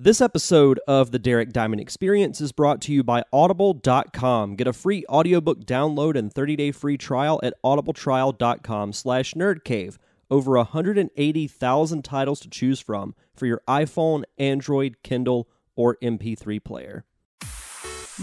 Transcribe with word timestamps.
This 0.00 0.20
episode 0.20 0.78
of 0.86 1.10
the 1.10 1.18
Derek 1.18 1.52
Diamond 1.52 1.80
Experience 1.80 2.40
is 2.40 2.52
brought 2.52 2.80
to 2.82 2.92
you 2.92 3.02
by 3.02 3.24
Audible.com. 3.32 4.54
Get 4.54 4.68
a 4.68 4.72
free 4.72 5.04
audiobook 5.08 5.64
download 5.64 6.16
and 6.16 6.32
30-day 6.32 6.70
free 6.70 6.96
trial 6.96 7.40
at 7.42 7.54
audibletrial.com 7.64 8.92
slash 8.92 9.34
nerdcave. 9.34 9.96
Over 10.30 10.52
180,000 10.52 12.04
titles 12.04 12.38
to 12.38 12.48
choose 12.48 12.78
from 12.78 13.16
for 13.34 13.46
your 13.46 13.60
iPhone, 13.66 14.22
Android, 14.38 14.98
Kindle, 15.02 15.48
or 15.74 15.96
MP3 16.00 16.62
player. 16.62 17.04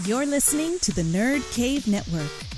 You're 0.06 0.24
listening 0.24 0.78
to 0.78 0.94
the 0.94 1.02
Nerd 1.02 1.42
Cave 1.54 1.86
Network. 1.86 2.55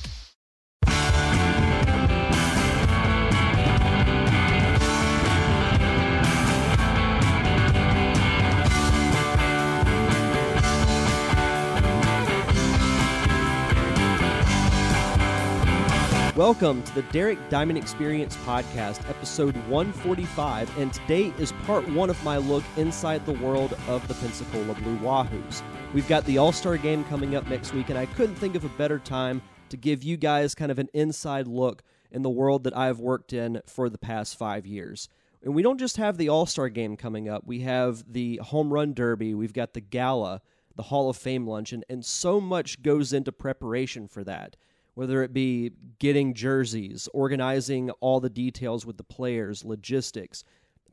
Welcome 16.39 16.85
to 16.85 16.95
the 16.95 17.03
Derek 17.03 17.37
Diamond 17.49 17.79
Experience 17.79 18.37
Podcast, 18.37 19.01
episode 19.11 19.57
145, 19.67 20.79
and 20.79 20.93
today 20.93 21.33
is 21.37 21.51
part 21.67 21.89
one 21.91 22.11
of 22.11 22.23
my 22.23 22.37
look 22.37 22.63
inside 22.77 23.27
the 23.27 23.33
world 23.33 23.77
of 23.89 24.07
the 24.07 24.15
Pensacola 24.15 24.75
Blue 24.75 24.97
Wahoos. 24.99 25.63
We've 25.93 26.07
got 26.07 26.25
the 26.27 26.39
All 26.39 26.53
Star 26.53 26.77
game 26.77 27.03
coming 27.07 27.35
up 27.35 27.49
next 27.49 27.75
week, 27.75 27.89
and 27.89 27.99
I 27.99 28.07
couldn't 28.07 28.37
think 28.37 28.55
of 28.55 28.65
a 28.65 28.69
better 28.69 29.01
time 29.01 29.43
to 29.71 29.77
give 29.77 30.05
you 30.05 30.17
guys 30.17 30.55
kind 30.55 30.71
of 30.71 30.79
an 30.79 30.89
inside 30.95 31.49
look 31.49 31.83
in 32.13 32.23
the 32.23 32.31
world 32.31 32.63
that 32.63 32.77
I've 32.77 33.01
worked 33.01 33.33
in 33.33 33.61
for 33.67 33.91
the 33.91 33.99
past 33.99 34.39
five 34.39 34.65
years. 34.65 35.09
And 35.43 35.57
we 35.57 35.63
don't 35.63 35.81
just 35.81 35.97
have 35.97 36.19
the 36.19 36.29
All 36.29 36.47
Star 36.47 36.69
game 36.69 36.97
coming 36.97 37.29
up, 37.29 37.49
we 37.49 37.63
have 37.63 38.05
the 38.09 38.37
Home 38.45 38.73
Run 38.73 38.95
Derby, 38.95 39.35
we've 39.35 39.53
got 39.53 39.75
the 39.75 39.81
Gala, 39.81 40.41
the 40.77 40.85
Hall 40.85 41.11
of 41.11 41.17
Fame 41.17 41.49
luncheon, 41.49 41.83
and 41.91 42.05
so 42.05 42.41
much 42.41 42.81
goes 42.81 43.13
into 43.13 43.33
preparation 43.33 44.07
for 44.07 44.23
that 44.23 44.55
whether 44.99 45.23
it 45.23 45.33
be 45.33 45.71
getting 46.01 46.35
jerseys, 46.35 47.09
organizing 47.15 47.89
all 48.01 48.19
the 48.19 48.29
details 48.29 48.85
with 48.85 48.97
the 48.97 49.05
players, 49.05 49.65
logistics, 49.65 50.43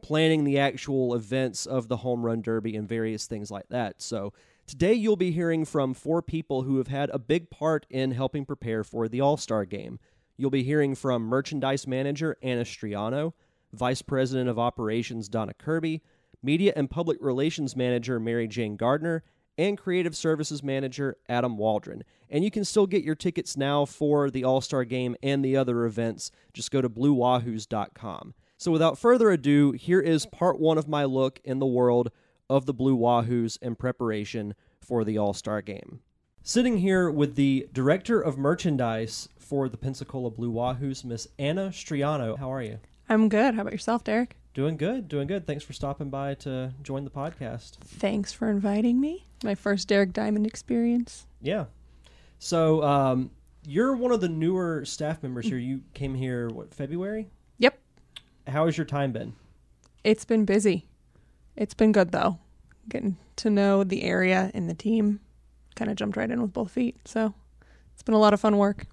planning 0.04 0.44
the 0.44 0.60
actual 0.60 1.16
events 1.16 1.66
of 1.66 1.88
the 1.88 1.98
home 1.98 2.24
run 2.24 2.40
derby, 2.40 2.76
and 2.76 2.88
various 2.88 3.26
things 3.26 3.50
like 3.50 3.68
that. 3.70 4.04
So, 4.04 4.32
today 4.68 4.94
you'll 4.94 5.16
be 5.16 5.32
hearing 5.32 5.66
from 5.66 5.96
four 5.96 6.22
people 6.22 6.62
who 6.62 6.78
have 6.78 6.88
had 6.88 7.10
a 7.10 7.18
big 7.18 7.50
part 7.50 7.88
in 7.90 8.12
helping 8.12 8.46
prepare 8.46 8.84
for 8.84 9.08
the 9.08 9.22
All 9.22 9.38
Star 9.38 9.66
game. 9.66 9.98
You'll 10.38 10.52
be 10.52 10.62
hearing 10.62 10.94
from 10.94 11.24
merchandise 11.24 11.88
manager 11.88 12.38
Anna 12.44 12.62
Striano, 12.64 13.34
vice 13.74 14.04
president 14.04 14.50
of 14.50 14.60
operations 14.60 15.28
Donna 15.28 15.56
Kirby, 15.56 16.04
media 16.44 16.74
and 16.76 16.92
public 16.92 17.18
relations 17.22 17.76
manager 17.76 18.20
Mary 18.20 18.48
Jane 18.48 18.76
Gardner, 18.76 19.24
and 19.58 19.78
creative 19.78 20.16
services 20.16 20.64
manager 20.64 21.18
Adam 21.30 21.58
Waldron. 21.58 22.04
And 22.30 22.44
you 22.44 22.52
can 22.52 22.66
still 22.66 22.88
get 22.88 23.04
your 23.04 23.16
tickets 23.16 23.56
now 23.56 23.86
for 23.86 24.30
the 24.30 24.44
All 24.44 24.62
Star 24.62 24.84
game 24.84 25.16
and 25.22 25.44
the 25.44 25.58
other 25.58 25.86
events. 25.86 26.32
Just 26.54 26.72
go 26.72 26.82
to 26.82 26.90
bluewahoos.com. 26.90 28.34
So 28.58 28.72
without 28.72 28.98
further 28.98 29.32
ado, 29.32 29.74
here 29.74 30.00
is 30.00 30.26
part 30.26 30.60
one 30.60 30.78
of 30.78 30.88
my 30.88 31.04
look 31.04 31.40
in 31.44 31.60
the 31.60 31.66
world 31.66 32.12
of 32.50 32.66
the 32.66 32.74
Blue 32.74 32.98
Wahoos 32.98 33.58
in 33.62 33.76
preparation 33.76 34.56
for 34.80 35.04
the 35.04 35.18
All 35.18 35.34
Star 35.34 35.62
game. 35.62 36.00
Sitting 36.44 36.78
here 36.78 37.10
with 37.10 37.36
the 37.36 37.68
director 37.74 38.22
of 38.22 38.38
merchandise 38.38 39.30
for 39.38 39.68
the 39.68 39.78
Pensacola 39.78 40.30
Blue 40.30 40.52
Wahoos, 40.52 41.04
Miss 41.04 41.28
Anna 41.40 41.70
Striano. 41.70 42.38
How 42.38 42.52
are 42.54 42.62
you? 42.62 42.80
I'm 43.10 43.30
good. 43.30 43.56
How 43.56 43.62
about 43.62 43.74
yourself, 43.74 44.04
Derek? 44.04 44.38
Doing 44.56 44.78
good, 44.78 45.10
doing 45.10 45.28
good. 45.28 45.46
Thanks 45.46 45.66
for 45.66 45.74
stopping 45.74 46.10
by 46.10 46.36
to 46.36 46.72
join 46.82 47.04
the 47.04 47.10
podcast. 47.10 47.76
Thanks 47.82 48.32
for 48.32 48.50
inviting 48.50 49.02
me. 49.02 49.26
My 49.44 49.54
first 49.54 49.90
Derek 49.90 50.14
Diamond 50.14 50.48
experience. 50.48 51.28
Yeah. 51.42 51.66
So 52.40 52.82
um, 52.82 53.32
you're 53.68 53.98
one 53.98 54.14
of 54.14 54.22
the 54.22 54.30
newer 54.30 54.86
staff 54.86 55.22
members 55.22 55.46
here. 55.46 55.58
You 55.58 55.82
came 55.94 56.16
here 56.16 56.48
what 56.48 56.74
February? 56.74 57.28
Yep. 57.58 57.78
How 58.48 58.66
has 58.66 58.78
your 58.78 58.86
time 58.86 59.12
been? 59.12 59.34
It's 60.06 60.24
been 60.24 60.46
busy. 60.46 60.88
It's 61.58 61.74
been 61.74 61.92
good 61.92 62.14
though. 62.14 62.40
Getting 62.88 63.18
to 63.36 63.50
know 63.50 63.84
the 63.84 64.04
area 64.04 64.52
and 64.54 64.70
the 64.70 64.74
team. 64.74 65.20
Kind 65.76 65.92
of 65.92 65.98
jumped 65.98 66.16
right 66.16 66.32
in 66.32 66.42
with 66.42 66.54
both 66.54 66.72
feet. 66.72 66.96
So 67.04 67.34
it's 67.94 68.04
been 68.04 68.16
a 68.16 68.20
lot 68.20 68.34
of 68.34 68.40
fun 68.40 68.56
work. 68.56 68.88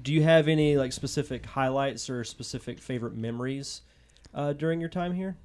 Do 0.00 0.12
you 0.12 0.22
have 0.22 0.46
any 0.46 0.76
like 0.76 0.92
specific 0.92 1.44
highlights 1.44 2.08
or 2.08 2.22
specific 2.22 2.78
favorite 2.78 3.16
memories 3.16 3.82
uh, 4.34 4.52
during 4.52 4.80
your 4.80 4.88
time 4.88 5.14
here? 5.14 5.36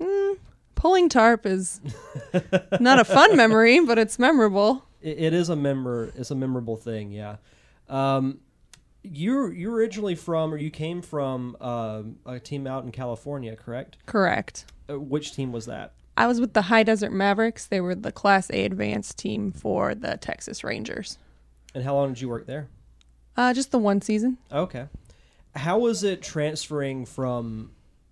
Mm, 0.00 0.38
pulling 0.74 1.08
tarp 1.08 1.46
is 1.46 1.80
not 2.80 2.98
a 2.98 3.04
fun 3.04 3.36
memory, 3.36 3.80
but 3.80 3.98
it's 3.98 4.18
memorable. 4.18 4.86
It, 5.02 5.18
it 5.18 5.34
is 5.34 5.48
a 5.48 5.56
memor. 5.56 6.12
It's 6.16 6.30
a 6.30 6.34
memorable 6.34 6.76
thing. 6.76 7.10
Yeah. 7.10 7.36
Um, 7.88 8.40
you're 9.02 9.52
you're 9.52 9.72
originally 9.72 10.14
from, 10.14 10.52
or 10.52 10.56
you 10.56 10.70
came 10.70 11.02
from 11.02 11.56
uh, 11.60 12.02
a 12.26 12.38
team 12.38 12.66
out 12.66 12.84
in 12.84 12.92
California, 12.92 13.56
correct? 13.56 13.96
Correct. 14.06 14.66
Uh, 14.88 14.98
which 14.98 15.34
team 15.34 15.52
was 15.52 15.66
that? 15.66 15.94
I 16.16 16.26
was 16.26 16.40
with 16.40 16.52
the 16.52 16.62
High 16.62 16.82
Desert 16.82 17.12
Mavericks. 17.12 17.66
They 17.66 17.80
were 17.80 17.94
the 17.94 18.12
Class 18.12 18.50
A 18.50 18.64
advanced 18.64 19.16
team 19.18 19.52
for 19.52 19.94
the 19.94 20.18
Texas 20.18 20.62
Rangers. 20.62 21.18
And 21.74 21.82
how 21.84 21.94
long 21.94 22.12
did 22.12 22.20
you 22.20 22.28
work 22.28 22.46
there? 22.46 22.68
Uh, 23.36 23.54
just 23.54 23.70
the 23.70 23.78
one 23.78 24.02
season. 24.02 24.36
Okay. 24.52 24.86
How 25.54 25.78
was 25.78 26.04
it 26.04 26.20
transferring 26.20 27.06
from 27.06 27.70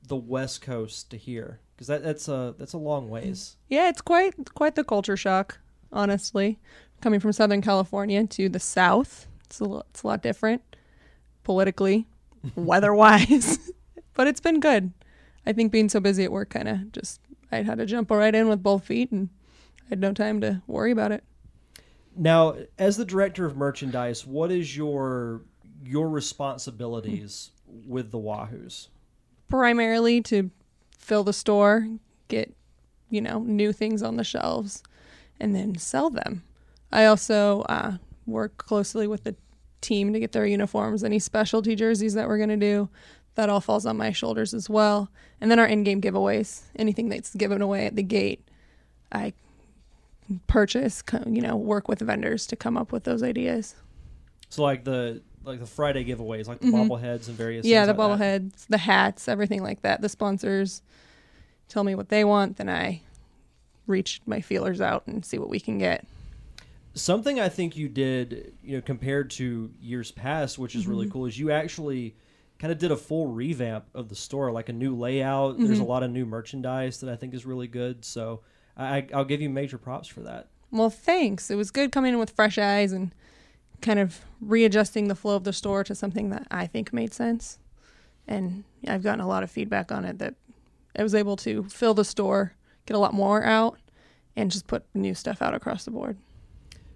the 0.08 0.16
West 0.16 0.62
Coast 0.62 1.10
to 1.10 1.16
here? 1.16 1.60
Because 1.74 1.86
that, 1.86 2.02
that's 2.02 2.28
a 2.28 2.54
that's 2.58 2.72
a 2.72 2.78
long 2.78 3.08
ways. 3.08 3.56
Yeah, 3.68 3.88
it's 3.88 4.00
quite 4.00 4.34
quite 4.54 4.74
the 4.74 4.84
culture 4.84 5.16
shock, 5.16 5.58
honestly. 5.92 6.58
Coming 7.00 7.20
from 7.20 7.32
Southern 7.32 7.62
California 7.62 8.26
to 8.26 8.48
the 8.48 8.58
South, 8.58 9.28
it's 9.44 9.60
a 9.60 9.64
lot, 9.64 9.86
it's 9.90 10.02
a 10.02 10.06
lot 10.08 10.22
different 10.22 10.62
politically, 11.44 12.06
weather-wise, 12.56 13.72
but 14.14 14.26
it's 14.26 14.40
been 14.40 14.60
good. 14.60 14.92
I 15.46 15.52
think 15.52 15.72
being 15.72 15.88
so 15.88 16.00
busy 16.00 16.24
at 16.24 16.32
work 16.32 16.50
kind 16.50 16.68
of 16.68 16.92
just 16.92 17.20
I 17.50 17.62
had 17.62 17.78
to 17.78 17.86
jump 17.86 18.10
right 18.10 18.34
in 18.34 18.48
with 18.48 18.62
both 18.62 18.84
feet, 18.84 19.10
and 19.10 19.30
I 19.86 19.90
had 19.90 20.00
no 20.00 20.12
time 20.12 20.40
to 20.42 20.62
worry 20.66 20.90
about 20.90 21.12
it. 21.12 21.24
Now, 22.14 22.56
as 22.78 22.96
the 22.96 23.04
director 23.04 23.46
of 23.46 23.56
merchandise, 23.56 24.26
what 24.26 24.50
is 24.50 24.76
your 24.76 25.42
your 25.84 26.08
responsibilities 26.08 27.52
with 27.66 28.10
the 28.10 28.18
Wahoos? 28.18 28.88
Primarily 29.48 30.20
to 30.22 30.50
fill 30.98 31.24
the 31.24 31.32
store, 31.32 31.88
get 32.28 32.54
you 33.10 33.20
know 33.20 33.40
new 33.40 33.72
things 33.72 34.02
on 34.02 34.16
the 34.16 34.24
shelves, 34.24 34.82
and 35.40 35.54
then 35.54 35.76
sell 35.78 36.10
them. 36.10 36.42
I 36.92 37.06
also 37.06 37.62
uh, 37.62 37.96
work 38.26 38.56
closely 38.58 39.06
with 39.06 39.24
the 39.24 39.34
team 39.80 40.12
to 40.12 40.20
get 40.20 40.32
their 40.32 40.46
uniforms, 40.46 41.04
any 41.04 41.18
specialty 41.18 41.74
jerseys 41.74 42.14
that 42.14 42.28
we're 42.28 42.38
going 42.38 42.48
to 42.48 42.56
do. 42.56 42.88
That 43.34 43.48
all 43.48 43.60
falls 43.60 43.86
on 43.86 43.96
my 43.96 44.10
shoulders 44.10 44.52
as 44.52 44.68
well. 44.68 45.10
And 45.40 45.50
then 45.50 45.60
our 45.60 45.66
in 45.66 45.84
game 45.84 46.00
giveaways, 46.00 46.62
anything 46.74 47.08
that's 47.08 47.34
given 47.34 47.62
away 47.62 47.86
at 47.86 47.94
the 47.94 48.02
gate, 48.02 48.46
I 49.12 49.32
purchase, 50.48 51.02
you 51.26 51.40
know, 51.40 51.56
work 51.56 51.86
with 51.88 52.00
vendors 52.00 52.46
to 52.48 52.56
come 52.56 52.76
up 52.76 52.90
with 52.90 53.04
those 53.04 53.22
ideas. 53.22 53.76
So 54.48 54.62
like 54.62 54.84
the 54.84 55.22
like 55.48 55.60
the 55.60 55.66
Friday 55.66 56.04
giveaways, 56.04 56.46
like 56.46 56.60
the 56.60 56.66
mm-hmm. 56.66 56.90
bobbleheads 56.90 57.28
and 57.28 57.36
various 57.36 57.66
yeah, 57.66 57.86
the 57.86 57.94
like 57.94 58.18
bobbleheads, 58.18 58.66
the 58.68 58.78
hats, 58.78 59.28
everything 59.28 59.62
like 59.62 59.82
that. 59.82 60.00
The 60.00 60.08
sponsors 60.08 60.82
tell 61.68 61.84
me 61.84 61.94
what 61.94 62.08
they 62.08 62.24
want, 62.24 62.56
then 62.58 62.68
I 62.68 63.02
reach 63.86 64.20
my 64.26 64.40
feelers 64.40 64.80
out 64.80 65.06
and 65.06 65.24
see 65.24 65.38
what 65.38 65.48
we 65.48 65.58
can 65.58 65.78
get. 65.78 66.06
Something 66.94 67.40
I 67.40 67.48
think 67.48 67.76
you 67.76 67.88
did, 67.88 68.54
you 68.62 68.76
know, 68.76 68.82
compared 68.82 69.30
to 69.32 69.70
years 69.80 70.10
past, 70.10 70.58
which 70.58 70.74
is 70.74 70.82
mm-hmm. 70.82 70.90
really 70.90 71.10
cool, 71.10 71.26
is 71.26 71.38
you 71.38 71.50
actually 71.50 72.14
kind 72.58 72.72
of 72.72 72.78
did 72.78 72.90
a 72.90 72.96
full 72.96 73.28
revamp 73.28 73.86
of 73.94 74.08
the 74.08 74.16
store, 74.16 74.50
like 74.50 74.68
a 74.68 74.72
new 74.72 74.96
layout. 74.96 75.54
Mm-hmm. 75.54 75.66
There's 75.66 75.78
a 75.78 75.84
lot 75.84 76.02
of 76.02 76.10
new 76.10 76.26
merchandise 76.26 77.00
that 77.00 77.10
I 77.10 77.16
think 77.16 77.34
is 77.34 77.46
really 77.46 77.68
good. 77.68 78.04
So 78.04 78.40
I, 78.76 79.06
I'll 79.14 79.24
give 79.24 79.40
you 79.40 79.48
major 79.48 79.78
props 79.78 80.08
for 80.08 80.20
that. 80.20 80.48
Well, 80.70 80.90
thanks. 80.90 81.50
It 81.50 81.56
was 81.56 81.70
good 81.70 81.92
coming 81.92 82.14
in 82.14 82.18
with 82.18 82.30
fresh 82.30 82.58
eyes 82.58 82.92
and 82.92 83.14
kind 83.80 83.98
of 83.98 84.20
readjusting 84.40 85.08
the 85.08 85.14
flow 85.14 85.36
of 85.36 85.44
the 85.44 85.52
store 85.52 85.84
to 85.84 85.94
something 85.94 86.30
that 86.30 86.46
I 86.50 86.66
think 86.66 86.92
made 86.92 87.14
sense. 87.14 87.58
And 88.26 88.64
I've 88.86 89.02
gotten 89.02 89.20
a 89.20 89.28
lot 89.28 89.42
of 89.42 89.50
feedback 89.50 89.90
on 89.90 90.04
it 90.04 90.18
that 90.18 90.34
I 90.96 91.02
was 91.02 91.14
able 91.14 91.36
to 91.36 91.64
fill 91.64 91.94
the 91.94 92.04
store, 92.04 92.54
get 92.86 92.94
a 92.94 92.98
lot 92.98 93.14
more 93.14 93.44
out, 93.44 93.78
and 94.36 94.50
just 94.50 94.66
put 94.66 94.84
new 94.94 95.14
stuff 95.14 95.42
out 95.42 95.54
across 95.54 95.84
the 95.84 95.90
board. 95.90 96.16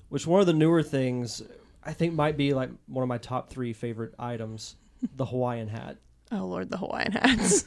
Which 0.09 0.27
one 0.27 0.41
of 0.41 0.47
the 0.47 0.53
newer 0.53 0.83
things 0.83 1.43
I 1.85 1.93
think 1.93 2.15
might 2.15 2.37
be 2.37 2.55
like 2.55 2.71
one 2.87 3.03
of 3.03 3.09
my 3.09 3.19
top 3.19 3.51
three 3.51 3.73
favorite 3.73 4.15
items 4.19 4.77
the 5.17 5.27
Hawaiian 5.27 5.69
hat. 5.69 5.97
Oh 6.31 6.47
Lord, 6.47 6.71
the 6.71 6.77
Hawaiian 6.77 7.13
hats. 7.13 7.65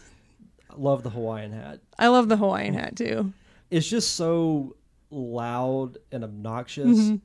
I 0.69 0.75
love 0.77 1.03
the 1.03 1.09
Hawaiian 1.09 1.51
hat. 1.51 1.81
I 1.99 2.07
love 2.07 2.29
the 2.29 2.37
Hawaiian 2.37 2.73
hat 2.73 2.95
too. 2.95 3.33
It's 3.69 3.87
just 3.87 4.15
so 4.15 4.75
loud 5.09 5.97
and 6.11 6.23
obnoxious, 6.23 6.97
mm-hmm. 6.97 7.15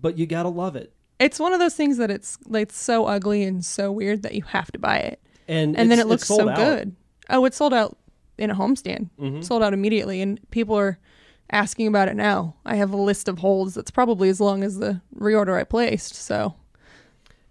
But 0.00 0.18
you 0.18 0.26
gotta 0.26 0.48
love 0.48 0.76
it. 0.76 0.92
It's 1.18 1.38
one 1.38 1.52
of 1.52 1.58
those 1.60 1.74
things 1.74 1.98
that 1.98 2.10
it's 2.10 2.38
like 2.46 2.72
so 2.72 3.04
ugly 3.06 3.42
and 3.42 3.64
so 3.64 3.92
weird 3.92 4.22
that 4.22 4.34
you 4.34 4.42
have 4.42 4.70
to 4.72 4.78
buy 4.78 4.98
it, 4.98 5.20
and 5.48 5.76
and 5.76 5.90
then 5.90 5.98
it 5.98 6.06
looks 6.06 6.26
so 6.26 6.48
out. 6.48 6.56
good. 6.56 6.94
Oh, 7.28 7.44
it 7.44 7.54
sold 7.54 7.74
out 7.74 7.96
in 8.38 8.50
a 8.50 8.54
homestand. 8.54 9.10
Mm-hmm. 9.20 9.42
Sold 9.42 9.62
out 9.62 9.74
immediately, 9.74 10.22
and 10.22 10.40
people 10.50 10.76
are 10.78 10.98
asking 11.50 11.86
about 11.88 12.08
it 12.08 12.14
now. 12.16 12.54
I 12.64 12.76
have 12.76 12.92
a 12.92 12.96
list 12.96 13.28
of 13.28 13.38
holds 13.38 13.74
that's 13.74 13.90
probably 13.90 14.28
as 14.28 14.40
long 14.40 14.62
as 14.62 14.78
the 14.78 15.00
reorder 15.14 15.58
I 15.58 15.64
placed. 15.64 16.14
So 16.14 16.54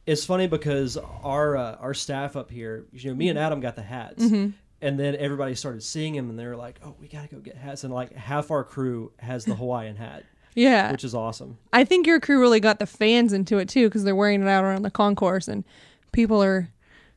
It's 0.05 0.25
funny 0.25 0.47
because 0.47 0.97
our 0.97 1.55
uh, 1.55 1.75
our 1.75 1.94
staff 1.94 2.35
up 2.35 2.50
here, 2.50 2.85
you 2.91 3.09
know, 3.12 3.15
me 3.15 3.29
and 3.29 3.38
Adam 3.38 3.59
got 3.59 3.75
the 3.75 3.83
hats, 3.83 4.23
Mm-hmm. 4.23 4.50
and 4.81 5.00
then 5.00 5.15
everybody 5.17 5.53
started 5.53 5.83
seeing 5.83 6.15
them, 6.15 6.29
and 6.31 6.39
they 6.39 6.47
were 6.47 6.55
like, 6.55 6.79
"Oh, 6.83 6.95
we 7.00 7.07
gotta 7.07 7.27
go 7.27 7.38
get 7.39 7.55
hats." 7.55 7.83
And 7.83 7.94
like 7.94 8.13
half 8.15 8.50
our 8.50 8.63
crew 8.63 9.12
has 9.19 9.45
the 9.45 9.53
Hawaiian 9.62 9.95
hat, 9.95 10.23
yeah, 10.56 10.92
which 10.92 11.04
is 11.04 11.13
awesome. 11.16 11.57
I 11.74 11.84
think 11.86 12.07
your 12.07 12.19
crew 12.19 12.40
really 12.40 12.60
got 12.60 12.80
the 12.80 12.86
fans 12.86 13.34
into 13.34 13.57
it 13.57 13.69
too 13.69 13.88
because 13.88 14.04
they're 14.04 14.16
wearing 14.16 14.42
it 14.42 14.48
out 14.48 14.63
around 14.63 14.81
the 14.84 14.92
concourse 14.92 15.48
and 15.48 15.63
people 16.12 16.42
are 16.44 16.69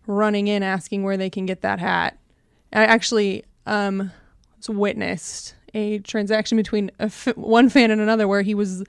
running 0.07 0.49
in 0.49 0.63
asking 0.63 1.03
where 1.03 1.17
they 1.17 1.31
can 1.31 1.47
get 1.47 1.63
that 1.63 1.79
hat. 1.79 2.19
I 2.73 2.85
actually 2.85 3.45
um, 3.67 4.11
witnessed 4.69 5.55
a 5.75 5.99
transaction 6.01 6.57
between 6.57 6.91
a 6.99 7.05
f- 7.05 7.37
one 7.37 7.69
fan 7.69 7.91
and 7.91 8.01
another 8.01 8.27
where 8.29 8.43
he 8.43 8.55
was 8.55 8.83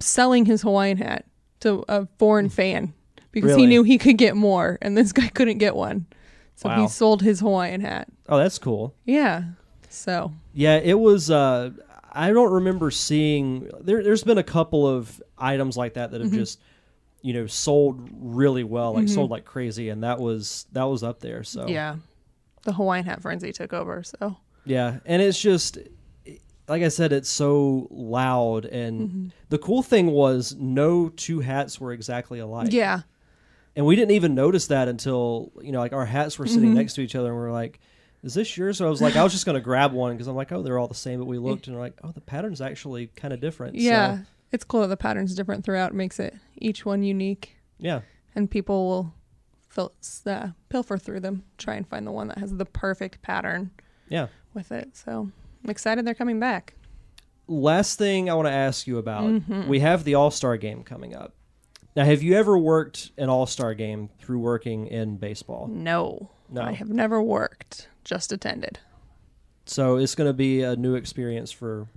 selling 0.00 0.44
his 0.46 0.62
Hawaiian 0.62 0.98
hat 0.98 1.24
to 1.60 1.84
a 1.88 2.06
foreign 2.18 2.48
fan 2.48 2.92
because 3.32 3.50
Really? 3.50 3.62
he 3.62 3.66
knew 3.66 3.82
he 3.82 3.98
could 3.98 4.18
get 4.18 4.36
more 4.36 4.78
and 4.82 4.96
this 4.96 5.12
guy 5.12 5.28
couldn't 5.28 5.58
get 5.58 5.74
one. 5.76 6.06
So 6.54 6.68
Wow. 6.68 6.82
he 6.82 6.88
sold 6.88 7.22
his 7.22 7.40
Hawaiian 7.40 7.80
hat. 7.82 8.08
Oh, 8.28 8.38
that's 8.38 8.58
cool. 8.58 8.94
Yeah. 9.04 9.42
So 9.88 10.32
Yeah, 10.54 10.76
it 10.76 10.98
was. 10.98 11.30
Uh, 11.30 11.70
I 12.16 12.32
don't 12.32 12.52
remember 12.52 12.90
seeing. 12.90 13.70
There, 13.80 14.02
there's 14.02 14.24
been 14.24 14.38
a 14.38 14.42
couple 14.42 14.88
of 14.88 15.22
items 15.36 15.76
like 15.76 15.94
that 15.94 16.10
that 16.12 16.20
have 16.22 16.32
just, 16.32 16.60
you 17.22 17.34
know, 17.34 17.46
sold 17.46 18.08
really 18.12 18.64
well, 18.64 18.94
like 18.94 19.08
sold 19.08 19.30
like 19.30 19.44
crazy, 19.44 19.90
and 19.90 20.02
that 20.02 20.18
was 20.18 20.66
that 20.72 20.84
was 20.84 21.02
up 21.02 21.20
there. 21.20 21.44
So 21.44 21.68
yeah, 21.68 21.96
the 22.64 22.72
Hawaiian 22.72 23.04
hat 23.04 23.20
frenzy 23.22 23.52
took 23.52 23.72
over. 23.72 24.02
So 24.02 24.38
Yeah, 24.64 24.98
and 25.04 25.20
it's 25.20 25.40
just 25.40 25.78
like 26.68 26.82
I 26.82 26.88
said, 26.88 27.12
it's 27.12 27.28
so 27.28 27.86
loud, 27.90 28.64
and 28.64 29.00
Mm-hmm. 29.00 29.26
the 29.50 29.58
cool 29.58 29.82
thing 29.82 30.06
was 30.08 30.54
no 30.58 31.08
two 31.10 31.40
hats 31.40 31.78
were 31.80 31.92
exactly 31.92 32.38
alike. 32.40 32.72
yeah, 32.72 33.02
and 33.76 33.84
we 33.86 33.94
didn't 33.94 34.12
even 34.12 34.34
notice 34.34 34.68
that 34.68 34.88
until 34.88 35.52
you 35.62 35.70
know, 35.70 35.80
like 35.80 35.92
our 35.92 36.06
hats 36.06 36.38
were 36.38 36.46
sitting 36.46 36.70
Mm-hmm. 36.70 36.78
next 36.78 36.94
to 36.94 37.02
each 37.02 37.14
other, 37.14 37.28
and 37.30 37.36
we 37.38 37.44
are 37.46 37.52
like. 37.52 37.78
Is 38.26 38.34
this 38.34 38.56
yours? 38.56 38.78
So 38.78 38.86
I 38.86 38.90
was 38.90 39.00
like, 39.00 39.14
I 39.16 39.22
was 39.22 39.32
just 39.32 39.46
gonna 39.46 39.60
grab 39.60 39.92
one 39.92 40.12
because 40.12 40.26
I'm 40.26 40.34
like, 40.36 40.50
oh, 40.52 40.60
they're 40.62 40.78
all 40.78 40.88
the 40.88 40.94
same. 40.94 41.18
But 41.20 41.26
we 41.26 41.38
looked 41.38 41.68
and 41.68 41.76
we're 41.76 41.82
like, 41.82 41.96
oh, 42.04 42.10
the 42.12 42.20
pattern's 42.20 42.60
actually 42.60 43.06
kind 43.16 43.32
of 43.32 43.40
different. 43.40 43.76
Yeah, 43.76 44.16
So, 44.18 44.22
it's 44.52 44.64
cool 44.64 44.80
that 44.82 44.88
the 44.88 44.96
pattern's 44.96 45.34
different 45.34 45.64
throughout. 45.64 45.92
It 45.92 45.94
makes 45.94 46.18
it 46.20 46.34
each 46.56 46.84
one 46.84 47.02
unique, 47.02 47.56
yeah. 47.78 48.00
and 48.34 48.50
people 48.50 48.86
will 48.88 49.14
fil- 49.68 49.92
uh, 50.26 50.48
pilfer 50.68 50.98
through 50.98 51.20
them, 51.20 51.44
try 51.56 51.74
and 51.76 51.86
find 51.88 52.06
the 52.06 52.10
one 52.12 52.28
that 52.28 52.38
has 52.38 52.52
the 52.54 52.64
perfect 52.66 53.22
pattern 53.22 53.70
Yeah. 54.08 54.26
with 54.54 54.72
it. 54.72 54.96
So 54.96 55.30
I'm 55.64 55.70
excited 55.70 56.04
they're 56.04 56.14
coming 56.14 56.40
back. 56.40 56.74
Last 57.48 57.96
thing 57.96 58.28
I 58.28 58.34
want 58.34 58.48
to 58.48 58.52
ask 58.52 58.88
you 58.88 58.98
about 58.98 59.24
Mm-hmm. 59.24 59.68
we 59.68 59.78
have 59.80 60.02
the 60.02 60.14
All 60.16 60.32
Star 60.32 60.56
game 60.56 60.82
coming 60.82 61.14
up. 61.14 61.32
Now, 61.94 62.04
have 62.04 62.22
you 62.22 62.34
ever 62.34 62.58
worked 62.58 63.12
an 63.16 63.28
All 63.28 63.46
Star 63.46 63.72
game 63.74 64.10
through 64.20 64.40
working 64.40 64.88
in 64.88 65.16
baseball? 65.16 65.68
No, 65.68 66.30
No. 66.50 66.62
I 66.62 66.72
have 66.72 66.88
never 66.88 67.22
worked, 67.22 67.88
just 68.06 68.32
attended. 68.32 68.78
So 69.66 69.96
it's 69.96 70.14
going 70.14 70.28
to 70.28 70.34
be 70.34 70.62
a 70.62 70.76
new 70.76 70.94
experience 70.94 71.52
for 71.52 71.88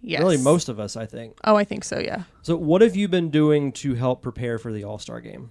Yes, 0.00 0.20
really 0.20 0.36
most 0.36 0.68
of 0.68 0.78
us, 0.78 0.96
I 0.96 1.06
think. 1.06 1.38
Oh, 1.44 1.56
I 1.56 1.64
think 1.64 1.82
so. 1.82 1.98
Yeah. 1.98 2.24
So, 2.42 2.56
what 2.56 2.82
have 2.82 2.94
you 2.94 3.08
been 3.08 3.30
doing 3.30 3.72
to 3.72 3.94
help 3.94 4.20
prepare 4.20 4.58
for 4.58 4.70
the 4.70 4.84
All 4.84 4.98
Star 4.98 5.20
game? 5.20 5.50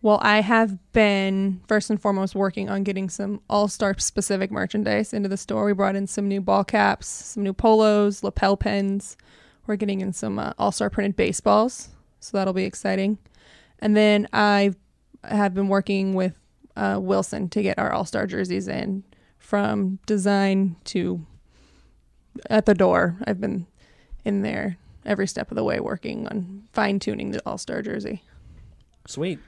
Well, 0.00 0.18
I 0.22 0.42
have 0.42 0.92
been 0.92 1.60
first 1.66 1.90
and 1.90 2.00
foremost 2.00 2.34
working 2.34 2.68
on 2.68 2.84
getting 2.84 3.08
some 3.08 3.40
all 3.48 3.66
star 3.66 3.98
specific 3.98 4.50
merchandise 4.52 5.12
into 5.12 5.28
the 5.28 5.36
store. 5.36 5.64
We 5.64 5.72
brought 5.72 5.96
in 5.96 6.06
some 6.06 6.28
new 6.28 6.40
ball 6.40 6.62
caps, 6.64 7.08
some 7.08 7.42
new 7.42 7.52
polos, 7.52 8.22
lapel 8.22 8.56
pins. 8.56 9.16
We're 9.66 9.76
getting 9.76 10.00
in 10.00 10.12
some 10.12 10.38
uh, 10.38 10.52
all 10.58 10.70
star 10.70 10.88
printed 10.90 11.16
baseballs, 11.16 11.88
so 12.20 12.36
that'll 12.36 12.54
be 12.54 12.64
exciting. 12.64 13.18
And 13.80 13.96
then 13.96 14.28
I 14.32 14.74
have 15.24 15.54
been 15.54 15.68
working 15.68 16.14
with 16.14 16.38
uh, 16.76 16.98
Wilson 17.00 17.48
to 17.48 17.62
get 17.62 17.78
our 17.78 17.90
all 17.90 18.04
star 18.04 18.26
jerseys 18.26 18.68
in 18.68 19.02
from 19.48 19.98
design 20.04 20.76
to 20.84 21.24
at 22.50 22.66
the 22.66 22.74
door. 22.74 23.16
I've 23.26 23.40
been 23.40 23.66
in 24.22 24.42
there 24.42 24.76
every 25.06 25.26
step 25.26 25.50
of 25.50 25.54
the 25.54 25.64
way 25.64 25.80
working 25.80 26.28
on 26.28 26.68
fine 26.74 26.98
tuning 26.98 27.30
the 27.30 27.40
all 27.46 27.56
star 27.56 27.80
jersey. 27.80 28.22
Sweet. 29.06 29.38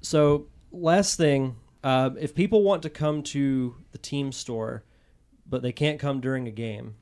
So, 0.00 0.46
last 0.72 1.18
thing, 1.18 1.56
uh, 1.84 2.08
if 2.18 2.34
people 2.34 2.62
want 2.62 2.82
to 2.84 2.88
come 2.88 3.22
to 3.24 3.76
the 3.92 3.98
team 3.98 4.32
store, 4.32 4.82
but 5.46 5.60
they 5.60 5.72
can't 5.72 6.00
come 6.00 6.22
during 6.22 6.48
a 6.48 6.50
game, 6.50 6.94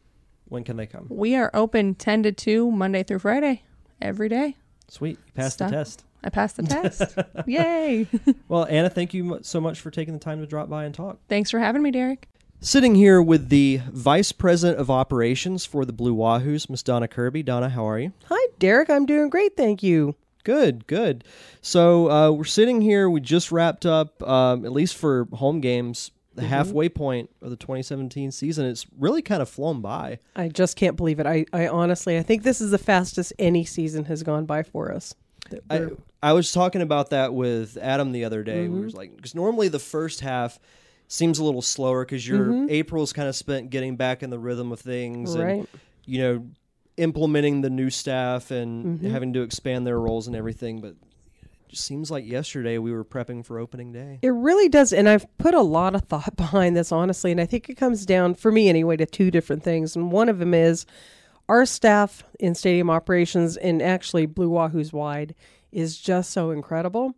when 0.47 0.65
can 0.65 0.77
they 0.77 0.87
come? 0.87 1.07
We 1.09 1.37
are 1.37 1.53
open 1.55 1.95
10 1.95 2.25
to 2.25 2.33
2 2.33 2.73
Monday 2.73 3.05
through 3.05 3.21
Friday 3.21 3.63
every 4.03 4.29
day. 4.29 4.57
Sweet. 4.89 5.21
You 5.25 5.33
passed 5.33 5.59
Stop. 5.59 5.71
the 5.71 5.77
test. 5.77 6.05
I 6.25 6.31
passed 6.31 6.57
the 6.57 6.63
test. 6.63 7.17
Yay. 7.47 8.07
Well, 8.49 8.67
Anna, 8.71 8.89
thank 8.89 9.13
you 9.13 9.41
so 9.43 9.61
much 9.61 9.81
for 9.81 9.91
taking 9.91 10.15
the 10.15 10.21
time 10.21 10.41
to 10.41 10.47
drop 10.47 10.69
by 10.69 10.85
and 10.85 10.95
talk. 10.95 11.19
Thanks 11.29 11.51
for 11.51 11.59
having 11.59 11.83
me, 11.83 11.91
Derek. 11.91 12.29
Sitting 12.61 12.95
here 12.95 13.21
with 13.21 13.49
the 13.49 13.81
Vice 13.93 14.33
President 14.33 14.79
of 14.79 14.91
Operations 14.91 15.65
for 15.67 15.85
the 15.85 15.93
Blue 15.93 16.15
Wahoos, 16.15 16.71
Miss 16.71 16.83
Donna 16.83 17.09
Kirby. 17.09 17.43
Donna, 17.43 17.69
how 17.69 17.89
are 17.89 17.99
you? 17.99 18.13
Hi, 18.29 18.49
Derek. 18.59 18.89
I'm 18.89 19.05
doing 19.05 19.31
great, 19.31 19.57
thank 19.57 19.83
you. 19.83 20.15
Good, 20.45 20.87
good. 20.87 21.25
So 21.61 22.09
uh, 22.11 22.31
we're 22.31 22.45
sitting 22.45 22.81
here. 22.81 23.11
We 23.11 23.21
just 23.21 23.51
wrapped 23.51 23.85
up, 23.85 24.23
um, 24.23 24.65
at 24.65 24.73
least 24.73 24.97
for 24.97 25.27
home 25.33 25.61
games, 25.61 26.13
the 26.37 26.43
halfway 26.47 26.89
point 26.89 27.31
of 27.43 27.51
the 27.51 27.57
2017 27.57 28.31
season. 28.31 28.67
It's 28.67 28.87
really 28.99 29.23
kind 29.23 29.43
of 29.43 29.49
flown 29.49 29.81
by. 29.81 30.21
I 30.37 30.49
just 30.49 30.77
can't 30.77 30.97
believe 30.97 31.19
it. 31.19 31.27
I, 31.27 31.47
I 31.53 31.67
honestly, 31.67 32.17
I 32.17 32.23
think 32.23 32.43
this 32.43 32.61
is 32.61 32.71
the 32.71 32.79
fastest 32.79 33.33
any 33.39 33.65
season 33.65 34.05
has 34.05 34.23
gone 34.23 34.45
by 34.47 34.63
for 34.63 34.93
us. 34.93 35.15
I, 35.71 35.89
I 36.23 36.33
was 36.33 36.53
talking 36.53 36.83
about 36.83 37.11
that 37.11 37.35
with 37.35 37.77
Adam 37.77 38.13
the 38.13 38.25
other 38.25 38.43
day. 38.43 38.63
We 38.63 38.69
mm-hmm. 38.69 38.85
was 38.85 38.95
like, 38.95 39.15
because 39.17 39.35
normally 39.35 39.69
the 39.69 39.79
first 39.79 40.21
half 40.21 40.59
seems 41.09 41.39
a 41.39 41.45
little 41.45 41.63
slower 41.63 42.05
because 42.05 42.27
your 42.27 42.47
mm-hmm. 42.47 42.67
April's 42.71 43.13
kind 43.13 43.29
of 43.29 43.37
spent 43.37 43.71
getting 43.71 43.97
back 43.97 44.23
in 44.23 44.31
the 44.31 44.39
rhythm 44.39 44.73
of 44.73 44.81
things, 44.81 45.35
and 45.35 45.67
you 46.05 46.19
know, 46.21 46.47
implementing 46.97 47.61
the 47.61 47.71
new 47.71 47.91
staff 47.91 48.51
and 48.51 48.99
mm-hmm. 48.99 49.11
having 49.11 49.33
to 49.35 49.43
expand 49.43 49.87
their 49.87 50.01
roles 50.01 50.27
and 50.27 50.35
everything. 50.35 50.81
But 50.81 50.91
it 50.91 51.71
just 51.71 51.85
seems 51.85 52.11
like 52.11 52.27
yesterday 52.27 52.79
we 52.79 52.93
were 52.93 53.05
prepping 53.05 53.45
for 53.45 53.59
opening 53.59 53.93
day. 53.93 54.19
It 54.23 54.31
really 54.31 54.69
does. 54.69 54.93
And 54.93 55.09
I've 55.09 55.27
put 55.39 55.55
a 55.55 55.63
lot 55.63 55.95
of 55.95 56.03
thought 56.03 56.37
behind 56.37 56.77
this, 56.77 56.93
honestly. 56.93 57.31
And 57.31 57.41
I 57.41 57.47
think 57.47 57.69
it 57.69 57.75
comes 57.75 58.07
down, 58.07 58.35
for 58.35 58.51
me 58.51 58.69
anyway, 58.69 58.97
to 58.97 59.07
two 59.07 59.31
different 59.31 59.63
things. 59.63 59.95
And 59.95 60.11
one 60.11 60.29
of 60.29 60.39
them 60.39 60.55
is 60.55 60.87
our 61.49 61.67
staff 61.67 62.25
in 62.41 62.55
stadium 62.55 62.91
operations 62.91 63.57
and 63.57 63.81
actually 63.83 64.27
Blue 64.27 64.49
Wahoo's 64.49 64.93
wide 64.93 65.35
is 65.73 65.99
just 65.99 66.31
so 66.31 66.51
incredible. 66.51 67.15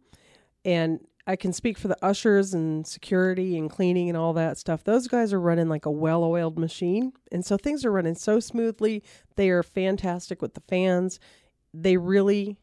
And 0.65 1.01
I 1.27 1.37
can 1.37 1.53
speak 1.53 1.77
for 1.77 1.89
the 1.89 2.05
ushers 2.05 2.55
and 2.55 2.87
security 2.87 3.59
and 3.59 3.71
cleaning 3.71 4.09
and 4.09 4.17
all 4.17 4.33
that 4.33 4.57
stuff. 4.57 4.85
Those 4.85 5.09
guys 5.09 5.33
are 5.33 5.41
running 5.41 5.69
like 5.69 5.87
a 5.87 5.91
well 5.91 6.25
oiled 6.25 6.59
machine. 6.59 7.13
And 7.31 7.45
so 7.45 7.57
things 7.57 7.85
are 7.85 7.93
running 7.93 8.15
so 8.15 8.41
smoothly. 8.41 9.03
They 9.37 9.51
are 9.51 9.63
fantastic 9.63 10.41
with 10.41 10.55
the 10.55 10.63
fans. 10.63 11.21
They 11.75 11.99
really 11.99 12.57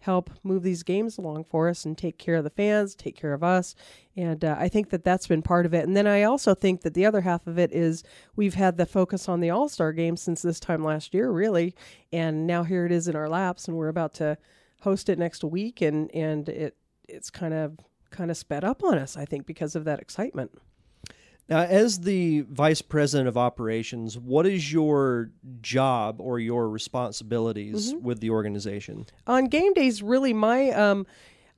help 0.00 0.30
move 0.42 0.62
these 0.62 0.82
games 0.82 1.18
along 1.18 1.44
for 1.44 1.68
us 1.68 1.84
and 1.84 1.96
take 1.96 2.18
care 2.18 2.36
of 2.36 2.44
the 2.44 2.50
fans, 2.50 2.94
take 2.94 3.16
care 3.16 3.32
of 3.32 3.42
us. 3.42 3.74
And 4.16 4.44
uh, 4.44 4.56
I 4.58 4.68
think 4.68 4.90
that 4.90 5.04
that's 5.04 5.26
been 5.26 5.42
part 5.42 5.66
of 5.66 5.74
it. 5.74 5.86
And 5.86 5.96
then 5.96 6.06
I 6.06 6.22
also 6.22 6.54
think 6.54 6.82
that 6.82 6.94
the 6.94 7.06
other 7.06 7.20
half 7.20 7.46
of 7.46 7.58
it 7.58 7.72
is 7.72 8.02
we've 8.34 8.54
had 8.54 8.76
the 8.76 8.86
focus 8.86 9.28
on 9.28 9.40
the 9.40 9.50
All 9.50 9.68
Star 9.68 9.92
game 9.92 10.16
since 10.16 10.42
this 10.42 10.60
time 10.60 10.82
last 10.82 11.14
year, 11.14 11.30
really. 11.30 11.74
And 12.12 12.46
now 12.46 12.64
here 12.64 12.86
it 12.86 12.92
is 12.92 13.08
in 13.08 13.16
our 13.16 13.28
laps, 13.28 13.68
and 13.68 13.76
we're 13.76 13.88
about 13.88 14.14
to 14.14 14.38
host 14.82 15.08
it 15.08 15.18
next 15.18 15.44
week. 15.44 15.80
And, 15.80 16.10
and 16.14 16.48
it 16.48 16.76
it's 17.08 17.30
kind 17.30 17.54
of 17.54 17.78
kind 18.10 18.30
of 18.30 18.36
sped 18.36 18.64
up 18.64 18.82
on 18.82 18.98
us, 18.98 19.16
I 19.16 19.24
think, 19.24 19.46
because 19.46 19.76
of 19.76 19.84
that 19.84 20.00
excitement. 20.00 20.52
Now, 21.50 21.62
as 21.62 21.98
the 21.98 22.42
vice 22.42 22.80
president 22.80 23.28
of 23.28 23.36
operations, 23.36 24.16
what 24.16 24.46
is 24.46 24.72
your 24.72 25.32
job 25.60 26.20
or 26.20 26.38
your 26.38 26.68
responsibilities 26.70 27.92
with 28.00 28.20
the 28.20 28.30
organization? 28.30 29.06
on 29.26 29.46
game 29.46 29.72
days 29.74 30.02
really 30.02 30.32
my 30.32 30.70
um 30.70 31.06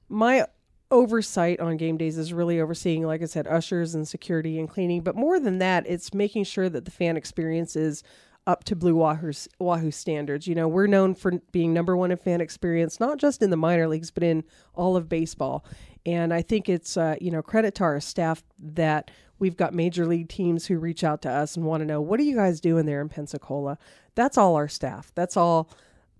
my 0.09 0.47
oversight 0.91 1.59
on 1.61 1.77
game 1.77 1.97
days 1.97 2.19
is 2.19 2.33
really 2.35 2.61
overseeing 2.61 3.07
like 3.07 3.23
i 3.23 3.25
said 3.25 3.47
ushers 3.47 3.95
and 3.95 4.07
security 4.09 4.59
and 4.59 4.69
cleaning. 4.69 5.03
But 5.03 5.15
more 5.17 5.39
than 5.39 5.59
that 5.59 5.87
it's 5.87 6.13
making 6.15 6.45
sure 6.45 6.69
that 6.69 6.85
the 6.85 6.91
fan 6.91 7.17
experience 7.17 7.77
is 7.77 8.03
up 8.47 8.65
to 8.65 8.75
blue 8.75 8.95
wahoo's 8.97 9.47
wahoo 9.59 9.91
standards. 9.91 10.47
You 10.47 10.55
know 10.55 10.69
we're 10.69 10.87
known 10.87 11.15
for 11.15 11.33
being 11.53 11.73
number 11.75 11.97
one 11.97 12.11
in 12.11 12.19
fan 12.19 12.41
experience 12.41 12.99
not 12.99 13.19
just 13.19 13.43
in 13.43 13.51
the 13.51 13.57
minor 13.57 13.89
leagues 13.89 14.11
but 14.11 14.23
in 14.23 14.45
all 14.75 14.97
of 14.97 15.09
baseball. 15.09 15.65
And 16.05 16.33
i 16.35 16.43
think 16.43 16.69
it's 16.69 16.97
uh, 16.97 17.17
you 17.21 17.31
know 17.31 17.43
credit 17.43 17.75
to 17.77 17.85
our 17.85 18.01
staff 18.01 18.43
that 18.59 19.11
we've 19.43 19.57
got 19.57 19.75
major 19.75 20.07
league 20.07 20.29
teams 20.29 20.67
who 20.67 20.79
reach 20.79 21.05
out 21.05 21.21
to 21.21 21.31
us 21.31 21.57
and 21.57 21.67
want 21.67 21.81
to 21.81 21.85
know 21.85 22.01
what 22.01 22.19
are 22.19 22.23
you 22.23 22.37
guys 22.37 22.61
doing 22.61 22.87
there 22.87 23.01
in 23.01 23.09
pensacola 23.09 23.77
that's 24.15 24.39
all 24.39 24.55
our 24.55 24.69
staff 24.69 25.13
that's 25.15 25.37
all 25.37 25.69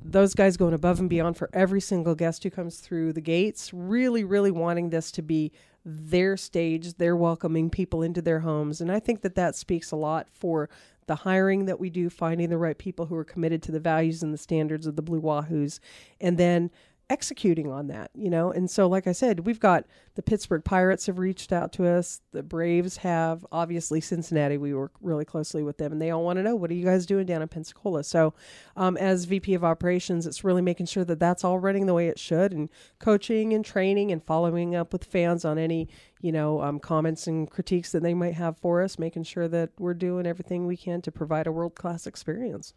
those 0.05 0.35
guys 0.35 0.57
going 0.57 0.75
above 0.75 1.01
and 1.01 1.09
beyond 1.09 1.37
for 1.37 1.49
every 1.53 1.81
single 1.81 2.15
guest 2.15 2.43
who 2.43 2.51
comes 2.51 2.79
through 2.79 3.13
the 3.13 3.21
gates, 3.21 3.73
really, 3.73 4.25
really 4.25 4.51
wanting 4.51 4.91
this 4.91 5.11
to 5.13 5.23
be 5.23 5.53
their 5.85 6.37
stage. 6.37 6.95
They're 6.95 7.17
welcoming 7.17 7.71
people 7.71 8.03
into 8.03 8.23
their 8.23 8.41
homes. 8.41 8.81
And 8.81 8.91
I 8.91 9.01
think 9.01 9.23
that 9.23 9.35
that 9.35 9.57
speaks 9.57 9.91
a 9.93 9.97
lot 9.97 10.29
for 10.31 10.69
the 11.07 11.17
hiring 11.17 11.67
that 11.67 11.81
we 11.81 11.91
do, 11.91 12.09
finding 12.09 12.49
the 12.49 12.59
right 12.59 12.79
people 12.79 13.07
who 13.07 13.17
are 13.17 13.25
committed 13.25 13.63
to 13.65 13.73
the 13.73 13.81
values 13.81 14.23
and 14.23 14.33
the 14.33 14.39
standards 14.39 14.87
of 14.87 14.97
the 14.97 15.03
Blue 15.03 15.21
Wahoos, 15.21 15.81
and 16.21 16.39
then 16.39 16.71
executing 17.11 17.71
on 17.71 17.89
that, 17.89 18.11
you 18.15 18.31
know. 18.31 18.51
And 18.51 18.71
so, 18.71 18.89
like 18.89 19.07
I 19.07 19.13
said, 19.13 19.41
we've 19.41 19.61
got 19.61 19.85
the 20.15 20.23
Pittsburgh 20.23 20.65
Pirates 20.65 21.07
have 21.07 21.19
reached 21.19 21.53
out 21.53 21.73
to 21.75 21.87
us, 21.87 22.21
the 22.33 22.43
Braves 22.43 22.99
have, 22.99 23.45
obviously 23.53 24.01
Cincinnati. 24.01 24.57
We 24.57 24.75
work 24.75 24.93
really 25.01 25.25
closely 25.25 25.63
with 25.63 25.79
them, 25.79 25.93
and 25.93 26.01
they 26.01 26.11
all 26.11 26.25
want 26.25 26.39
to 26.39 26.43
know 26.43 26.57
what 26.57 26.71
are 26.71 26.75
you 26.75 26.85
guys 26.85 27.07
doing 27.07 27.27
down 27.27 27.43
in 27.43 27.49
Pensacola. 27.49 28.05
So, 28.05 28.35
um, 28.77 28.97
as 28.97 29.27
VP 29.27 29.55
of 29.55 29.65
Operations, 29.65 30.27
it's 30.27 30.45
really 30.45 30.63
making 30.63 30.87
sure 30.87 31.05
that 31.05 31.21
that's 31.21 31.45
all 31.45 31.59
running 31.59 31.87
the 31.87 31.95
way 31.95 32.09
it 32.09 32.19
should, 32.19 32.53
and 32.53 32.69
coaching 32.99 33.53
and 33.53 33.65
training 33.65 34.11
and 34.11 34.25
following 34.25 34.75
up 34.75 34.93
with 34.93 35.05
fans 35.05 35.45
on 35.45 35.59
any 35.59 35.89
you 36.21 36.33
know 36.33 36.63
um, 36.63 36.79
comments 36.79 37.27
and 37.27 37.51
critiques 37.51 37.93
that 37.93 38.03
they 38.03 38.15
might 38.15 38.35
have 38.35 38.57
for 38.59 38.83
us, 38.83 38.99
making 38.99 39.25
sure 39.25 39.49
that 39.49 39.71
we're 39.79 39.95
doing 39.95 40.27
everything 40.27 40.67
we 40.67 40.77
can 40.77 41.03
to 41.03 41.13
provide 41.13 41.47
a 41.47 41.53
world 41.53 41.75
class 41.75 42.07
experience. 42.07 42.75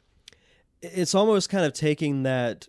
It's 0.82 1.16
almost 1.16 1.50
kind 1.50 1.66
of 1.66 1.74
taking 1.74 2.24
that 2.24 2.68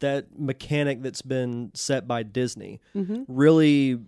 that 0.00 0.38
mechanic 0.38 1.02
that's 1.02 1.22
been 1.22 1.70
set 1.74 2.06
by 2.06 2.22
Disney, 2.22 2.80
mm-hmm. 2.94 3.22
really 3.28 3.98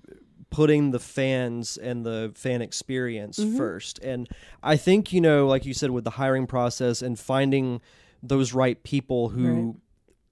putting 0.51 0.91
the 0.91 0.99
fans 0.99 1.77
and 1.77 2.05
the 2.05 2.33
fan 2.35 2.63
experience 2.63 3.39
mm-hmm. 3.39 3.57
first. 3.57 3.99
And 4.01 4.29
I 4.63 4.77
think, 4.77 5.13
you 5.13 5.21
know, 5.21 5.47
like 5.47 5.67
you 5.67 5.75
said, 5.75 5.91
with 5.91 6.05
the 6.05 6.11
hiring 6.11 6.47
process 6.47 7.03
and 7.03 7.19
finding 7.19 7.81
those 8.23 8.53
right 8.53 8.83
people 8.83 9.29
who 9.31 9.77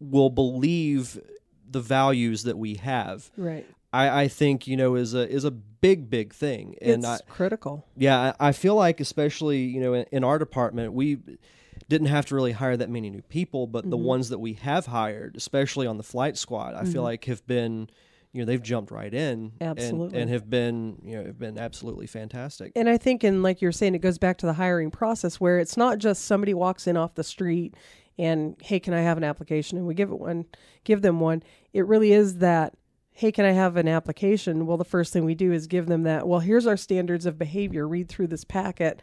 will 0.00 0.30
believe 0.30 1.20
the 1.70 1.80
values 1.80 2.44
that 2.44 2.56
we 2.56 2.74
have. 2.74 3.30
Right. 3.36 3.66
I, 3.92 4.22
I 4.22 4.28
think 4.28 4.66
you 4.66 4.76
know 4.76 4.96
is 4.96 5.14
a 5.14 5.28
is 5.28 5.44
a 5.44 5.52
big 5.52 6.10
big 6.10 6.34
thing, 6.34 6.76
and 6.82 7.04
it's 7.04 7.06
I, 7.06 7.18
critical. 7.28 7.86
yeah, 7.96 8.32
I 8.40 8.48
I 8.48 8.52
feel 8.52 8.74
like 8.74 8.98
especially 8.98 9.62
you 9.62 9.80
know 9.80 9.94
in, 9.94 10.04
in 10.10 10.24
our 10.24 10.36
department 10.38 10.94
we 10.94 11.18
didn't 11.88 12.08
have 12.08 12.26
to 12.26 12.34
really 12.34 12.52
hire 12.52 12.76
that 12.76 12.90
many 12.90 13.10
new 13.10 13.22
people, 13.22 13.66
but 13.66 13.88
the 13.88 13.96
mm-hmm. 13.96 14.06
ones 14.06 14.28
that 14.30 14.38
we 14.38 14.54
have 14.54 14.86
hired, 14.86 15.36
especially 15.36 15.86
on 15.86 15.96
the 15.96 16.02
flight 16.02 16.36
squad, 16.36 16.74
I 16.74 16.84
feel 16.84 16.94
mm-hmm. 16.94 17.02
like 17.02 17.24
have 17.26 17.46
been 17.46 17.88
you 18.32 18.40
know 18.40 18.46
they've 18.46 18.62
jumped 18.62 18.90
right 18.90 19.14
in 19.14 19.52
and- 19.60 19.78
and, 19.78 20.28
have 20.28 20.50
been 20.50 20.98
you 21.04 21.16
know 21.16 21.24
have 21.24 21.38
been 21.38 21.56
absolutely 21.56 22.06
fantastic. 22.06 22.72
And 22.74 22.88
I 22.88 22.98
think, 22.98 23.22
and 23.22 23.42
like 23.42 23.62
you're 23.62 23.72
saying, 23.72 23.94
it 23.94 24.00
goes 24.00 24.18
back 24.18 24.38
to 24.38 24.46
the 24.46 24.54
hiring 24.54 24.90
process 24.90 25.40
where 25.40 25.58
it's 25.58 25.76
not 25.76 25.98
just 25.98 26.24
somebody 26.24 26.52
walks 26.52 26.86
in 26.86 26.96
off 26.96 27.14
the 27.14 27.24
street 27.24 27.76
and 28.18 28.56
hey, 28.60 28.80
can 28.80 28.94
I 28.94 29.00
have 29.00 29.16
an 29.16 29.24
application? 29.24 29.78
And 29.78 29.86
we 29.86 29.94
give 29.94 30.10
it 30.10 30.18
one, 30.18 30.46
give 30.84 31.02
them 31.02 31.20
one. 31.20 31.42
It 31.72 31.86
really 31.86 32.12
is 32.12 32.38
that 32.38 32.74
hey, 33.16 33.30
can 33.30 33.44
I 33.44 33.52
have 33.52 33.76
an 33.76 33.86
application? 33.86 34.66
Well, 34.66 34.76
the 34.76 34.84
first 34.84 35.12
thing 35.12 35.24
we 35.24 35.36
do 35.36 35.52
is 35.52 35.68
give 35.68 35.86
them 35.86 36.02
that. 36.02 36.26
Well, 36.26 36.40
here's 36.40 36.66
our 36.66 36.76
standards 36.76 37.26
of 37.26 37.38
behavior. 37.38 37.86
Read 37.86 38.08
through 38.08 38.26
this 38.26 38.42
packet. 38.42 39.00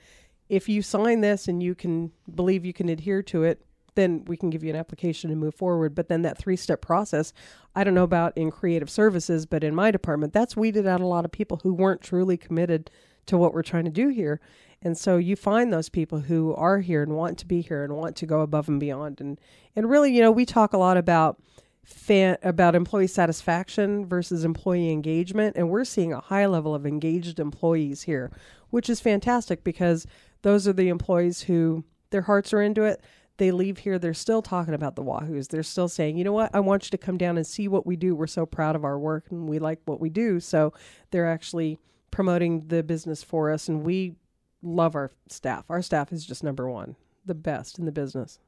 If 0.52 0.68
you 0.68 0.82
sign 0.82 1.22
this 1.22 1.48
and 1.48 1.64
you 1.64 1.76
can 1.76 2.12
believe 2.36 2.66
you 2.66 2.74
can 2.74 2.90
adhere 2.90 3.24
to 3.24 3.44
it, 3.44 3.66
then 3.96 4.26
we 4.26 4.36
can 4.36 4.50
give 4.50 4.66
you 4.66 4.70
an 4.70 4.76
application 4.76 5.32
and 5.32 5.40
move 5.40 5.56
forward. 5.56 5.96
But 5.96 6.10
then 6.10 6.24
that 6.24 6.38
three 6.38 6.58
step 6.58 6.82
process, 6.82 7.32
I 7.74 7.86
don't 7.86 7.94
know 7.94 8.04
about 8.04 8.38
in 8.38 8.52
creative 8.52 8.90
services, 8.90 9.46
but 9.46 9.64
in 9.64 9.74
my 9.74 9.92
department, 9.92 10.34
that's 10.34 10.58
weeded 10.58 10.86
out 10.86 11.00
a 11.00 11.06
lot 11.06 11.24
of 11.24 11.32
people 11.32 11.62
who 11.64 11.74
weren't 11.74 12.02
truly 12.02 12.36
committed 12.36 12.92
to 13.28 13.38
what 13.38 13.54
we're 13.54 13.64
trying 13.64 13.86
to 13.86 13.92
do 13.92 14.10
here. 14.10 14.42
And 14.82 14.98
so 14.98 15.16
you 15.16 15.38
find 15.38 15.72
those 15.72 15.88
people 15.88 16.20
who 16.20 16.54
are 16.56 16.80
here 16.80 17.02
and 17.02 17.14
want 17.14 17.38
to 17.38 17.46
be 17.46 17.62
here 17.62 17.86
and 17.86 17.94
want 17.94 18.18
to 18.18 18.26
go 18.26 18.42
above 18.42 18.68
and 18.68 18.80
beyond. 18.80 19.22
And 19.22 19.40
and 19.74 19.90
really, 19.90 20.14
you 20.14 20.22
know, 20.22 20.32
we 20.32 20.46
talk 20.46 20.74
a 20.74 20.78
lot 20.78 20.98
about 20.98 21.42
fan 21.86 22.38
about 22.44 22.76
employee 22.76 23.08
satisfaction 23.08 24.06
versus 24.06 24.46
employee 24.46 24.92
engagement 24.92 25.56
and 25.56 25.70
we're 25.70 25.84
seeing 25.84 26.14
a 26.14 26.20
high 26.20 26.46
level 26.46 26.76
of 26.76 26.86
engaged 26.86 27.40
employees 27.40 28.04
here 28.04 28.32
which 28.70 28.88
is 28.88 29.00
fantastic 29.00 29.64
because 29.64 30.06
those 30.42 30.68
are 30.68 30.74
the 30.74 30.90
employees 30.90 31.42
who 31.42 31.84
their 32.10 32.24
hearts 32.24 32.54
are 32.54 32.62
into 32.62 32.84
it. 32.84 33.02
They 33.38 33.52
leave 33.52 33.80
here 33.80 33.98
they're 33.98 34.14
still 34.14 34.42
talking 34.42 34.74
about 34.74 34.96
the 34.96 35.04
wahoos. 35.04 35.48
They're 35.48 35.64
still 35.64 35.88
saying 35.88 36.18
you 36.18 36.24
know 36.24 36.34
what? 36.34 36.54
I 36.54 36.60
want 36.60 36.86
you 36.86 36.90
to 36.92 36.98
come 36.98 37.18
down 37.18 37.38
and 37.38 37.48
see 37.48 37.68
what 37.68 37.86
we 37.88 37.96
do. 37.96 38.16
We're 38.16 38.28
so 38.28 38.46
proud 38.46 38.76
of 38.76 38.84
our 38.84 39.00
work 39.00 39.28
and 39.32 39.48
we 39.48 39.60
like 39.60 39.80
what 39.86 40.00
we 40.00 40.10
do. 40.10 40.40
So 40.40 40.74
they're 41.10 41.30
actually 41.30 41.80
promoting 42.12 42.68
the 42.68 42.84
business 42.84 43.24
for 43.24 43.52
us 43.52 43.68
and 43.68 43.84
we 43.84 44.16
love 44.62 44.96
our 44.96 45.12
staff. 45.28 45.66
Our 45.70 45.82
staff 45.82 46.12
is 46.12 46.26
just 46.26 46.44
number 46.44 46.70
one 46.70 46.96
the 47.26 47.36
best 47.36 47.80
in 47.80 47.86
the 47.86 47.92
business. 47.92 48.40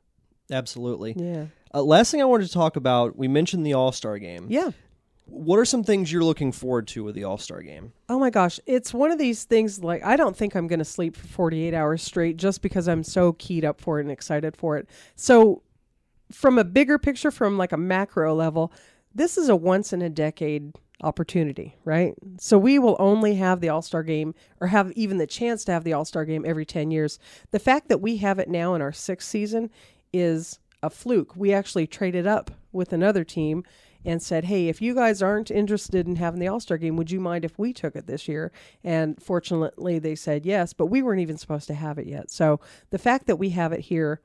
Absolutely. 0.51 1.13
yeah. 1.17 1.45
Uh, 1.73 1.81
last 1.81 2.11
thing 2.11 2.21
I 2.21 2.25
wanted 2.25 2.47
to 2.47 2.53
talk 2.53 2.75
about, 2.75 3.17
we 3.17 3.27
mentioned 3.27 3.65
the 3.65 3.73
All 3.73 3.91
Star 3.91 4.19
game. 4.19 4.47
yeah 4.49 4.71
What 5.25 5.57
are 5.57 5.65
some 5.65 5.83
things 5.83 6.11
you're 6.11 6.23
looking 6.23 6.51
forward 6.51 6.87
to 6.89 7.03
with 7.03 7.15
the 7.15 7.23
All 7.23 7.37
Star 7.37 7.61
game? 7.61 7.93
Oh 8.09 8.19
my 8.19 8.29
gosh, 8.29 8.59
it's 8.65 8.93
one 8.93 9.11
of 9.11 9.17
these 9.17 9.45
things 9.45 9.83
like 9.83 10.03
I 10.03 10.15
don't 10.15 10.35
think 10.35 10.55
I'm 10.55 10.67
going 10.67 10.79
to 10.79 10.85
sleep 10.85 11.15
for 11.15 11.27
48 11.27 11.73
hours 11.73 12.01
straight 12.01 12.37
just 12.37 12.61
because 12.61 12.87
I'm 12.87 13.03
so 13.03 13.33
keyed 13.33 13.65
up 13.65 13.79
for 13.79 13.99
it 13.99 14.03
and 14.03 14.11
excited 14.11 14.55
for 14.55 14.77
it. 14.77 14.87
So 15.15 15.63
from 16.31 16.57
a 16.57 16.63
bigger 16.63 16.97
picture 16.97 17.31
from 17.31 17.57
like 17.57 17.71
a 17.71 17.77
macro 17.77 18.33
level, 18.33 18.73
this 19.13 19.37
is 19.37 19.49
a 19.49 19.55
once 19.55 19.93
in 19.93 20.01
a 20.01 20.09
decade 20.09 20.73
opportunity, 21.01 21.75
right? 21.85 22.13
So 22.39 22.57
we 22.57 22.79
will 22.79 22.95
only 22.99 23.35
have 23.35 23.59
the 23.59 23.69
All-Star 23.69 24.03
game 24.03 24.33
or 24.59 24.67
have 24.67 24.91
even 24.93 25.17
the 25.17 25.27
chance 25.27 25.63
to 25.65 25.71
have 25.71 25.83
the 25.83 25.93
All-Star 25.93 26.25
game 26.25 26.45
every 26.45 26.65
10 26.65 26.91
years. 26.91 27.19
The 27.51 27.59
fact 27.59 27.89
that 27.89 28.01
we 28.01 28.17
have 28.17 28.39
it 28.39 28.49
now 28.49 28.73
in 28.73 28.81
our 28.81 28.91
6th 28.91 29.23
season 29.23 29.69
is 30.11 30.59
a 30.81 30.89
fluke. 30.89 31.35
We 31.35 31.53
actually 31.53 31.87
traded 31.87 32.25
up 32.25 32.51
with 32.71 32.93
another 32.93 33.23
team 33.23 33.63
and 34.05 34.21
said, 34.21 34.45
"Hey, 34.45 34.67
if 34.69 34.81
you 34.81 34.93
guys 34.95 35.21
aren't 35.21 35.51
interested 35.51 36.07
in 36.07 36.17
having 36.17 36.39
the 36.39 36.47
All-Star 36.47 36.77
game, 36.77 36.95
would 36.97 37.11
you 37.11 37.19
mind 37.19 37.45
if 37.45 37.57
we 37.57 37.73
took 37.73 37.95
it 37.95 38.07
this 38.07 38.27
year?" 38.27 38.51
And 38.83 39.21
fortunately, 39.21 39.99
they 39.99 40.15
said 40.15 40.45
yes, 40.45 40.73
but 40.73 40.87
we 40.87 41.01
weren't 41.01 41.21
even 41.21 41.37
supposed 41.37 41.67
to 41.67 41.73
have 41.73 41.97
it 41.97 42.07
yet. 42.07 42.31
So, 42.31 42.59
the 42.89 42.97
fact 42.97 43.27
that 43.27 43.37
we 43.37 43.49
have 43.49 43.71
it 43.71 43.81
here 43.81 44.21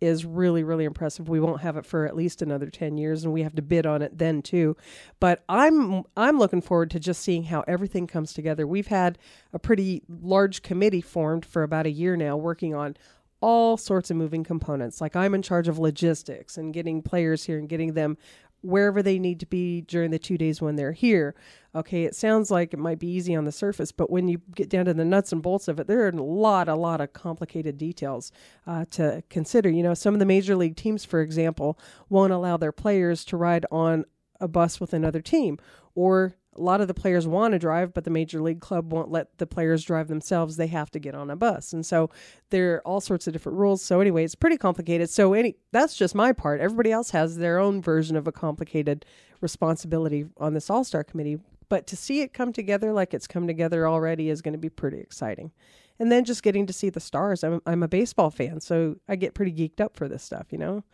is 0.00 0.24
really 0.24 0.62
really 0.62 0.84
impressive. 0.84 1.28
We 1.28 1.40
won't 1.40 1.62
have 1.62 1.76
it 1.76 1.86
for 1.86 2.06
at 2.06 2.16
least 2.16 2.42
another 2.42 2.68
10 2.68 2.96
years 2.98 3.24
and 3.24 3.32
we 3.32 3.42
have 3.42 3.54
to 3.54 3.62
bid 3.62 3.86
on 3.86 4.02
it 4.02 4.18
then 4.18 4.42
too. 4.42 4.76
But 5.20 5.42
I'm 5.48 6.04
I'm 6.16 6.38
looking 6.38 6.60
forward 6.60 6.90
to 6.92 7.00
just 7.00 7.22
seeing 7.22 7.44
how 7.44 7.64
everything 7.66 8.06
comes 8.06 8.32
together. 8.32 8.66
We've 8.66 8.88
had 8.88 9.18
a 9.52 9.58
pretty 9.58 10.02
large 10.08 10.62
committee 10.62 11.00
formed 11.00 11.44
for 11.44 11.62
about 11.62 11.86
a 11.86 11.90
year 11.90 12.16
now 12.16 12.36
working 12.36 12.74
on 12.74 12.96
all 13.40 13.76
sorts 13.76 14.10
of 14.10 14.16
moving 14.16 14.44
components. 14.44 15.00
Like 15.00 15.16
I'm 15.16 15.34
in 15.34 15.42
charge 15.42 15.68
of 15.68 15.78
logistics 15.78 16.56
and 16.56 16.72
getting 16.72 17.02
players 17.02 17.44
here 17.44 17.58
and 17.58 17.68
getting 17.68 17.92
them 17.92 18.16
wherever 18.64 19.02
they 19.02 19.18
need 19.18 19.40
to 19.40 19.46
be 19.46 19.82
during 19.82 20.10
the 20.10 20.18
two 20.18 20.38
days 20.38 20.62
when 20.62 20.76
they're 20.76 20.92
here. 20.92 21.34
Okay, 21.74 22.04
it 22.04 22.14
sounds 22.14 22.50
like 22.50 22.72
it 22.72 22.78
might 22.78 22.98
be 22.98 23.08
easy 23.08 23.34
on 23.34 23.44
the 23.44 23.52
surface, 23.52 23.92
but 23.92 24.10
when 24.10 24.28
you 24.28 24.40
get 24.54 24.70
down 24.70 24.84
to 24.86 24.94
the 24.94 25.04
nuts 25.04 25.32
and 25.32 25.42
bolts 25.42 25.68
of 25.68 25.78
it, 25.80 25.86
there 25.86 26.04
are 26.04 26.08
a 26.08 26.22
lot, 26.22 26.68
a 26.68 26.74
lot 26.74 27.00
of 27.00 27.12
complicated 27.12 27.76
details 27.76 28.32
uh, 28.66 28.84
to 28.92 29.22
consider. 29.28 29.68
You 29.68 29.82
know, 29.82 29.94
some 29.94 30.14
of 30.14 30.20
the 30.20 30.26
major 30.26 30.56
league 30.56 30.76
teams, 30.76 31.04
for 31.04 31.20
example, 31.20 31.78
won't 32.08 32.32
allow 32.32 32.56
their 32.56 32.72
players 32.72 33.24
to 33.26 33.36
ride 33.36 33.66
on 33.70 34.04
a 34.40 34.48
bus 34.48 34.80
with 34.80 34.92
another 34.92 35.20
team, 35.20 35.58
or 35.94 36.36
a 36.56 36.60
lot 36.60 36.80
of 36.80 36.88
the 36.88 36.94
players 36.94 37.26
want 37.26 37.52
to 37.52 37.58
drive, 37.58 37.92
but 37.92 38.04
the 38.04 38.10
major 38.10 38.40
league 38.40 38.60
club 38.60 38.92
won't 38.92 39.10
let 39.10 39.38
the 39.38 39.46
players 39.46 39.84
drive 39.84 40.08
themselves. 40.08 40.56
They 40.56 40.66
have 40.68 40.90
to 40.92 40.98
get 40.98 41.14
on 41.14 41.30
a 41.30 41.36
bus, 41.36 41.72
and 41.72 41.84
so 41.84 42.10
there 42.50 42.74
are 42.74 42.80
all 42.82 43.00
sorts 43.00 43.26
of 43.26 43.32
different 43.32 43.58
rules. 43.58 43.82
So 43.82 44.00
anyway, 44.00 44.24
it's 44.24 44.34
pretty 44.34 44.56
complicated. 44.56 45.10
So 45.10 45.34
any 45.34 45.56
that's 45.72 45.96
just 45.96 46.14
my 46.14 46.32
part. 46.32 46.60
Everybody 46.60 46.92
else 46.92 47.10
has 47.10 47.36
their 47.36 47.58
own 47.58 47.82
version 47.82 48.16
of 48.16 48.26
a 48.26 48.32
complicated 48.32 49.04
responsibility 49.40 50.26
on 50.38 50.54
this 50.54 50.70
All 50.70 50.84
Star 50.84 51.04
committee. 51.04 51.38
But 51.68 51.86
to 51.88 51.96
see 51.96 52.20
it 52.20 52.32
come 52.32 52.52
together 52.52 52.92
like 52.92 53.14
it's 53.14 53.26
come 53.26 53.46
together 53.46 53.88
already 53.88 54.28
is 54.28 54.42
going 54.42 54.52
to 54.52 54.58
be 54.58 54.68
pretty 54.68 54.98
exciting. 54.98 55.50
And 55.98 56.10
then 56.10 56.24
just 56.24 56.42
getting 56.42 56.66
to 56.66 56.72
see 56.72 56.90
the 56.90 57.00
stars. 57.00 57.42
I'm 57.42 57.60
I'm 57.66 57.82
a 57.82 57.88
baseball 57.88 58.30
fan, 58.30 58.60
so 58.60 58.96
I 59.08 59.16
get 59.16 59.34
pretty 59.34 59.52
geeked 59.52 59.80
up 59.80 59.96
for 59.96 60.08
this 60.08 60.22
stuff, 60.22 60.46
you 60.50 60.58
know 60.58 60.84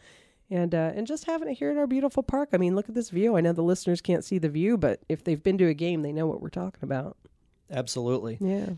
and 0.50 0.74
uh, 0.74 0.92
and 0.94 1.06
just 1.06 1.24
having 1.24 1.48
it 1.48 1.54
here 1.54 1.70
in 1.70 1.78
our 1.78 1.86
beautiful 1.86 2.22
park. 2.22 2.50
I 2.52 2.56
mean, 2.56 2.74
look 2.74 2.88
at 2.88 2.94
this 2.94 3.10
view. 3.10 3.36
I 3.36 3.40
know 3.40 3.52
the 3.52 3.62
listeners 3.62 4.00
can't 4.00 4.24
see 4.24 4.38
the 4.38 4.48
view, 4.48 4.76
but 4.76 5.00
if 5.08 5.22
they've 5.22 5.42
been 5.42 5.58
to 5.58 5.66
a 5.66 5.74
game, 5.74 6.02
they 6.02 6.12
know 6.12 6.26
what 6.26 6.42
we're 6.42 6.48
talking 6.48 6.80
about. 6.82 7.16
Absolutely. 7.70 8.38
Yeah. 8.40 8.70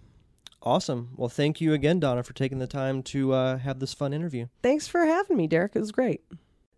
Awesome. 0.66 1.10
Well, 1.14 1.28
thank 1.28 1.60
you 1.60 1.74
again, 1.74 2.00
Donna, 2.00 2.24
for 2.24 2.32
taking 2.32 2.58
the 2.58 2.66
time 2.66 3.04
to 3.04 3.32
uh, 3.32 3.58
have 3.58 3.78
this 3.78 3.94
fun 3.94 4.12
interview. 4.12 4.48
Thanks 4.64 4.88
for 4.88 5.06
having 5.06 5.36
me, 5.36 5.46
Derek. 5.46 5.76
It 5.76 5.78
was 5.78 5.92
great. 5.92 6.22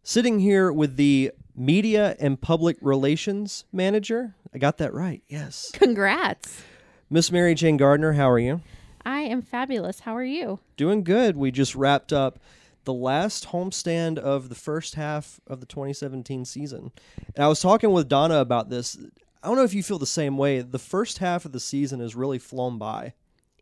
Sitting 0.02 0.40
here 0.40 0.71
with 0.71 0.97
the 0.97 1.33
Media 1.57 2.14
and 2.21 2.38
Public 2.38 2.76
Relations 2.83 3.64
Manager. 3.73 4.35
I 4.52 4.59
got 4.59 4.76
that 4.76 4.92
right. 4.92 5.23
Yes. 5.26 5.71
Congrats. 5.73 6.62
Miss 7.09 7.33
Mary 7.33 7.54
Jane 7.54 7.78
Gardner, 7.78 8.12
how 8.12 8.28
are 8.28 8.38
you? 8.38 8.61
I 9.07 9.21
am 9.21 9.40
fabulous. 9.40 10.00
How 10.00 10.14
are 10.14 10.23
you? 10.23 10.61
Doing 10.76 11.02
good. 11.02 11.38
We 11.38 11.50
just 11.50 11.75
wrapped 11.75 12.12
up 12.12 12.38
the 12.85 12.92
last 12.92 13.49
homestand 13.49 14.18
of 14.18 14.50
the 14.50 14.54
first 14.54 14.97
half 14.97 15.40
of 15.47 15.61
the 15.61 15.66
2017 15.66 16.45
season. 16.45 16.92
And 17.35 17.42
I 17.42 17.49
was 17.49 17.61
talking 17.61 17.92
with 17.92 18.07
Donna 18.07 18.40
about 18.40 18.68
this. 18.68 18.99
I 19.42 19.49
don't 19.49 19.57
know 19.57 19.64
if 19.64 19.73
you 19.73 19.83
feel 19.83 19.99
the 19.99 20.04
same 20.04 20.37
way. 20.37 20.61
The 20.61 20.78
first 20.78 21.18
half 21.18 21.47
of 21.47 21.52
the 21.52 21.61
season 21.61 22.00
has 22.00 22.14
really 22.14 22.38
flown 22.38 22.76
by. 22.76 23.14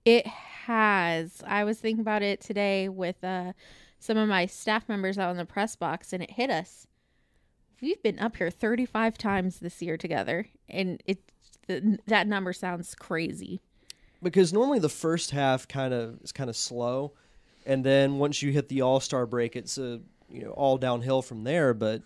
It 0.07 0.27
has. 0.27 1.43
I 1.45 1.65
was 1.65 1.81
thinking 1.81 2.01
about 2.01 2.23
it 2.23 2.41
today 2.41 2.89
with 2.89 3.23
uh, 3.25 3.53
some 3.99 4.17
of 4.17 4.29
my 4.29 4.47
staff 4.47 4.89
members 4.89 5.19
out 5.19 5.33
in 5.33 5.37
the 5.37 5.45
press 5.45 5.75
box, 5.75 6.13
and 6.13 6.23
it 6.23 6.31
hit 6.31 6.49
us. 6.49 6.87
We've 7.83 8.01
been 8.03 8.21
up 8.21 8.37
here 8.37 8.49
35 8.49 9.19
times 9.19 9.59
this 9.59 9.83
year 9.83 9.97
together, 9.97 10.47
and 10.69 11.03
it 11.07 11.19
the, 11.67 11.99
that 12.07 12.29
number 12.29 12.53
sounds 12.53 12.95
crazy. 12.95 13.61
Because 14.23 14.53
normally 14.53 14.79
the 14.79 14.89
first 14.89 15.33
half 15.33 15.67
kind 15.67 15.93
of 15.93 16.23
is 16.23 16.31
kind 16.31 16.49
of 16.49 16.57
slow, 16.57 17.13
and 17.67 17.85
then 17.85 18.19
once 18.19 18.41
you 18.43 18.53
hit 18.53 18.69
the 18.69 18.83
All 18.83 19.01
Star 19.01 19.27
break, 19.27 19.57
it's 19.57 19.77
a 19.77 20.01
you 20.31 20.45
know 20.45 20.51
all 20.51 20.79
downhill 20.79 21.21
from 21.21 21.43
there. 21.43 21.75
But 21.75 22.03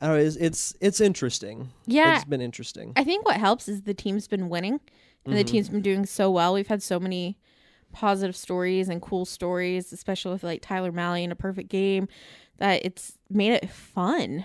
I 0.00 0.08
don't 0.08 0.16
know, 0.16 0.22
it's 0.22 0.36
it's, 0.36 0.74
it's 0.80 1.00
interesting. 1.00 1.70
Yeah. 1.86 2.16
it's 2.16 2.24
been 2.24 2.40
interesting. 2.40 2.94
I 2.96 3.04
think 3.04 3.24
what 3.24 3.36
helps 3.36 3.68
is 3.68 3.82
the 3.82 3.94
team's 3.94 4.26
been 4.26 4.48
winning, 4.48 4.80
and 5.28 5.36
the 5.36 5.44
mm-hmm. 5.44 5.52
team's 5.52 5.68
been 5.68 5.82
doing 5.82 6.06
so 6.06 6.30
well. 6.30 6.54
We've 6.54 6.66
had 6.66 6.82
so 6.82 6.98
many 6.98 7.38
positive 7.92 8.36
stories 8.36 8.88
and 8.88 9.00
cool 9.00 9.24
stories, 9.24 9.92
especially 9.92 10.32
with 10.32 10.42
like 10.42 10.62
Tyler 10.62 10.92
Mahle 10.92 11.22
in 11.24 11.32
a 11.32 11.36
perfect 11.36 11.68
game, 11.68 12.08
that 12.58 12.84
it's 12.84 13.18
made 13.30 13.52
it 13.52 13.70
fun. 13.70 14.44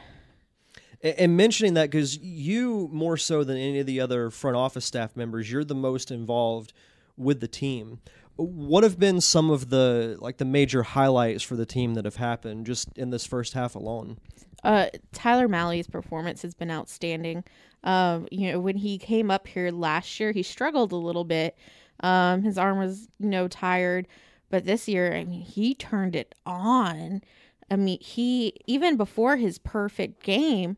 And 1.01 1.35
mentioning 1.35 1.73
that 1.73 1.91
because 1.91 2.17
you 2.17 2.89
more 2.93 3.17
so 3.17 3.43
than 3.43 3.57
any 3.57 3.79
of 3.79 3.85
the 3.85 3.99
other 3.99 4.29
front 4.29 4.55
office 4.55 4.85
staff 4.85 5.17
members, 5.17 5.51
you're 5.51 5.65
the 5.65 5.75
most 5.75 6.11
involved 6.11 6.71
with 7.17 7.41
the 7.41 7.47
team. 7.47 7.99
What 8.35 8.83
have 8.83 8.99
been 8.99 9.21
some 9.21 9.51
of 9.51 9.69
the 9.69 10.17
like 10.19 10.37
the 10.37 10.45
major 10.45 10.83
highlights 10.83 11.43
for 11.43 11.55
the 11.55 11.65
team 11.65 11.93
that 11.93 12.05
have 12.05 12.15
happened 12.15 12.65
just 12.65 12.89
in 12.97 13.11
this 13.11 13.25
first 13.25 13.53
half 13.53 13.75
alone? 13.75 14.17
Uh, 14.63 14.87
Tyler 15.11 15.47
Mahle's 15.47 15.87
performance 15.87 16.41
has 16.41 16.53
been 16.53 16.71
outstanding. 16.71 17.43
Um, 17.83 18.27
you 18.31 18.51
know, 18.51 18.59
when 18.59 18.77
he 18.77 18.97
came 18.97 19.29
up 19.29 19.47
here 19.47 19.71
last 19.71 20.19
year, 20.19 20.31
he 20.31 20.41
struggled 20.41 20.91
a 20.93 20.97
little 20.97 21.25
bit. 21.25 21.57
Um, 21.99 22.43
his 22.43 22.57
arm 22.57 22.79
was, 22.79 23.07
you 23.19 23.29
know, 23.29 23.47
tired, 23.47 24.07
but 24.49 24.65
this 24.65 24.87
year, 24.87 25.13
I 25.13 25.25
mean, 25.25 25.41
he 25.41 25.75
turned 25.75 26.15
it 26.15 26.33
on. 26.45 27.21
I 27.69 27.75
mean, 27.75 27.99
he 27.99 28.53
even 28.65 28.97
before 28.97 29.35
his 29.35 29.57
perfect 29.57 30.23
game, 30.23 30.77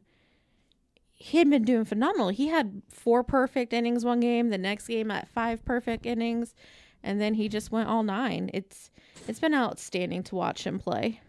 he 1.14 1.38
had 1.38 1.50
been 1.50 1.64
doing 1.64 1.86
phenomenal. 1.86 2.30
He 2.30 2.48
had 2.48 2.82
four 2.90 3.24
perfect 3.24 3.72
innings 3.72 4.04
one 4.04 4.20
game, 4.20 4.50
the 4.50 4.58
next 4.58 4.88
game 4.88 5.12
at 5.12 5.28
five 5.28 5.64
perfect 5.64 6.06
innings, 6.06 6.54
and 7.06 7.22
then 7.22 7.36
he 7.36 7.48
just 7.48 7.72
went 7.72 7.88
all 7.88 8.04
nine. 8.04 8.50
It's 8.54 8.92
it's 9.28 9.40
been 9.40 9.54
outstanding 9.54 10.24
to 10.24 10.36
watch 10.36 10.66
him 10.66 10.80
play. 10.80 11.22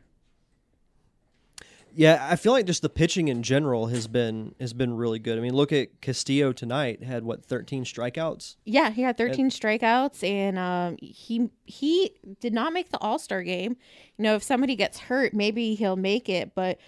Yeah, 1.95 2.26
I 2.28 2.37
feel 2.37 2.52
like 2.52 2.66
just 2.66 2.83
the 2.83 2.90
pitching 2.90 3.28
in 3.28 3.42
general 3.42 3.87
has 3.87 4.06
been 4.06 4.54
has 4.61 4.75
been 4.75 4.95
really 4.97 5.18
good. 5.18 5.38
I 5.38 5.40
mean, 5.40 5.54
look 5.54 5.73
at 5.73 6.02
Castillo 6.02 6.52
tonight 6.52 7.02
had 7.02 7.25
what 7.25 7.45
13 7.45 7.85
strikeouts. 7.85 8.56
Yeah, 8.66 8.90
he 8.90 9.00
had 9.00 9.16
13 9.16 9.49
strikeouts, 9.49 10.23
and 10.23 10.59
um, 10.59 10.97
he 11.00 11.49
he 11.64 12.12
did 12.40 12.52
not 12.52 12.75
make 12.75 12.90
the 12.90 12.99
All 12.99 13.18
Star 13.18 13.42
game. 13.42 13.76
You 14.18 14.25
know, 14.25 14.35
if 14.35 14.42
somebody 14.42 14.76
gets 14.76 14.99
hurt, 14.99 15.33
maybe 15.33 15.75
he'll 15.75 15.97
make 15.97 16.28
it. 16.28 16.54
But 16.54 16.78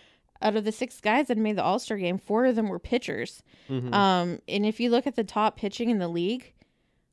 out 0.42 0.56
of 0.56 0.64
the 0.64 0.72
six 0.72 1.00
guys 1.00 1.28
that 1.28 1.38
made 1.38 1.56
the 1.56 1.64
All 1.64 1.78
Star 1.78 1.96
game, 1.96 2.18
four 2.18 2.44
of 2.44 2.54
them 2.54 2.68
were 2.68 2.78
pitchers. 2.78 3.42
Um, 3.70 4.40
and 4.46 4.66
if 4.66 4.78
you 4.78 4.90
look 4.90 5.06
at 5.06 5.16
the 5.16 5.24
top 5.24 5.56
pitching 5.56 5.88
in 5.88 5.98
the 5.98 6.08
league, 6.08 6.52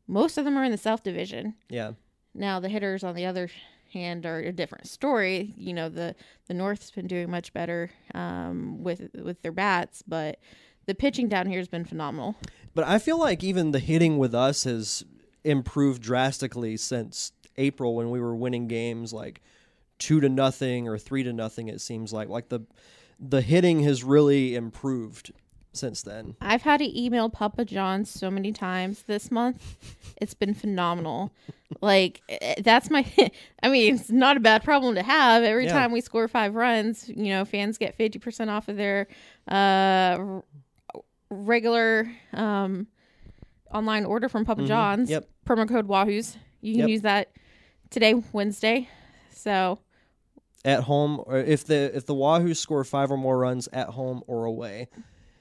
most 0.07 0.37
of 0.37 0.45
them 0.45 0.57
are 0.57 0.63
in 0.63 0.71
the 0.71 0.77
South 0.77 1.03
Division. 1.03 1.55
Yeah. 1.69 1.91
Now 2.33 2.59
the 2.59 2.69
hitters, 2.69 3.03
on 3.03 3.15
the 3.15 3.25
other 3.25 3.49
hand, 3.93 4.25
are 4.25 4.39
a 4.39 4.51
different 4.51 4.87
story. 4.87 5.53
You 5.57 5.73
know, 5.73 5.89
the 5.89 6.15
the 6.47 6.53
North's 6.53 6.91
been 6.91 7.07
doing 7.07 7.29
much 7.29 7.53
better 7.53 7.91
um, 8.13 8.83
with 8.83 9.09
with 9.13 9.41
their 9.41 9.51
bats, 9.51 10.03
but 10.07 10.39
the 10.85 10.95
pitching 10.95 11.27
down 11.27 11.47
here 11.47 11.59
has 11.59 11.67
been 11.67 11.85
phenomenal. 11.85 12.35
But 12.73 12.85
I 12.85 12.99
feel 12.99 13.19
like 13.19 13.43
even 13.43 13.71
the 13.71 13.79
hitting 13.79 14.17
with 14.17 14.35
us 14.35 14.65
has 14.65 15.03
improved 15.43 16.01
drastically 16.01 16.77
since 16.77 17.31
April 17.57 17.95
when 17.95 18.09
we 18.09 18.19
were 18.19 18.35
winning 18.35 18.67
games 18.67 19.13
like 19.13 19.41
two 19.97 20.19
to 20.19 20.27
nothing 20.27 20.87
or 20.87 20.97
three 20.97 21.23
to 21.23 21.31
nothing. 21.31 21.67
It 21.69 21.81
seems 21.81 22.11
like 22.11 22.27
like 22.27 22.49
the 22.49 22.61
the 23.19 23.41
hitting 23.41 23.81
has 23.83 24.03
really 24.03 24.55
improved 24.55 25.31
since 25.75 26.01
then. 26.03 26.35
I've 26.41 26.61
had 26.63 26.77
to 26.77 26.99
email 26.99 27.29
Papa 27.29 27.65
John 27.65 28.05
so 28.05 28.31
many 28.31 28.51
times 28.51 29.03
this 29.03 29.29
month. 29.31 29.75
It's 30.21 30.33
been 30.33 30.53
phenomenal. 30.53 31.31
like 31.81 32.21
eh, 32.29 32.55
that's 32.63 32.89
my 32.89 33.05
I 33.63 33.69
mean, 33.69 33.95
it's 33.95 34.09
not 34.09 34.37
a 34.37 34.39
bad 34.39 34.63
problem 34.63 34.95
to 34.95 35.03
have. 35.03 35.43
Every 35.43 35.65
Yeah. 35.65 35.73
time 35.73 35.91
we 35.91 36.01
score 36.01 36.27
5 36.27 36.55
runs, 36.55 37.09
you 37.09 37.25
know, 37.29 37.43
fans 37.45 37.77
get 37.77 37.97
50% 37.97 38.49
off 38.49 38.67
of 38.69 38.77
their 38.77 39.07
uh 39.47 40.39
regular 41.29 42.11
um 42.33 42.87
online 43.73 44.05
order 44.05 44.29
from 44.29 44.45
Papa 44.45 44.63
John's. 44.63 45.09
Yep. 45.09 45.27
Promo 45.45 45.67
code 45.67 45.87
Wahoos. 45.87 46.37
You 46.61 46.73
can 46.73 46.79
Yep. 46.81 46.89
use 46.89 47.01
that 47.01 47.31
today, 47.89 48.13
Wednesday. 48.31 48.87
So, 49.31 49.79
At 50.63 50.83
home 50.83 51.21
or 51.25 51.37
if 51.37 51.65
the 51.65 51.95
if 51.95 52.05
the 52.05 52.15
Wahoos 52.15 52.57
score 52.57 52.83
five 52.83 53.11
or 53.11 53.17
more 53.17 53.37
runs 53.37 53.67
at 53.73 53.89
home 53.89 54.23
or 54.27 54.45
away. 54.45 54.87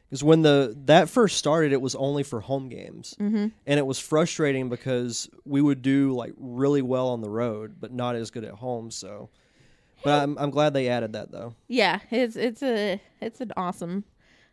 Because 0.08 0.22
when 0.22 0.42
the 0.42 0.76
that 0.84 1.08
first 1.08 1.38
started, 1.38 1.72
it 1.72 1.80
was 1.80 1.94
only 1.94 2.22
for 2.22 2.40
home 2.40 2.68
games, 2.68 3.16
mm-hmm. 3.18 3.48
and 3.66 3.78
it 3.80 3.86
was 3.86 3.98
frustrating 3.98 4.68
because 4.68 5.28
we 5.44 5.60
would 5.60 5.82
do 5.82 6.12
like 6.12 6.32
really 6.36 6.82
well 6.82 7.08
on 7.08 7.20
the 7.20 7.30
road, 7.30 7.76
but 7.80 7.92
not 7.92 8.14
as 8.14 8.30
good 8.30 8.44
at 8.44 8.52
home. 8.54 8.90
So, 8.90 9.30
but 10.04 10.22
I'm 10.22 10.38
I'm 10.38 10.50
glad 10.50 10.72
they 10.74 10.88
added 10.88 11.14
that 11.14 11.32
though. 11.32 11.54
yeah, 11.68 11.98
it's 12.10 12.36
it's 12.36 12.62
a 12.62 13.00
it's 13.20 13.40
an 13.40 13.52
awesome 13.56 14.04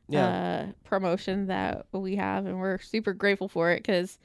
Yeah. 0.07 0.25
uh, 0.27 0.71
promotion 0.83 1.47
that 1.47 1.85
we 1.91 2.15
have, 2.15 2.45
and 2.47 2.59
we're 2.59 2.79
super 2.79 3.13
grateful 3.13 3.47
for 3.49 3.71
it 3.71 3.79
because, 3.83 4.17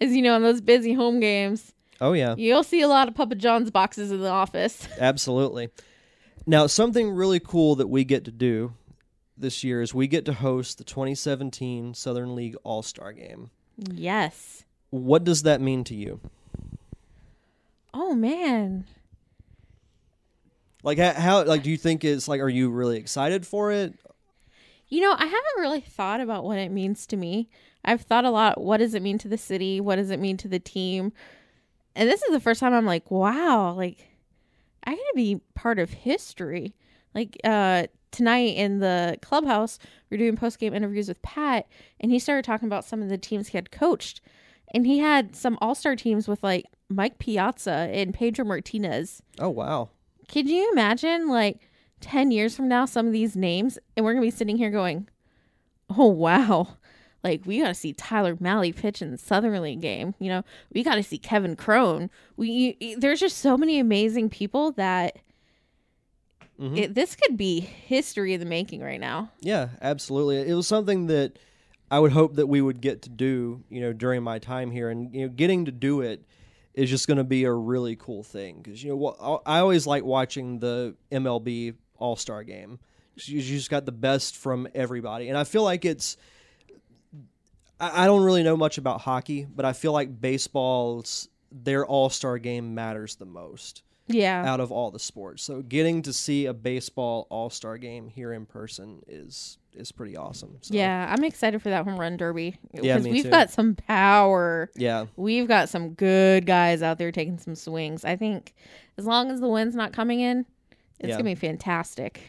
as 0.00 0.12
you 0.16 0.22
know, 0.22 0.34
in 0.34 0.42
those 0.42 0.60
busy 0.60 0.94
home 0.94 1.20
games, 1.20 1.72
Oh 2.00 2.12
yeah, 2.14 2.34
you'll 2.36 2.64
see 2.64 2.80
a 2.80 2.88
lot 2.88 3.06
of 3.06 3.14
Papa 3.14 3.36
John's 3.36 3.70
boxes 3.70 4.10
in 4.10 4.20
the 4.20 4.28
office. 4.30 4.88
absolutely. 4.98 5.68
Now, 6.44 6.66
something 6.66 7.10
really 7.10 7.38
cool 7.38 7.76
that 7.76 7.86
we 7.86 8.02
get 8.02 8.24
to 8.24 8.32
do 8.32 8.72
this 9.42 9.62
year 9.62 9.82
is 9.82 9.92
we 9.92 10.06
get 10.06 10.24
to 10.24 10.32
host 10.32 10.78
the 10.78 10.84
2017 10.84 11.94
Southern 11.94 12.34
League 12.34 12.56
All 12.64 12.82
Star 12.82 13.12
Game. 13.12 13.50
yes. 13.76 14.64
What 14.90 15.24
does 15.24 15.42
that 15.44 15.60
mean 15.60 15.84
to 15.84 15.94
you? 15.94 16.20
Oh 17.94 18.14
man. 18.14 18.86
Like 20.82 20.98
how, 20.98 21.12
how 21.12 21.44
like 21.44 21.62
do 21.62 21.70
you 21.70 21.76
think 21.76 22.04
it's 22.04 22.28
like 22.28 22.40
are 22.40 22.48
you 22.48 22.70
really 22.70 22.98
excited 22.98 23.46
for 23.46 23.70
it? 23.72 23.94
You 24.88 25.00
know, 25.00 25.12
I 25.12 25.24
haven't 25.24 25.60
really 25.60 25.80
thought 25.80 26.20
about 26.20 26.44
what 26.44 26.58
it 26.58 26.70
means 26.70 27.06
to 27.06 27.16
me. 27.16 27.48
I've 27.84 28.02
thought 28.02 28.24
a 28.24 28.30
lot. 28.30 28.60
What 28.60 28.78
does 28.78 28.94
it 28.94 29.02
mean 29.02 29.18
to 29.18 29.28
the 29.28 29.38
city? 29.38 29.80
What 29.80 29.96
does 29.96 30.10
it 30.10 30.20
mean 30.20 30.36
to 30.38 30.48
the 30.48 30.58
team? 30.58 31.12
And 31.96 32.08
this 32.08 32.22
is 32.22 32.32
the 32.32 32.40
first 32.40 32.60
time 32.60 32.74
I'm 32.74 32.86
like, 32.86 33.10
wow, 33.10 33.72
like 33.72 34.08
I 34.84 34.90
gotta 34.90 35.12
be 35.14 35.40
part 35.54 35.78
of 35.78 35.90
history. 35.90 36.74
Like 37.14 37.38
uh 37.44 37.86
tonight 38.12 38.56
in 38.56 38.78
the 38.78 39.18
clubhouse, 39.22 39.78
we 40.08 40.16
are 40.16 40.18
doing 40.18 40.36
post 40.36 40.58
game 40.58 40.74
interviews 40.74 41.08
with 41.08 41.20
Pat, 41.22 41.66
and 41.98 42.12
he 42.12 42.18
started 42.18 42.44
talking 42.44 42.68
about 42.68 42.84
some 42.84 43.02
of 43.02 43.08
the 43.08 43.18
teams 43.18 43.48
he 43.48 43.58
had 43.58 43.72
coached, 43.72 44.20
and 44.72 44.86
he 44.86 44.98
had 44.98 45.34
some 45.34 45.58
all 45.60 45.74
star 45.74 45.96
teams 45.96 46.28
with 46.28 46.42
like 46.42 46.66
Mike 46.88 47.18
Piazza 47.18 47.88
and 47.92 48.14
Pedro 48.14 48.44
Martinez. 48.44 49.22
Oh 49.38 49.48
wow. 49.48 49.88
Could 50.28 50.48
you 50.48 50.70
imagine 50.72 51.28
like 51.28 51.58
10 52.00 52.30
years 52.30 52.54
from 52.54 52.68
now 52.68 52.84
some 52.84 53.06
of 53.06 53.12
these 53.12 53.36
names 53.36 53.78
and 53.96 54.04
we're 54.04 54.12
going 54.12 54.22
to 54.22 54.26
be 54.26 54.36
sitting 54.36 54.56
here 54.56 54.70
going, 54.70 55.08
"Oh 55.90 56.06
wow. 56.06 56.76
Like 57.22 57.42
we 57.46 57.60
got 57.60 57.68
to 57.68 57.74
see 57.74 57.92
Tyler 57.92 58.36
Mahle 58.36 58.74
pitch 58.74 59.00
in 59.00 59.10
the 59.10 59.18
Southern 59.18 59.60
League 59.62 59.80
game. 59.80 60.14
You 60.18 60.28
know, 60.28 60.44
we 60.72 60.82
got 60.82 60.96
to 60.96 61.02
see 61.02 61.18
Kevin 61.18 61.54
Crone. 61.56 62.10
We 62.36 62.76
you, 62.80 62.98
there's 62.98 63.20
just 63.20 63.38
so 63.38 63.56
many 63.56 63.78
amazing 63.78 64.30
people 64.30 64.72
that 64.72 65.18
Mm-hmm. 66.60 66.76
it, 66.76 66.94
this 66.94 67.16
could 67.16 67.36
be 67.36 67.60
history 67.60 68.34
in 68.34 68.40
the 68.40 68.46
making 68.46 68.82
right 68.82 69.00
now. 69.00 69.30
Yeah, 69.40 69.68
absolutely. 69.80 70.48
It 70.48 70.54
was 70.54 70.66
something 70.66 71.06
that 71.06 71.38
I 71.90 71.98
would 71.98 72.12
hope 72.12 72.36
that 72.36 72.46
we 72.46 72.60
would 72.60 72.80
get 72.80 73.02
to 73.02 73.10
do, 73.10 73.64
you 73.68 73.80
know, 73.80 73.92
during 73.92 74.22
my 74.22 74.38
time 74.38 74.70
here, 74.70 74.88
and 74.88 75.14
you 75.14 75.22
know, 75.22 75.28
getting 75.28 75.64
to 75.66 75.72
do 75.72 76.00
it 76.00 76.24
is 76.74 76.88
just 76.88 77.06
going 77.06 77.18
to 77.18 77.24
be 77.24 77.44
a 77.44 77.52
really 77.52 77.96
cool 77.96 78.22
thing 78.22 78.60
because 78.62 78.82
you 78.82 78.94
know 78.94 79.40
I 79.44 79.58
always 79.58 79.86
like 79.86 80.04
watching 80.04 80.58
the 80.58 80.94
MLB 81.10 81.74
All 81.98 82.16
Star 82.16 82.44
Game. 82.44 82.78
You 83.16 83.40
you 83.40 83.56
just 83.56 83.70
got 83.70 83.84
the 83.84 83.92
best 83.92 84.36
from 84.36 84.68
everybody, 84.74 85.28
and 85.28 85.36
I 85.36 85.44
feel 85.44 85.64
like 85.64 85.84
it's. 85.84 86.16
I 87.78 88.04
I 88.04 88.06
don't 88.06 88.22
really 88.22 88.42
know 88.42 88.56
much 88.56 88.78
about 88.78 89.02
hockey, 89.02 89.44
but 89.44 89.64
I 89.64 89.72
feel 89.72 89.92
like 89.92 90.20
baseball's 90.20 91.28
their 91.50 91.84
All 91.84 92.08
Star 92.08 92.38
Game 92.38 92.74
matters 92.74 93.16
the 93.16 93.26
most 93.26 93.82
Yeah. 94.12 94.44
out 94.44 94.60
of 94.60 94.70
all 94.72 94.90
the 94.90 94.98
sports. 94.98 95.42
So 95.42 95.62
getting 95.62 96.02
to 96.02 96.12
see 96.12 96.46
a 96.46 96.54
baseball 96.54 97.26
All 97.30 97.50
Star 97.50 97.78
game 97.78 98.08
here 98.08 98.32
in 98.32 98.46
person 98.46 99.02
is 99.06 99.58
is 99.74 99.90
pretty 99.90 100.14
awesome. 100.18 100.58
So, 100.60 100.74
Yeah, 100.74 101.06
I'm 101.08 101.24
excited 101.24 101.62
for 101.62 101.70
that 101.70 101.84
home 101.84 101.98
run 101.98 102.18
derby 102.18 102.58
Yeah, 102.74 102.98
me 102.98 103.10
we've 103.10 103.22
too. 103.24 103.30
got 103.30 103.50
some 103.50 103.74
power. 103.74 104.70
yeah, 104.76 105.06
We've 105.16 105.48
got 105.48 105.70
some 105.70 105.94
good 105.94 106.44
guys 106.44 106.82
out 106.82 106.98
there 106.98 107.10
taking 107.10 107.38
some 107.38 107.54
swings. 107.54 108.04
I 108.04 108.14
think 108.16 108.52
as 108.98 109.06
long 109.06 109.30
as 109.30 109.40
the 109.40 109.48
wind's 109.48 109.74
not 109.74 109.92
coming 109.94 110.20
in, 110.20 110.44
It's 111.00 111.08
Yeah. 111.08 111.14
gonna 111.16 111.24
be 111.30 111.34
fantastic. 111.34 112.20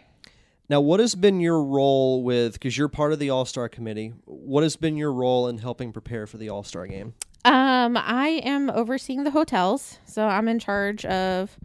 Now, 0.70 0.80
what 0.82 1.00
has 1.02 1.14
been 1.16 1.42
your 1.42 1.62
role 1.62 2.24
with, 2.24 2.54
because 2.54 2.78
you're 2.78 2.88
part 2.88 3.12
of 3.14 3.20
the 3.20 3.30
All 3.30 3.44
Star 3.46 3.68
committee, 3.70 4.14
what 4.26 4.64
has 4.64 4.78
been 4.78 4.96
your 4.98 5.12
role 5.12 5.48
in 5.50 5.58
helping 5.58 5.92
prepare 5.92 6.26
for 6.26 6.38
the 6.38 6.48
All 6.50 6.64
Star 6.64 6.88
game? 6.88 7.14
Um, 7.46 7.98
I 7.98 8.42
am 8.44 8.70
overseeing 8.70 9.24
the 9.24 9.32
hotels, 9.32 10.00
so 10.06 10.28
I'm 10.28 10.48
in 10.48 10.60
charge 10.60 11.04
of 11.06 11.58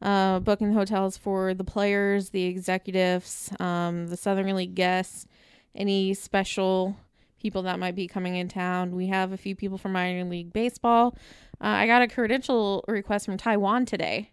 uh, 0.00 0.38
booking 0.40 0.68
the 0.68 0.78
hotels 0.78 1.16
for 1.16 1.52
the 1.52 1.64
players, 1.64 2.30
the 2.30 2.44
executives, 2.44 3.50
um, 3.58 4.06
the 4.06 4.16
Southern 4.16 4.54
League 4.54 4.74
guests, 4.74 5.26
any 5.74 6.14
special 6.14 6.96
people 7.40 7.62
that 7.62 7.78
might 7.78 7.94
be 7.94 8.06
coming 8.06 8.36
in 8.36 8.48
town. 8.48 8.94
We 8.94 9.08
have 9.08 9.32
a 9.32 9.36
few 9.36 9.56
people 9.56 9.78
from 9.78 9.92
minor 9.92 10.24
league 10.24 10.52
baseball. 10.52 11.16
Uh, 11.60 11.68
I 11.68 11.86
got 11.86 12.02
a 12.02 12.08
credential 12.08 12.84
request 12.86 13.26
from 13.26 13.36
Taiwan 13.36 13.86
today. 13.86 14.30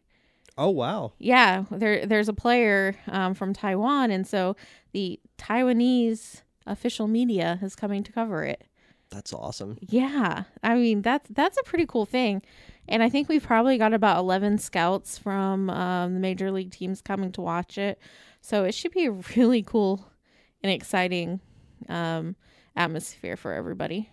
Oh, 0.58 0.70
wow. 0.70 1.14
Yeah, 1.18 1.66
there 1.72 2.06
there's 2.06 2.30
a 2.30 2.34
player 2.34 2.96
um, 3.08 3.34
from 3.34 3.54
Taiwan, 3.54 4.12
and 4.12 4.28
so 4.28 4.56
the 4.92 5.20
Taiwanese 5.40 6.42
official 6.68 7.08
media 7.08 7.60
is 7.62 7.76
coming 7.76 8.04
to 8.04 8.12
cover 8.12 8.44
it. 8.44 8.64
That's 9.14 9.32
awesome. 9.32 9.78
Yeah, 9.82 10.44
I 10.64 10.76
mean 10.76 11.02
that's 11.04 11.30
that's 11.30 11.58
a 11.58 11.64
pretty 11.64 11.86
cool 11.86 12.06
thing, 12.06 12.42
and 12.88 13.04
I 13.04 13.10
think 13.10 13.30
we've 13.30 13.44
probably 13.44 13.78
got 13.78 13.94
about 13.94 14.18
eleven 14.18 14.58
scouts 14.58 15.18
from 15.18 15.70
um, 15.70 16.16
the 16.16 16.20
major 16.20 16.52
league 16.52 16.72
teams 16.72 17.02
coming 17.02 17.32
to 17.34 17.42
watch 17.42 17.78
it, 17.78 18.00
so 18.42 18.64
it 18.64 18.74
should 18.74 18.92
be 18.92 19.06
a 19.06 19.12
really 19.36 19.62
cool 19.62 20.10
and 20.64 20.72
exciting 20.72 21.42
um, 21.90 22.36
atmosphere 22.76 23.38
for 23.38 23.54
everybody. 23.54 24.10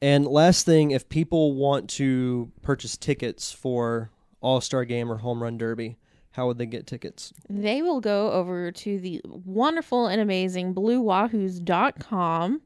And 0.00 0.26
last 0.26 0.64
thing, 0.64 0.90
if 0.90 1.08
people 1.08 1.54
want 1.54 1.90
to 1.90 2.50
purchase 2.62 2.96
tickets 2.96 3.52
for 3.52 4.10
All 4.40 4.60
Star 4.60 4.84
Game 4.84 5.12
or 5.12 5.18
Home 5.18 5.42
Run 5.42 5.58
Derby, 5.58 5.98
how 6.32 6.46
would 6.46 6.56
they 6.56 6.66
get 6.66 6.86
tickets? 6.86 7.32
They 7.48 7.82
will 7.82 8.00
go 8.00 8.32
over 8.32 8.72
to 8.72 8.98
the 8.98 9.20
wonderful 9.24 10.06
and 10.06 10.20
amazing 10.20 10.74
bluewahoos.com 10.74 12.62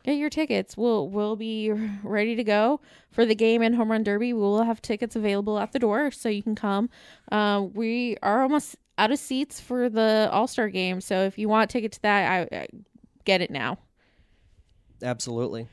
get 0.03 0.19
your 0.19 0.29
tickets. 0.29 0.77
We'll 0.77 1.09
we'll 1.09 1.37
be 1.37 1.71
ready 2.03 2.35
to 2.35 2.43
go 2.45 2.81
for 3.11 3.25
the 3.25 3.37
game 3.37 3.63
and 3.63 3.77
home 3.77 3.91
run 3.91 4.03
derby. 4.03 4.33
We 4.33 4.41
will 4.41 4.65
have 4.65 4.83
tickets 4.83 5.17
available 5.17 5.59
at 5.59 5.73
the 5.73 5.79
door, 5.79 6.11
so 6.11 6.29
you 6.29 6.43
can 6.43 6.57
come. 6.57 6.91
Um, 7.31 7.73
we 7.73 8.17
are 8.21 8.43
almost 8.43 8.77
out 8.99 9.11
of 9.13 9.19
seats 9.19 9.61
for 9.61 9.89
the 9.89 10.29
All 10.31 10.47
Star 10.47 10.69
game, 10.69 11.01
so 11.01 11.23
if 11.23 11.39
you 11.39 11.49
want 11.49 11.71
a 11.71 11.73
ticket 11.73 11.93
to 11.93 12.03
that, 12.03 12.49
I, 12.53 12.57
I 12.57 12.69
get 13.25 13.41
it 13.41 13.51
now. 13.51 13.79
Absolutely. 15.03 15.69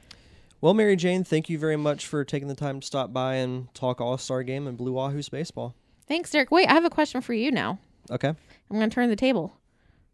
Well, 0.61 0.73
Mary 0.73 0.95
Jane, 0.95 1.23
thank 1.23 1.49
you 1.49 1.59
very 1.59 1.75
much 1.75 2.07
for 2.07 2.23
taking 2.23 2.47
the 2.47 2.55
time 2.55 2.79
to 2.79 2.87
stop 2.87 3.11
by 3.11 3.35
and 3.35 3.73
talk 3.73 3.99
All 3.99 4.17
Star 4.17 4.43
Game 4.43 4.67
and 4.67 4.77
Blue 4.77 4.93
Wahoos 4.93 5.29
baseball. 5.29 5.75
Thanks, 6.07 6.31
Derek. 6.31 6.51
Wait, 6.51 6.69
I 6.69 6.73
have 6.73 6.85
a 6.85 6.89
question 6.89 7.21
for 7.21 7.33
you 7.33 7.51
now. 7.51 7.79
Okay. 8.11 8.29
I'm 8.29 8.77
going 8.77 8.89
to 8.89 8.93
turn 8.93 9.09
the 9.09 9.15
table. 9.15 9.57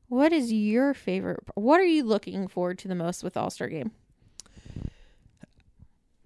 What 0.07 0.33
is 0.33 0.51
your 0.51 0.93
favorite? 0.93 1.39
What 1.55 1.79
are 1.79 1.85
you 1.85 2.03
looking 2.03 2.47
forward 2.47 2.79
to 2.79 2.87
the 2.87 2.95
most 2.95 3.23
with 3.23 3.37
All 3.37 3.49
Star 3.49 3.67
game? 3.67 3.91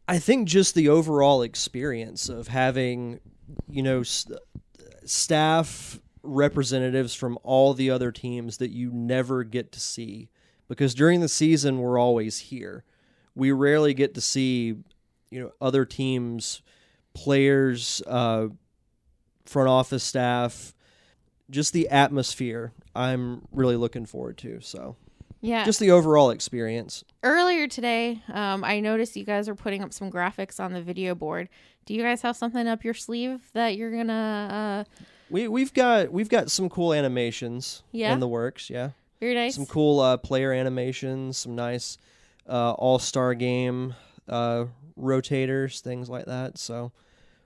I 0.08 0.20
think 0.20 0.48
just 0.48 0.76
the 0.76 0.90
overall 0.90 1.42
experience 1.42 2.30
of 2.30 2.48
having, 2.48 3.20
you 3.68 3.82
know, 3.82 4.04
st- 4.04 4.40
staff 5.04 6.00
representatives 6.26 7.14
from 7.14 7.38
all 7.44 7.74
the 7.74 7.90
other 7.90 8.12
teams 8.12 8.58
that 8.58 8.72
you 8.72 8.92
never 8.92 9.44
get 9.44 9.72
to 9.74 9.80
see 9.80 10.30
because 10.68 10.94
during 10.96 11.22
the 11.22 11.30
season 11.30 11.80
we're 11.80 12.00
always 12.00 12.40
here. 12.40 12.84
We 13.36 13.52
rarely 13.52 13.94
get 13.94 14.14
to 14.16 14.22
see, 14.22 14.76
you 15.30 15.40
know, 15.42 15.52
other 15.60 15.84
teams, 15.86 16.62
players, 17.14 18.02
uh, 18.08 18.48
front 19.46 19.70
office 19.70 20.04
staff, 20.04 20.74
just 21.50 21.74
the 21.74 21.90
atmosphere. 21.90 22.72
I'm 22.96 23.46
really 23.52 23.76
looking 23.76 24.06
forward 24.06 24.38
to. 24.40 24.62
So, 24.62 24.96
Yeah. 25.42 25.66
just 25.66 25.80
the 25.80 25.92
overall 25.92 26.30
experience. 26.32 27.04
Earlier 27.24 27.68
today, 27.68 28.22
um, 28.34 28.64
I 28.64 28.80
noticed 28.80 29.16
you 29.16 29.26
guys 29.26 29.48
were 29.48 29.56
putting 29.56 29.84
up 29.84 29.94
some 29.94 30.10
graphics 30.10 30.60
on 30.60 30.74
the 30.74 30.82
video 30.82 31.14
board. 31.14 31.50
Do 31.86 31.94
you 31.94 32.02
guys 32.02 32.22
have 32.22 32.36
something 32.36 32.68
up 32.68 32.84
your 32.84 32.94
sleeve 32.96 33.50
that 33.54 33.76
you're 33.76 33.92
gonna? 33.92 34.86
Uh, 34.88 35.02
We 35.30 35.48
we've 35.48 35.74
got 35.74 36.12
we've 36.12 36.30
got 36.30 36.52
some 36.52 36.70
cool 36.70 36.94
animations 36.94 37.84
Yeah? 37.92 38.14
in 38.14 38.20
the 38.20 38.28
works. 38.28 38.70
Yeah, 38.70 38.92
very 39.20 39.34
nice. 39.34 39.56
some 39.56 39.66
cool 39.66 40.00
uh, 40.00 40.18
player 40.18 40.52
animations, 40.54 41.38
some 41.38 41.56
nice 41.56 41.98
uh, 42.48 42.74
All 42.74 43.00
Star 43.00 43.34
Game 43.34 43.96
uh, 44.30 44.66
rotators, 45.00 45.82
things 45.82 46.10
like 46.10 46.26
that. 46.26 46.58
So 46.58 46.92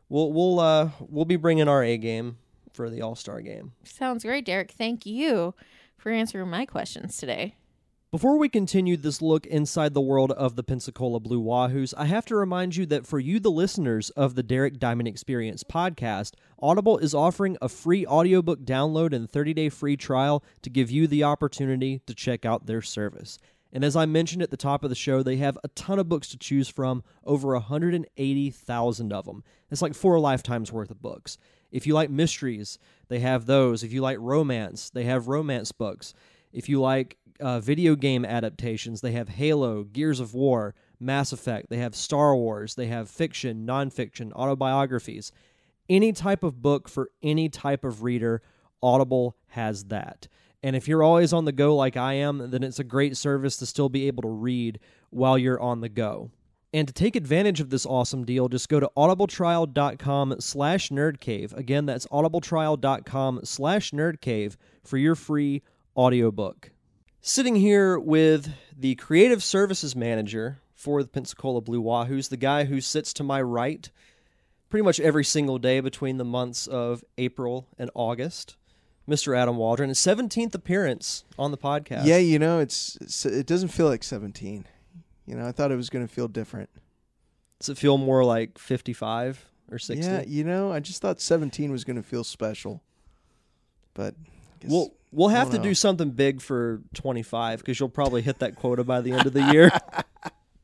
we'll 0.10 0.32
we'll 0.34 0.60
uh, 0.60 0.89
we'll 1.00 1.26
be 1.26 1.38
bringing 1.38 1.68
our 1.68 1.84
A 1.84 1.98
game 1.98 2.38
for 2.74 2.89
the 2.89 3.02
All 3.02 3.15
Star 3.15 3.42
Game. 3.42 3.72
Sounds 3.84 4.24
great, 4.24 4.46
Derek. 4.46 4.72
Thank 4.72 5.06
you 5.06 5.54
for 5.98 6.12
answering 6.12 6.50
my 6.50 6.65
questions 6.65 7.18
today. 7.18 7.56
Before 8.12 8.39
we 8.39 8.50
continue 8.50 8.98
this 8.98 9.22
look 9.22 9.45
inside 9.45 9.93
the 9.93 10.02
world 10.02 10.32
of 10.32 10.56
the 10.56 10.63
Pensacola 10.63 11.19
Blue 11.19 11.39
Wahoos, 11.39 11.93
I 11.95 12.06
have 12.06 12.26
to 12.26 12.36
remind 12.36 12.76
you 12.76 12.88
that 12.88 13.06
for 13.06 13.19
you, 13.19 13.39
the 13.39 13.52
listeners 13.52 14.10
of 14.10 14.34
the 14.34 14.41
Derek 14.41 14.80
Diamond 14.80 15.08
Experience 15.08 15.63
podcast, 15.63 16.34
Audible 16.60 16.98
is 16.98 17.13
offering 17.13 17.56
a 17.62 17.69
free 17.69 18.08
audiobook 18.08 18.62
download 18.62 19.13
and 19.13 19.30
30 19.30 19.54
day 19.54 19.69
free 19.69 19.95
trial 19.95 20.43
to 20.63 20.72
give 20.72 20.89
you 20.89 21.06
the 21.06 21.24
opportunity 21.24 22.02
to 22.08 22.15
check 22.15 22.45
out 22.45 22.65
their 22.65 22.82
service. 22.82 23.38
And 23.72 23.84
as 23.84 23.95
I 23.95 24.08
mentioned 24.08 24.41
at 24.41 24.50
the 24.50 24.58
top 24.58 24.84
of 24.84 24.89
the 24.89 24.95
show, 24.95 25.22
they 25.22 25.38
have 25.38 25.60
a 25.63 25.67
ton 25.67 26.00
of 26.00 26.10
books 26.10 26.30
to 26.30 26.38
choose 26.39 26.67
from, 26.67 27.04
over 27.24 27.54
180,000 27.54 29.13
of 29.13 29.26
them. 29.26 29.43
It's 29.69 29.84
like 29.84 29.93
four 29.93 30.19
lifetimes 30.19 30.72
worth 30.72 30.89
of 30.89 31.00
books. 31.00 31.38
If 31.72 31.86
you 31.86 31.93
like 31.93 32.10
mysteries, 32.10 32.80
they 33.08 33.19
have 33.19 33.45
those. 33.45 33.84
If 33.84 33.93
you 33.93 34.02
like 34.02 34.17
romance, 34.19 34.89
they 34.89 35.04
have 35.04 35.28
romance 35.28 35.72
books. 35.72 36.15
If 36.51 36.69
you 36.69 36.81
like 36.81 37.17
uh, 37.39 37.59
video 37.59 37.95
game 37.95 38.25
adaptations, 38.25 39.01
they 39.01 39.12
have 39.13 39.29
Halo, 39.29 39.83
Gears 39.83 40.19
of 40.19 40.33
War, 40.33 40.75
Mass 40.99 41.31
Effect, 41.31 41.69
they 41.69 41.77
have 41.77 41.95
Star 41.95 42.35
Wars, 42.35 42.75
they 42.75 42.88
have 42.88 43.09
fiction, 43.09 43.65
nonfiction, 43.65 44.31
autobiographies. 44.33 45.31
Any 45.88 46.12
type 46.12 46.43
of 46.43 46.62
book 46.62 46.88
for 46.89 47.09
any 47.23 47.49
type 47.49 47.83
of 47.83 48.03
reader, 48.03 48.41
Audible 48.81 49.35
has 49.47 49.85
that. 49.85 50.27
And 50.62 50.75
if 50.75 50.88
you're 50.88 51.03
always 51.03 51.31
on 51.31 51.45
the 51.45 51.51
go 51.51 51.75
like 51.75 51.95
I 51.95 52.13
am, 52.15 52.51
then 52.51 52.63
it's 52.63 52.79
a 52.79 52.83
great 52.83 53.15
service 53.15 53.57
to 53.57 53.65
still 53.65 53.89
be 53.89 54.07
able 54.07 54.23
to 54.23 54.29
read 54.29 54.79
while 55.09 55.38
you're 55.38 55.59
on 55.59 55.81
the 55.81 55.89
go. 55.89 56.31
And 56.71 56.88
to 56.88 56.93
take 56.93 57.15
advantage 57.15 57.62
of 57.62 57.69
this 57.69 57.85
awesome 57.85 58.25
deal, 58.25 58.47
just 58.47 58.69
go 58.69 58.79
to 58.79 58.91
audibletrial.com 58.95 60.35
slash 60.39 60.89
nerdcave. 60.89 61.57
Again, 61.57 61.85
that's 61.88 62.05
audibletrial.com 62.07 63.39
slash 63.43 63.91
nerdcave 63.91 64.55
for 64.83 64.97
your 64.97 65.15
free 65.15 65.63
audiobook. 65.99 66.71
Sitting 67.19 67.55
here 67.55 67.99
with 67.99 68.53
the 68.75 68.95
creative 68.95 69.43
services 69.43 69.97
manager 69.97 70.59
for 70.73 71.03
the 71.03 71.09
Pensacola 71.09 71.59
Blue 71.59 71.83
Wahoos, 71.83 72.29
the 72.29 72.38
guy 72.38 72.63
who 72.63 72.79
sits 72.79 73.12
to 73.13 73.23
my 73.23 73.41
right 73.41 73.91
pretty 74.69 74.83
much 74.83 75.01
every 75.01 75.25
single 75.25 75.57
day 75.57 75.81
between 75.81 76.15
the 76.17 76.23
months 76.23 76.67
of 76.67 77.03
April 77.17 77.67
and 77.77 77.91
August, 77.95 78.55
Mr. 79.09 79.35
Adam 79.35 79.57
Waldron. 79.57 79.89
His 79.89 79.99
17th 79.99 80.55
appearance 80.55 81.25
on 81.38 81.51
the 81.51 81.57
podcast. 81.57 82.05
Yeah, 82.05 82.17
you 82.19 82.39
know, 82.39 82.59
it's, 82.59 82.97
it's 83.01 83.25
it 83.25 83.45
doesn't 83.45 83.69
feel 83.69 83.88
like 83.88 84.03
17. 84.03 84.65
You 85.25 85.35
know, 85.35 85.45
I 85.45 85.51
thought 85.51 85.73
it 85.73 85.75
was 85.75 85.89
going 85.89 86.07
to 86.07 86.13
feel 86.13 86.29
different. 86.29 86.69
Does 87.59 87.67
it 87.67 87.77
feel 87.77 87.97
more 87.97 88.23
like 88.23 88.57
55 88.57 89.49
or 89.69 89.79
60? 89.79 90.05
Yeah, 90.05 90.23
you 90.25 90.45
know, 90.45 90.71
I 90.71 90.79
just 90.79 91.01
thought 91.01 91.19
17 91.19 91.73
was 91.73 91.83
going 91.83 91.97
to 91.97 92.03
feel 92.03 92.23
special. 92.23 92.81
But 93.93 94.15
We'll 94.63 94.93
we'll 95.12 95.30
have 95.30 95.52
don't 95.52 95.62
to 95.62 95.67
do 95.69 95.74
something 95.74 96.12
big 96.12 96.41
for 96.41 96.82
25 96.93 97.60
because 97.60 97.80
you'll 97.80 97.89
probably 97.89 98.22
hit 98.22 98.39
that 98.39 98.56
quota 98.56 98.84
by 98.84 99.02
the 99.02 99.12
end 99.12 99.26
of 99.26 99.34
the 99.34 99.43
year. 99.52 99.72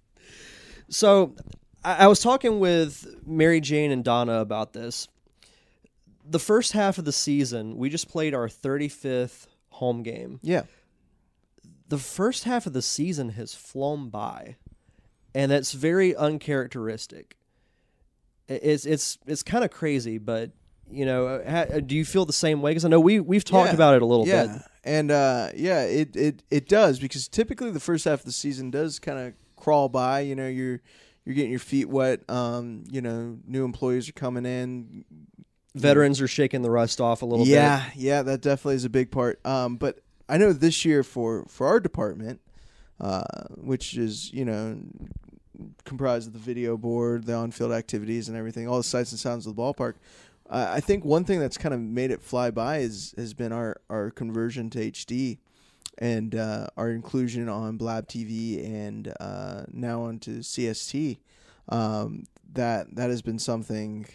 so, 0.90 1.36
I, 1.84 2.06
I 2.06 2.08
was 2.08 2.20
talking 2.20 2.60
with 2.60 3.06
Mary 3.26 3.62
Jane 3.62 3.92
and 3.92 4.04
Donna 4.04 4.40
about 4.40 4.74
this. 4.74 5.08
The 6.28 6.40
first 6.40 6.72
half 6.72 6.98
of 6.98 7.06
the 7.06 7.12
season, 7.12 7.78
we 7.78 7.90
just 7.90 8.10
played 8.10 8.34
our 8.34 8.48
35th 8.48 9.48
home 9.70 10.04
game. 10.04 10.40
yeah, 10.42 10.64
The 11.90 11.98
first 12.00 12.46
half 12.46 12.66
of 12.66 12.74
the 12.74 12.82
season 12.82 13.30
has 13.30 13.54
flown 13.54 14.10
by, 14.10 14.56
and 15.36 15.52
that's 15.52 15.74
very 15.74 16.16
uncharacteristic. 16.16 17.38
It's 18.48 18.86
it's 18.86 19.18
it's 19.26 19.44
kind 19.44 19.64
of 19.64 19.72
crazy, 19.72 20.18
but 20.18 20.52
you 20.92 21.06
know, 21.06 21.42
ha, 21.48 21.66
do 21.86 21.96
you 21.96 22.06
feel 22.06 22.26
the 22.26 22.34
same 22.34 22.62
way? 22.62 22.72
Because 22.72 22.86
I 22.86 22.90
know 22.90 23.00
we 23.00 23.20
we've 23.20 23.44
talked 23.44 23.70
Yeah. 23.70 23.76
about 23.76 23.96
it 23.96 24.02
a 24.02 24.06
little 24.06 24.28
yeah, 24.28 24.46
bit. 24.48 24.62
and 24.84 25.12
uh, 25.12 25.50
yeah, 25.56 25.82
it, 25.84 26.16
it 26.16 26.44
it 26.52 26.68
does 26.70 27.00
because 27.00 27.28
typically 27.28 27.72
the 27.72 27.80
first 27.80 28.06
half 28.06 28.20
of 28.20 28.26
the 28.26 28.32
season 28.32 28.72
does 28.72 29.00
kind 29.00 29.20
of 29.20 29.34
crawl 29.56 29.90
by. 29.90 30.20
You 30.22 30.36
know, 30.36 30.48
you're 30.48 30.82
you're 31.26 31.36
getting 31.36 31.52
your 31.52 31.60
feet 31.60 31.90
wet. 31.90 32.22
Um, 32.30 32.84
you 32.90 33.02
know, 33.02 33.38
new 33.48 33.66
employees 33.66 34.08
are 34.10 34.14
coming 34.14 34.46
in. 34.46 35.06
Veterans 35.74 36.22
are 36.22 36.28
shaking 36.28 36.62
the 36.62 36.72
rust 36.72 37.02
off 37.02 37.22
a 37.22 37.26
little 37.26 37.46
yeah, 37.46 37.84
yeah, 37.96 38.22
that 38.22 38.42
definitely 38.42 38.76
is 38.76 38.86
a 38.86 38.90
big 38.90 39.12
part. 39.12 39.46
Um, 39.46 39.76
but 39.76 40.00
I 40.30 40.38
know 40.38 40.54
this 40.54 40.86
year 40.86 41.04
for 41.04 41.46
for 41.50 41.68
our 41.68 41.82
department, 41.82 42.40
uh, 43.02 43.24
which 43.58 43.98
is 43.98 44.32
you 44.32 44.46
know 44.46 44.78
comprised 45.84 46.28
of 46.28 46.34
the 46.34 46.40
video 46.40 46.78
board, 46.78 47.26
the 47.26 47.34
on-field 47.34 47.72
activities, 47.72 48.28
and 48.30 48.38
everything, 48.38 48.68
all 48.68 48.78
the 48.78 48.84
sights 48.84 49.12
and 49.12 49.20
sounds 49.20 49.46
of 49.48 49.56
the 49.56 49.62
ballpark. 49.62 49.96
I 50.50 50.80
think 50.80 51.04
one 51.04 51.24
thing 51.24 51.40
that's 51.40 51.58
kind 51.58 51.74
of 51.74 51.82
made 51.82 52.12
it 52.12 52.22
fly 52.22 52.52
by 52.52 52.78
is 52.78 53.14
has 53.18 53.34
been 53.34 53.52
our 53.52 53.82
our 53.90 54.12
conversion 54.12 54.70
to 54.72 54.92
HD, 54.92 55.40
and 55.98 56.36
uh, 56.36 56.68
our 56.78 56.90
inclusion 56.90 57.50
on 57.50 57.78
Blab 57.78 58.08
TV 58.08 58.64
and 58.64 59.14
uh, 59.20 59.64
now 59.72 60.04
onto 60.04 60.40
CST. 60.40 61.20
Um, 61.70 62.26
that 62.54 62.96
that 62.96 63.10
has 63.10 63.22
been 63.22 63.40
something, 63.40 64.06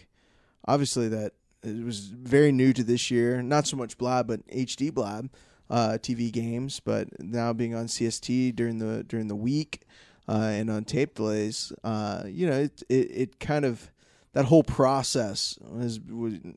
obviously 0.65 1.07
that 1.09 1.33
it 1.63 1.83
was 1.83 1.99
very 2.07 2.51
new 2.51 2.73
to 2.73 2.83
this 2.83 3.11
year. 3.11 3.41
Not 3.41 3.67
so 3.67 3.77
much 3.77 3.97
Blab, 3.97 4.27
but 4.27 4.45
HD 4.47 4.93
Blab 4.93 5.29
uh, 5.69 5.97
TV 6.01 6.31
games. 6.31 6.79
But 6.79 7.07
now 7.19 7.53
being 7.53 7.75
on 7.75 7.85
CST 7.87 8.55
during 8.55 8.79
the 8.79 9.03
during 9.03 9.27
the 9.27 9.35
week 9.35 9.81
uh, 10.27 10.51
and 10.51 10.69
on 10.69 10.85
tape 10.85 11.15
delays, 11.15 11.73
uh, 11.83 12.23
you 12.25 12.47
know, 12.47 12.59
it, 12.61 12.83
it 12.89 13.11
it 13.11 13.39
kind 13.39 13.65
of 13.65 13.91
that 14.33 14.45
whole 14.45 14.63
process 14.63 15.57
was, 15.61 15.99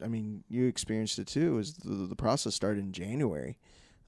I 0.03 0.07
mean, 0.07 0.45
you 0.49 0.67
experienced 0.67 1.19
it 1.19 1.27
too. 1.27 1.55
Was 1.57 1.75
the, 1.75 2.07
the 2.07 2.17
process 2.17 2.55
started 2.55 2.85
in 2.85 2.93
January 2.93 3.59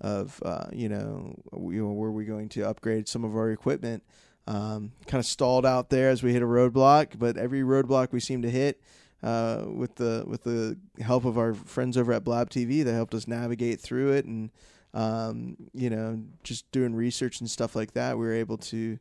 of 0.01 0.41
uh, 0.45 0.67
you 0.73 0.89
know, 0.89 1.35
know, 1.53 1.93
were 1.93 2.13
we 2.13 2.25
going 2.25 2.49
to 2.51 2.63
upgrade 2.63 3.09
some 3.09 3.25
of 3.25 3.35
our 3.35 3.51
equipment? 3.51 4.03
Um, 4.47 4.93
kind 5.07 5.19
of 5.19 5.27
stalled 5.27 5.67
out 5.67 5.91
there 5.91 6.11
as 6.11 6.23
we 6.23 6.33
hit 6.33 6.43
a 6.43 6.47
roadblock, 6.47 7.19
but 7.19 7.37
every 7.37 7.63
roadblock 7.63 8.13
we 8.13 8.21
seemed 8.21 8.45
to 8.45 8.51
hit, 8.51 8.81
uh, 9.23 9.65
with 9.67 9.97
the 9.97 10.25
with 10.27 10.45
the 10.45 10.79
help 11.01 11.25
of 11.25 11.37
our 11.37 11.55
friends 11.55 11.97
over 11.97 12.13
at 12.13 12.23
Blab 12.23 12.51
TV, 12.51 12.85
they 12.85 12.93
helped 12.93 13.15
us 13.15 13.27
navigate 13.27 13.81
through 13.81 14.13
it, 14.13 14.25
and 14.25 14.51
um, 14.95 15.57
you 15.73 15.91
know, 15.91 16.23
just 16.45 16.71
doing 16.71 16.95
research 16.95 17.41
and 17.41 17.51
stuff 17.51 17.75
like 17.75 17.93
that, 17.95 18.19
we 18.19 18.25
were 18.25 18.35
able 18.35 18.59
to 18.59 18.99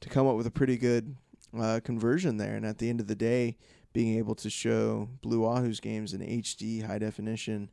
to 0.00 0.08
come 0.08 0.26
up 0.26 0.36
with 0.36 0.46
a 0.46 0.50
pretty 0.50 0.76
good 0.76 1.16
uh, 1.58 1.80
conversion 1.82 2.36
there. 2.36 2.54
And 2.54 2.66
at 2.66 2.78
the 2.78 2.90
end 2.90 3.00
of 3.00 3.06
the 3.06 3.14
day, 3.14 3.56
being 3.92 4.18
able 4.18 4.34
to 4.36 4.50
show 4.50 5.08
Blue 5.20 5.40
Wahoo's 5.40 5.80
games 5.80 6.14
in 6.14 6.20
HD 6.20 6.86
high 6.86 6.98
definition 6.98 7.70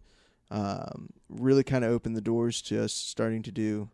um, 0.52 1.10
really 1.30 1.64
kind 1.64 1.84
of 1.84 1.92
opened 1.92 2.16
the 2.16 2.22
doors 2.22 2.62
to 2.64 2.84
us 2.84 2.94
starting 2.94 3.44
to 3.44 3.52
do 3.52 3.90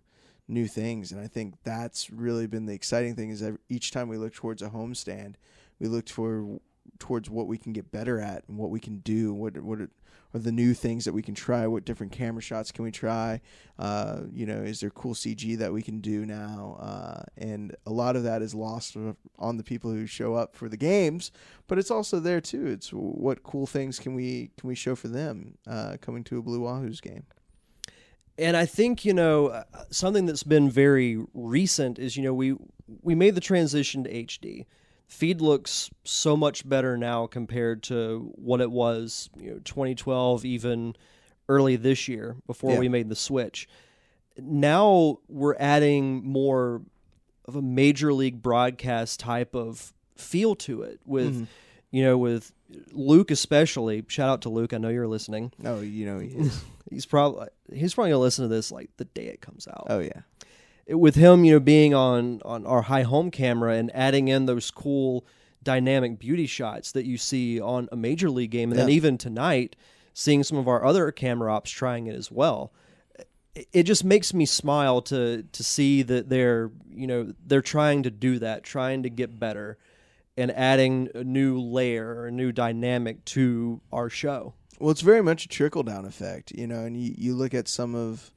new 0.48 0.68
things. 0.68 1.12
And 1.12 1.22
I 1.22 1.28
think 1.28 1.56
that's 1.64 2.10
really 2.10 2.48
been 2.48 2.66
the 2.66 2.74
exciting 2.74 3.16
thing 3.16 3.30
is 3.30 3.42
that 3.42 3.58
each 3.70 3.92
time 3.92 4.08
we 4.08 4.18
look 4.18 4.34
towards 4.34 4.62
a 4.62 4.70
homestand, 4.70 5.36
we 5.80 5.88
looked 5.88 6.10
for 6.10 6.60
towards 7.00 7.30
what 7.30 7.48
we 7.48 7.58
can 7.58 7.74
get 7.74 7.92
better 7.92 8.20
at 8.20 8.48
and 8.48 8.58
what 8.58 8.70
we 8.70 8.80
can 8.80 9.00
do. 9.00 9.34
What 9.34 9.62
what 9.62 9.80
are 10.36 10.40
the 10.40 10.52
new 10.52 10.74
things 10.74 11.06
that 11.06 11.14
we 11.14 11.22
can 11.22 11.34
try? 11.34 11.66
What 11.66 11.86
different 11.86 12.12
camera 12.12 12.42
shots 12.42 12.70
can 12.70 12.84
we 12.84 12.92
try? 12.92 13.40
Uh, 13.80 14.24
you 14.34 14.46
know, 14.46 14.58
is 14.58 14.82
there 14.82 14.90
cool 14.90 15.14
CG 15.14 15.58
that 15.58 15.72
we 15.72 15.82
can 15.82 16.02
do 16.02 16.26
now? 16.26 16.78
Uh, 16.80 17.24
and 17.38 17.74
a 17.86 17.92
lot 17.92 18.18
of 18.18 18.24
that 18.24 18.42
is 18.42 18.54
lost 18.54 18.98
on 19.40 19.58
the 19.58 19.64
people 19.64 19.90
who 19.90 20.06
show 20.06 20.36
up 20.36 20.54
for 20.54 20.68
the 20.68 20.76
games, 20.76 21.32
but 21.68 21.80
it's 21.80 21.90
also 21.90 22.20
there 22.20 22.42
too. 22.42 22.68
It's 22.68 22.90
what 22.90 23.44
cool 23.44 23.66
things 23.66 23.98
can 23.98 24.14
we 24.14 24.52
can 24.58 24.68
we 24.68 24.76
show 24.76 24.94
for 24.94 25.08
them 25.08 25.58
uh, 25.66 25.96
coming 26.02 26.24
to 26.26 26.38
a 26.38 26.42
Blue 26.42 26.60
Wahoos 26.60 27.02
game. 27.02 27.24
And 28.38 28.58
I 28.58 28.66
think 28.66 29.06
you 29.06 29.14
know 29.14 29.48
uh, 29.48 29.64
something 29.90 30.26
that's 30.26 30.44
been 30.44 30.70
very 30.70 31.18
recent 31.34 31.98
is 31.98 32.18
you 32.18 32.24
know 32.24 32.34
we 32.34 32.58
we 33.02 33.16
made 33.16 33.36
the 33.36 33.42
transition 33.42 34.04
to 34.04 34.12
HD 34.12 34.66
feed 35.08 35.42
looks 35.42 35.90
so 36.04 36.36
much 36.36 36.68
better 36.68 36.98
now 36.98 37.28
compared 37.28 37.84
to 37.84 38.32
what 38.36 38.62
it 38.62 38.72
was, 38.72 39.30
you 39.38 39.52
know, 39.52 39.60
2012, 39.64 40.46
even 40.46 40.96
early 41.48 41.76
this 41.76 42.08
year 42.08 42.36
before 42.48 42.74
yeah. 42.74 42.80
we 42.80 42.90
made 42.90 43.10
the 43.10 43.16
switch. 43.16 43.68
Now 44.38 45.20
we're 45.28 45.56
adding 45.58 46.26
more 46.26 46.82
of 47.46 47.56
a 47.56 47.62
major 47.62 48.14
league 48.14 48.42
broadcast 48.42 49.20
type 49.20 49.56
of 49.56 49.94
feel 50.16 50.56
to 50.56 50.82
it 50.82 51.00
with 51.06 51.36
mm-hmm. 51.36 51.44
you 51.92 52.04
know 52.04 52.18
with 52.18 52.52
Luke 52.92 53.32
especially 53.32 54.04
shout 54.08 54.30
out 54.30 54.42
to 54.42 54.50
Luke 54.50 54.74
I 54.74 54.78
know 54.78 54.90
you're 54.90 55.08
listening 55.08 55.52
oh 55.64 55.82
you 55.82 56.06
know 56.06 56.20
he 56.20 56.30
is. 56.30 56.64
he's 56.90 57.06
probably 57.06 57.48
he's 57.72 57.94
probably 57.94 58.12
going 58.12 58.20
to 58.20 58.24
listen 58.24 58.46
to 58.46 58.54
this 58.54 58.72
like 58.72 58.90
the 58.98 59.06
day 59.06 59.26
it 59.26 59.42
comes 59.42 59.68
out 59.68 59.88
oh 59.90 60.00
yeah 60.00 60.22
with 60.88 61.16
him, 61.16 61.44
you 61.44 61.54
know, 61.54 61.60
being 61.60 61.94
on 61.94 62.42
on 62.46 62.66
our 62.66 62.84
high 62.84 63.04
home 63.04 63.32
camera 63.32 63.76
and 63.76 63.94
adding 63.96 64.28
in 64.28 64.46
those 64.46 64.72
cool 64.72 65.26
dynamic 65.64 66.20
beauty 66.20 66.46
shots 66.46 66.92
that 66.92 67.06
you 67.06 67.18
see 67.18 67.60
on 67.60 67.90
a 67.92 67.96
major 67.96 68.30
league 68.30 68.52
game, 68.52 68.72
and 68.72 68.78
yeah. 68.78 68.86
then 68.86 68.94
even 68.94 69.18
tonight, 69.18 69.76
seeing 70.14 70.44
some 70.44 70.58
of 70.58 70.68
our 70.68 70.86
other 70.86 71.12
camera 71.12 71.54
ops 71.54 71.72
trying 71.72 72.08
it 72.08 72.16
as 72.16 72.32
well. 72.32 72.72
It 73.72 73.84
just 73.84 74.04
makes 74.04 74.34
me 74.34 74.46
smile 74.46 75.02
to 75.04 75.44
to 75.44 75.64
see 75.64 76.02
that 76.04 76.30
they're 76.30 76.72
you 76.90 77.08
know 77.08 77.34
they're 77.46 77.62
trying 77.62 78.04
to 78.04 78.12
do 78.12 78.40
that, 78.40 78.64
trying 78.64 79.04
to 79.04 79.10
get 79.10 79.40
better, 79.40 79.78
and 80.38 80.52
adding 80.52 81.10
a 81.16 81.24
new 81.24 81.60
layer, 81.60 82.28
a 82.28 82.32
new 82.32 82.52
dynamic 82.52 83.24
to 83.26 83.82
our 83.92 84.10
show. 84.10 84.54
Well, 84.80 84.92
it's 84.92 85.02
very 85.02 85.24
much 85.24 85.46
a 85.46 85.48
trickle 85.48 85.84
down 85.84 86.06
effect, 86.06 86.52
you 86.52 86.68
know, 86.68 86.82
and 86.82 86.98
you, 87.02 87.16
you 87.18 87.34
look 87.34 87.54
at 87.54 87.70
some 87.70 87.96
of 87.96 88.32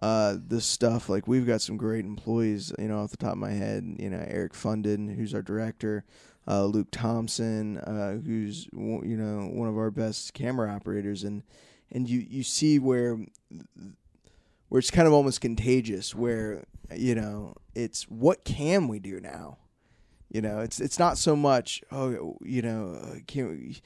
uh, 0.00 0.36
this 0.38 0.64
stuff. 0.64 1.08
Like 1.08 1.26
we've 1.26 1.46
got 1.46 1.60
some 1.60 1.76
great 1.76 2.04
employees, 2.04 2.72
you 2.78 2.88
know, 2.88 3.00
off 3.00 3.10
the 3.10 3.16
top 3.16 3.32
of 3.32 3.38
my 3.38 3.50
head. 3.50 3.96
You 3.98 4.10
know, 4.10 4.24
Eric 4.26 4.52
Funden, 4.52 5.14
who's 5.14 5.34
our 5.34 5.42
director, 5.42 6.04
uh, 6.46 6.64
Luke 6.64 6.88
Thompson, 6.90 7.78
uh, 7.78 8.18
who's 8.18 8.68
you 8.72 9.16
know 9.16 9.48
one 9.52 9.68
of 9.68 9.76
our 9.76 9.90
best 9.90 10.34
camera 10.34 10.72
operators, 10.72 11.24
and 11.24 11.42
and 11.90 12.08
you 12.08 12.20
you 12.20 12.42
see 12.42 12.78
where 12.78 13.18
where 14.68 14.78
it's 14.78 14.90
kind 14.90 15.08
of 15.08 15.14
almost 15.14 15.40
contagious, 15.40 16.14
where 16.14 16.64
you 16.94 17.14
know 17.14 17.54
it's 17.74 18.04
what 18.04 18.44
can 18.44 18.88
we 18.88 18.98
do 18.98 19.20
now. 19.20 19.58
You 20.30 20.42
know, 20.42 20.60
it's 20.60 20.80
it's 20.80 20.98
not 20.98 21.18
so 21.18 21.34
much. 21.34 21.82
Oh, 21.90 22.36
you 22.42 22.62
know, 22.62 22.98
uh, 23.02 23.16
can 23.26 23.48
we? 23.48 23.76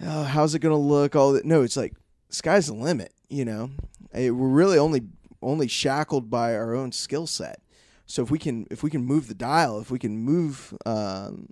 Oh, 0.00 0.22
how's 0.22 0.54
it 0.54 0.60
gonna 0.60 0.76
look? 0.76 1.16
All 1.16 1.32
that. 1.32 1.44
No, 1.44 1.62
it's 1.62 1.76
like 1.76 1.94
sky's 2.28 2.68
the 2.68 2.74
limit. 2.74 3.12
You 3.28 3.44
know, 3.44 3.70
we're 4.14 4.32
really 4.32 4.78
only 4.78 5.02
only 5.42 5.68
shackled 5.68 6.30
by 6.30 6.54
our 6.54 6.74
own 6.74 6.92
skill 6.92 7.26
set. 7.26 7.60
So 8.06 8.22
if 8.22 8.30
we 8.30 8.38
can 8.38 8.66
if 8.70 8.82
we 8.82 8.90
can 8.90 9.04
move 9.04 9.28
the 9.28 9.34
dial, 9.34 9.80
if 9.80 9.90
we 9.90 9.98
can 9.98 10.18
move 10.18 10.74
um, 10.86 11.50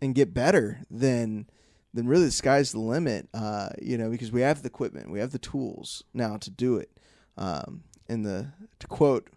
and 0.00 0.14
get 0.14 0.32
better, 0.32 0.80
then 0.90 1.46
then 1.92 2.06
really 2.06 2.26
the 2.26 2.30
sky's 2.30 2.72
the 2.72 2.80
limit. 2.80 3.28
Uh, 3.34 3.70
you 3.80 3.98
know, 3.98 4.10
because 4.10 4.32
we 4.32 4.40
have 4.40 4.62
the 4.62 4.68
equipment, 4.68 5.10
we 5.10 5.20
have 5.20 5.32
the 5.32 5.38
tools 5.38 6.04
now 6.14 6.36
to 6.38 6.50
do 6.50 6.76
it. 6.76 6.90
Um, 7.36 7.84
and 8.08 8.24
the 8.24 8.48
to 8.78 8.86
quote 8.86 9.28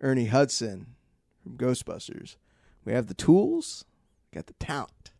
Ernie 0.00 0.26
Hudson 0.26 0.94
from 1.42 1.56
Ghostbusters, 1.58 2.36
we 2.84 2.92
have 2.92 3.06
the 3.06 3.14
tools, 3.14 3.84
got 4.34 4.46
the 4.46 4.54
talent. 4.54 5.12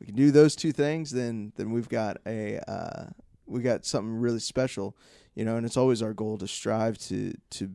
We 0.00 0.06
can 0.06 0.16
do 0.16 0.30
those 0.30 0.56
two 0.56 0.72
things, 0.72 1.10
then 1.10 1.52
then 1.56 1.70
we've 1.70 1.88
got 1.88 2.16
a 2.26 2.58
uh, 2.66 3.06
we 3.46 3.60
got 3.60 3.84
something 3.84 4.14
really 4.16 4.40
special 4.40 4.96
you 5.34 5.44
know, 5.44 5.56
and 5.56 5.66
it's 5.66 5.76
always 5.76 6.02
our 6.02 6.14
goal 6.14 6.38
to 6.38 6.46
strive 6.46 6.98
to 6.98 7.34
to 7.50 7.70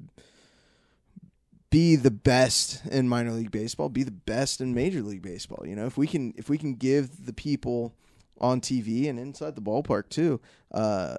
be 1.69 1.95
the 1.95 2.11
best 2.11 2.85
in 2.87 3.07
minor 3.07 3.31
league 3.31 3.51
baseball, 3.51 3.89
be 3.89 4.03
the 4.03 4.11
best 4.11 4.59
in 4.59 4.73
major 4.73 5.01
league 5.01 5.21
baseball. 5.21 5.65
You 5.65 5.75
know, 5.75 5.85
if 5.85 5.97
we 5.97 6.07
can 6.07 6.33
if 6.37 6.49
we 6.49 6.57
can 6.57 6.75
give 6.75 7.25
the 7.25 7.33
people 7.33 7.93
on 8.39 8.61
TV 8.61 9.09
and 9.09 9.19
inside 9.19 9.55
the 9.55 9.61
ballpark 9.61 10.09
too, 10.09 10.39
uh, 10.73 11.17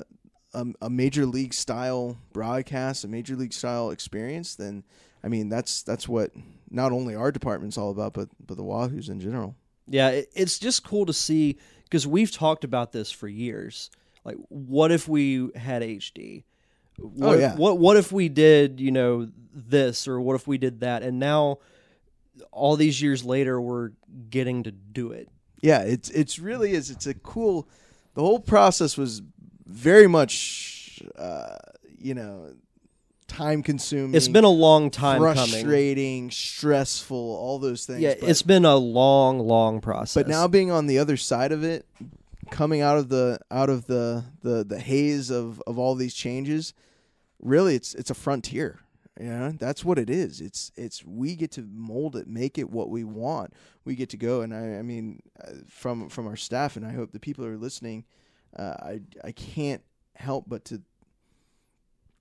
a, 0.55 0.67
a 0.83 0.91
major 0.91 1.27
league 1.27 1.55
style 1.55 2.17
broadcast, 2.33 3.05
a 3.05 3.09
major 3.09 3.37
league 3.37 3.53
style 3.53 3.91
experience, 3.91 4.55
then 4.55 4.85
I 5.23 5.29
mean 5.29 5.49
that's 5.49 5.83
that's 5.83 6.09
what 6.09 6.33
not 6.71 6.93
only 6.93 7.15
our 7.15 7.31
department's 7.31 7.79
all 7.79 7.91
about, 7.91 8.15
but 8.15 8.29
but 8.45 8.57
the 8.57 8.65
Wahoos 8.65 9.09
in 9.09 9.21
general. 9.21 9.55
Yeah, 9.87 10.23
it's 10.35 10.59
just 10.59 10.85
cool 10.85 11.07
to 11.07 11.13
see 11.13 11.59
because 11.85 12.07
we've 12.07 12.31
talked 12.31 12.65
about 12.65 12.93
this 12.93 13.11
for 13.11 13.29
years 13.29 13.91
like 14.25 14.37
what 14.49 14.93
if 14.93 15.09
we 15.09 15.51
had 15.55 15.83
HD? 15.83 16.45
What, 16.99 17.29
oh 17.29 17.39
yeah. 17.39 17.57
What 17.57 17.79
what 17.79 17.97
if 17.97 18.13
we 18.13 18.29
did 18.29 18.81
you 18.81 18.91
know 18.91 19.29
this 19.53 20.07
or 20.07 20.21
what 20.21 20.35
if 20.35 20.47
we 20.47 20.59
did 20.59 20.81
that? 20.81 21.03
And 21.03 21.19
now, 21.19 21.59
all 22.53 22.77
these 22.77 23.01
years 23.01 23.25
later, 23.25 23.61
we're 23.61 23.91
getting 24.29 24.65
to 24.65 24.71
do 24.71 25.13
it. 25.13 25.29
Yeah, 25.63 25.81
it's 25.81 26.11
it's 26.11 26.39
really 26.39 26.73
is. 26.73 26.91
It's 26.91 27.07
a 27.07 27.15
cool. 27.15 27.69
The 28.15 28.23
whole 28.23 28.41
process 28.41 28.97
was 28.97 29.23
very 29.67 30.09
much, 30.09 31.03
uh, 31.17 31.57
you 31.99 32.15
know, 32.15 32.55
time 33.29 33.63
consuming. 33.63 34.15
It's 34.15 34.29
been 34.29 34.45
a 34.45 34.49
long 34.49 34.91
time 34.91 35.21
frustrating, 35.21 36.25
coming. 36.25 36.31
stressful, 36.31 37.17
all 37.17 37.59
those 37.59 37.87
things. 37.87 38.01
Yeah, 38.01 38.15
it's 38.21 38.43
been 38.43 38.65
a 38.65 38.77
long, 38.77 39.39
long 39.39 39.81
process. 39.81 40.15
But 40.15 40.29
now 40.29 40.49
being 40.49 40.71
on 40.71 40.87
the 40.87 40.99
other 40.99 41.17
side 41.17 41.53
of 41.53 41.63
it, 41.63 41.87
coming 42.51 42.81
out 42.81 42.99
of 42.99 43.09
the 43.09 43.39
out 43.51 43.71
of 43.71 43.87
the 43.87 44.25
the 44.43 44.65
the 44.65 44.79
haze 44.79 45.31
of 45.31 45.63
of 45.67 45.79
all 45.79 45.95
these 45.95 46.15
changes, 46.15 46.75
really 47.41 47.75
it's 47.75 47.95
it's 47.95 48.11
a 48.11 48.15
frontier. 48.15 48.81
Know, 49.19 49.53
that's 49.53 49.85
what 49.85 49.99
it 49.99 50.09
is. 50.09 50.41
It's 50.41 50.73
it's 50.77 51.05
we 51.05 51.37
get 51.37 51.51
to 51.53 51.69
mold 51.71 52.17
it, 52.17 52.27
make 52.27 52.57
it 52.59 52.71
what 52.71 52.89
we 52.89 53.05
want. 53.05 53.53
We 53.85 53.95
get 53.95 54.09
to 54.11 54.17
go, 54.17 54.41
and 54.41 54.55
I 54.55 54.79
I 54.79 54.83
mean, 54.83 55.21
uh, 55.43 55.53
from 55.69 56.09
from 56.09 56.27
our 56.27 56.37
staff, 56.37 56.77
and 56.77 56.87
I 56.87 56.93
hope 56.93 57.13
the 57.13 57.21
people 57.21 57.45
who 57.45 57.51
are 57.51 57.59
listening, 57.59 58.07
uh, 58.57 58.77
I 58.81 59.01
I 59.23 59.33
can't 59.33 59.83
help 60.15 60.45
but 60.49 60.65
to 60.67 60.81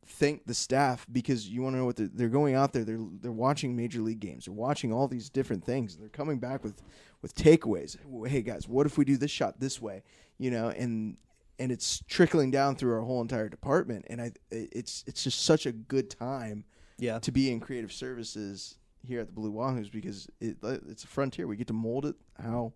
thank 0.10 0.46
the 0.46 0.54
staff 0.54 1.06
because 1.12 1.48
you 1.48 1.62
want 1.62 1.76
to 1.76 1.78
know 1.78 1.86
what 1.86 1.96
they're, 1.96 2.10
they're 2.14 2.30
going 2.30 2.56
out 2.56 2.74
there. 2.74 2.84
They're 2.84 3.00
they're 3.22 3.32
watching 3.32 3.76
major 3.76 4.02
league 4.02 4.20
games. 4.20 4.46
They're 4.46 4.54
watching 4.54 4.92
all 4.92 5.08
these 5.08 5.30
different 5.30 5.64
things. 5.64 5.96
They're 5.96 6.10
coming 6.10 6.40
back 6.40 6.64
with 6.64 6.82
with 7.22 7.36
takeaways. 7.36 7.98
Hey 8.28 8.42
guys, 8.42 8.68
what 8.68 8.86
if 8.86 8.98
we 8.98 9.06
do 9.06 9.18
this 9.18 9.32
shot 9.32 9.60
this 9.60 9.82
way? 9.82 10.04
You 10.38 10.52
know, 10.52 10.70
and 10.70 11.18
and 11.60 11.72
it's 11.72 12.02
trickling 12.08 12.52
down 12.52 12.76
through 12.76 12.94
our 12.94 13.02
whole 13.02 13.22
entire 13.22 13.50
department. 13.50 14.06
And 14.10 14.22
I 14.22 14.32
it's 14.52 15.04
it's 15.08 15.24
just 15.24 15.44
such 15.46 15.66
a 15.66 15.72
good 15.72 16.10
time 16.10 16.66
Yeah. 16.98 17.20
to 17.20 17.32
be 17.32 17.52
in 17.52 17.60
creative 17.60 17.92
services 17.94 18.78
here 19.06 19.22
at 19.22 19.28
the 19.28 19.34
Blue 19.34 19.52
Wahoos 19.52 19.92
because 19.92 20.28
it 20.42 20.58
it's 20.64 21.04
a 21.04 21.08
frontier. 21.08 21.48
We 21.48 21.56
get 21.56 21.68
to 21.68 21.74
mold 21.74 22.06
it 22.06 22.16
how 22.42 22.74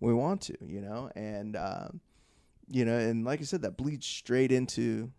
we 0.00 0.14
want 0.14 0.40
to, 0.42 0.56
you 0.64 0.80
know, 0.80 1.10
and 1.14 1.56
um, 1.56 2.00
you 2.68 2.84
know, 2.84 2.96
and 2.96 3.24
like 3.24 3.40
I 3.40 3.44
said, 3.44 3.62
that 3.62 3.76
bleeds 3.76 4.06
straight 4.06 4.50
into 4.52 5.10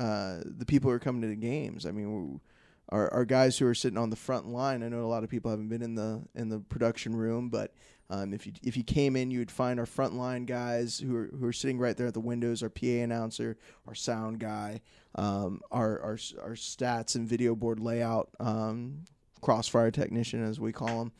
uh, 0.00 0.38
the 0.44 0.64
people 0.64 0.90
who 0.90 0.96
are 0.96 1.00
coming 1.00 1.20
to 1.20 1.28
the 1.28 1.36
games. 1.36 1.84
I 1.84 1.90
mean, 1.90 2.40
our 2.88 3.12
our 3.12 3.24
guys 3.26 3.58
who 3.58 3.66
are 3.66 3.74
sitting 3.74 3.98
on 3.98 4.08
the 4.08 4.16
front 4.16 4.48
line. 4.48 4.82
I 4.82 4.88
know 4.88 5.04
a 5.04 5.06
lot 5.06 5.24
of 5.24 5.30
people 5.30 5.50
haven't 5.50 5.68
been 5.68 5.82
in 5.82 5.94
the 5.94 6.22
in 6.34 6.48
the 6.48 6.58
production 6.58 7.14
room, 7.14 7.50
but 7.50 7.74
um, 8.08 8.32
if 8.32 8.46
you 8.46 8.54
if 8.62 8.78
you 8.78 8.82
came 8.82 9.14
in, 9.14 9.30
you 9.30 9.40
would 9.40 9.50
find 9.50 9.78
our 9.78 9.84
front 9.84 10.14
line 10.14 10.46
guys 10.46 10.98
who 10.98 11.14
are 11.14 11.30
who 11.38 11.46
are 11.46 11.52
sitting 11.52 11.78
right 11.78 11.96
there 11.96 12.06
at 12.06 12.14
the 12.14 12.20
windows. 12.20 12.62
Our 12.62 12.70
PA 12.70 12.86
announcer, 12.86 13.58
our 13.86 13.94
sound 13.94 14.40
guy, 14.40 14.80
um, 15.16 15.60
our 15.70 16.00
our 16.00 16.18
our 16.42 16.54
stats 16.54 17.14
and 17.14 17.28
video 17.28 17.54
board 17.54 17.78
layout, 17.78 18.30
um, 18.40 19.04
crossfire 19.42 19.90
technician 19.90 20.42
as 20.42 20.58
we 20.58 20.72
call 20.72 20.98
them. 20.98 21.12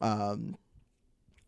Um, 0.00 0.56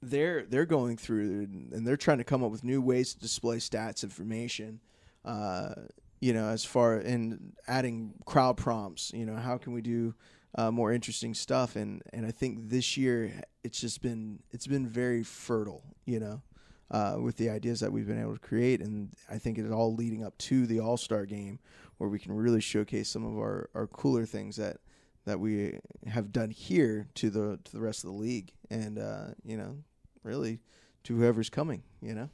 they're 0.02 0.44
they're 0.44 0.66
going 0.66 0.96
through 0.96 1.46
and 1.72 1.86
they're 1.86 1.96
trying 1.96 2.18
to 2.18 2.24
come 2.24 2.42
up 2.42 2.50
with 2.50 2.64
new 2.64 2.82
ways 2.82 3.14
to 3.14 3.20
display 3.20 3.58
stats 3.58 4.02
information. 4.02 4.80
Uh, 5.24 5.74
you 6.20 6.32
know, 6.32 6.48
as 6.48 6.64
far 6.64 6.98
in 6.98 7.52
adding 7.66 8.14
crowd 8.26 8.56
prompts, 8.56 9.12
you 9.14 9.24
know, 9.24 9.36
how 9.36 9.56
can 9.58 9.72
we 9.72 9.80
do 9.80 10.14
uh, 10.56 10.70
more 10.70 10.92
interesting 10.92 11.34
stuff? 11.34 11.76
And 11.76 12.02
and 12.12 12.26
I 12.26 12.30
think 12.30 12.68
this 12.68 12.96
year 12.96 13.32
it's 13.64 13.80
just 13.80 14.02
been 14.02 14.40
it's 14.50 14.66
been 14.66 14.86
very 14.86 15.22
fertile, 15.22 15.82
you 16.04 16.20
know, 16.20 16.42
uh, 16.90 17.16
with 17.20 17.36
the 17.36 17.50
ideas 17.50 17.80
that 17.80 17.92
we've 17.92 18.06
been 18.06 18.20
able 18.20 18.34
to 18.34 18.40
create, 18.40 18.80
and 18.80 19.10
I 19.30 19.38
think 19.38 19.58
it's 19.58 19.70
all 19.70 19.94
leading 19.94 20.24
up 20.24 20.36
to 20.38 20.66
the 20.66 20.80
All 20.80 20.96
Star 20.96 21.24
game, 21.24 21.58
where 21.98 22.10
we 22.10 22.18
can 22.18 22.32
really 22.32 22.60
showcase 22.60 23.08
some 23.08 23.24
of 23.24 23.38
our, 23.38 23.70
our 23.74 23.86
cooler 23.86 24.26
things 24.26 24.56
that 24.56 24.78
that 25.26 25.38
we 25.38 25.78
have 26.06 26.32
done 26.32 26.50
here 26.50 27.06
to 27.14 27.30
the 27.30 27.58
to 27.64 27.72
the 27.72 27.80
rest 27.80 28.04
of 28.04 28.10
the 28.10 28.16
league, 28.16 28.52
and 28.70 28.98
uh, 28.98 29.28
you 29.44 29.56
know, 29.56 29.76
really 30.22 30.60
to 31.04 31.16
whoever's 31.16 31.50
coming, 31.50 31.82
you 32.02 32.14
know. 32.14 32.28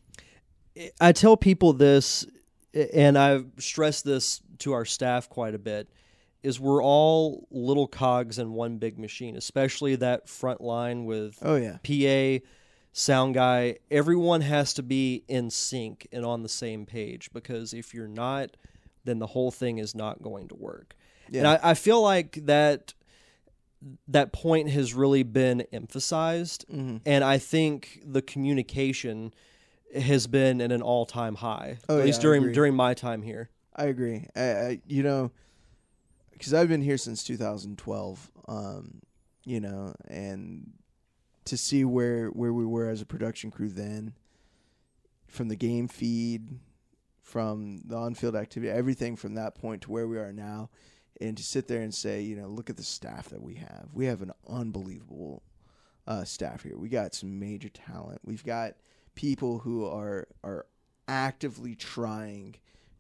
I 1.01 1.13
tell 1.13 1.37
people 1.37 1.73
this, 1.73 2.27
and 2.93 3.17
I've 3.19 3.47
stressed 3.59 4.05
this 4.05 4.41
to 4.59 4.73
our 4.73 4.85
staff 4.85 5.29
quite 5.29 5.55
a 5.55 5.59
bit, 5.59 5.89
is 6.43 6.61
we're 6.61 6.83
all 6.83 7.47
little 7.51 7.87
cogs 7.87 8.39
in 8.39 8.53
one 8.53 8.79
big 8.79 8.99
machine, 8.99 9.37
especially 9.37 9.97
that 9.97 10.29
front 10.29 10.61
line 10.61 11.05
with 11.05 11.39
Oh 11.43 11.57
yeah, 11.57 11.79
PA, 11.83 12.45
sound 12.93 13.35
guy. 13.35 13.77
Everyone 13.91 14.43
has 14.43 14.73
to 14.75 14.83
be 14.83 15.25
in 15.29 15.51
sync 15.51 16.07
and 16.13 16.25
on 16.25 16.43
the 16.43 16.49
same 16.49 16.87
page 16.87 17.31
because 17.33 17.73
if 17.75 17.93
you're 17.95 18.09
not, 18.09 18.57
then 19.05 19.19
the 19.19 19.27
whole 19.29 19.51
thing 19.51 19.79
is 19.79 19.95
not 19.95 20.23
going 20.23 20.49
to 20.49 20.55
work. 20.55 20.95
yeah. 21.31 21.39
And 21.41 21.49
I, 21.49 21.71
I 21.71 21.75
feel 21.75 22.03
like 22.03 22.39
that 22.47 22.95
that 24.09 24.33
point 24.33 24.71
has 24.71 24.95
really 24.95 25.23
been 25.23 25.61
emphasized 25.73 26.65
Mhm. 26.73 27.01
and 27.05 27.23
I 27.23 27.39
think 27.39 28.01
the 28.05 28.23
communication 28.23 29.33
has 29.95 30.27
been 30.27 30.61
at 30.61 30.73
an 30.73 30.83
all 30.83 31.07
time 31.07 31.37
high. 31.37 31.79
Oh, 31.89 31.97
at 31.97 31.99
yeah, 32.01 32.05
least 32.07 32.21
during 32.21 32.53
during 32.53 32.75
my 32.75 32.95
time 32.95 33.23
here. 33.23 33.51
I 33.75 33.87
agree. 33.87 34.27
I, 34.35 34.41
I 34.41 34.81
you 34.87 35.03
know, 35.03 35.31
because 36.33 36.55
I've 36.55 36.69
been 36.69 36.83
here 36.83 36.99
since 36.99 37.25
2012. 37.25 38.31
Um, 38.49 39.03
you 39.45 39.61
know, 39.61 39.95
and 40.09 40.73
to 41.45 41.57
see 41.57 41.85
where 41.85 42.29
where 42.29 42.53
we 42.53 42.67
were 42.67 42.89
as 42.89 43.01
a 43.01 43.07
production 43.07 43.51
crew 43.51 43.69
then, 43.69 44.15
from 45.29 45.49
the 45.49 45.57
game 45.57 45.89
feed, 45.89 46.59
from 47.23 47.79
the 47.85 47.97
on-field 47.97 48.37
activity, 48.37 48.71
everything 48.71 49.17
from 49.17 49.35
that 49.35 49.55
point 49.55 49.83
to 49.83 49.91
where 49.91 50.07
we 50.07 50.19
are 50.19 50.33
now, 50.33 50.71
and 51.21 51.37
to 51.37 51.43
sit 51.43 51.69
there 51.69 51.83
and 51.83 51.95
say, 51.95 52.21
you 52.23 52.37
know, 52.37 52.49
look 52.49 52.71
at 52.71 52.77
the 52.77 52.83
staff 52.83 53.29
that 53.31 53.43
we 53.43 53.55
have. 53.55 53.89
We 53.93 54.07
have 54.07 54.23
an 54.23 54.33
unbelievable 54.49 55.43
uh, 56.07 56.25
staff 56.25 56.63
here. 56.63 56.77
We 56.77 56.89
got 56.89 57.15
some 57.15 57.39
major 57.39 57.69
talent. 57.69 58.21
We've 58.25 58.45
got 58.45 58.75
people 59.17 59.59
who 59.59 59.85
are 59.85 60.29
are 60.45 60.67
actively 61.09 61.75
trying 61.75 62.55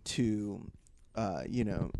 to 0.04 0.68
uh, 1.14 1.42
you 1.48 1.64
know 1.64 1.90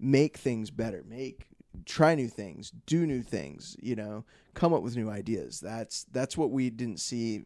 make 0.00 0.38
things 0.38 0.70
better 0.70 1.04
make 1.06 1.48
try 1.84 2.14
new 2.14 2.28
things 2.28 2.72
do 2.86 3.06
new 3.06 3.22
things 3.22 3.76
you 3.80 3.94
know 3.94 4.24
come 4.58 4.74
up 4.74 4.82
with 4.82 4.96
new 4.96 5.08
ideas. 5.08 5.60
That's 5.60 6.04
that's 6.10 6.36
what 6.36 6.50
we 6.50 6.68
didn't 6.68 6.98
see 6.98 7.44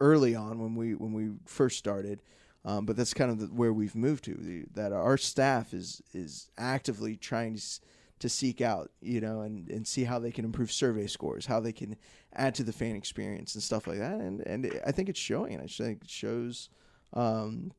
early 0.00 0.34
on 0.34 0.58
when 0.58 0.74
we 0.74 0.94
when 0.94 1.12
we 1.12 1.30
first 1.46 1.78
started. 1.78 2.20
Um, 2.64 2.86
but 2.86 2.96
that's 2.96 3.14
kind 3.14 3.30
of 3.30 3.40
the, 3.40 3.46
where 3.46 3.72
we've 3.72 3.94
moved 3.94 4.24
to 4.24 4.34
the, 4.34 4.64
that 4.74 4.92
our 4.92 5.16
staff 5.16 5.72
is 5.72 6.02
is 6.12 6.50
actively 6.58 7.16
trying 7.16 7.56
to 7.56 7.62
to 8.18 8.28
seek 8.28 8.60
out 8.60 8.90
you 9.00 9.20
know 9.20 9.40
and 9.40 9.68
and 9.68 9.86
see 9.86 10.04
how 10.04 10.18
they 10.20 10.30
can 10.30 10.44
improve 10.44 10.70
survey 10.70 11.08
scores 11.08 11.46
how 11.46 11.58
they 11.58 11.72
can 11.72 11.96
add 12.34 12.54
to 12.56 12.62
the 12.62 12.72
fan 12.72 12.96
experience 12.96 13.54
and 13.54 13.62
stuff 13.62 13.86
like 13.86 13.98
that. 13.98 14.20
And 14.20 14.40
and 14.46 14.80
I 14.86 14.92
think 14.92 15.08
it's 15.08 15.20
showing. 15.20 15.58
I 15.60 15.66
think 15.66 16.02
it 16.02 16.10
shows 16.10 16.68
um, 17.12 17.72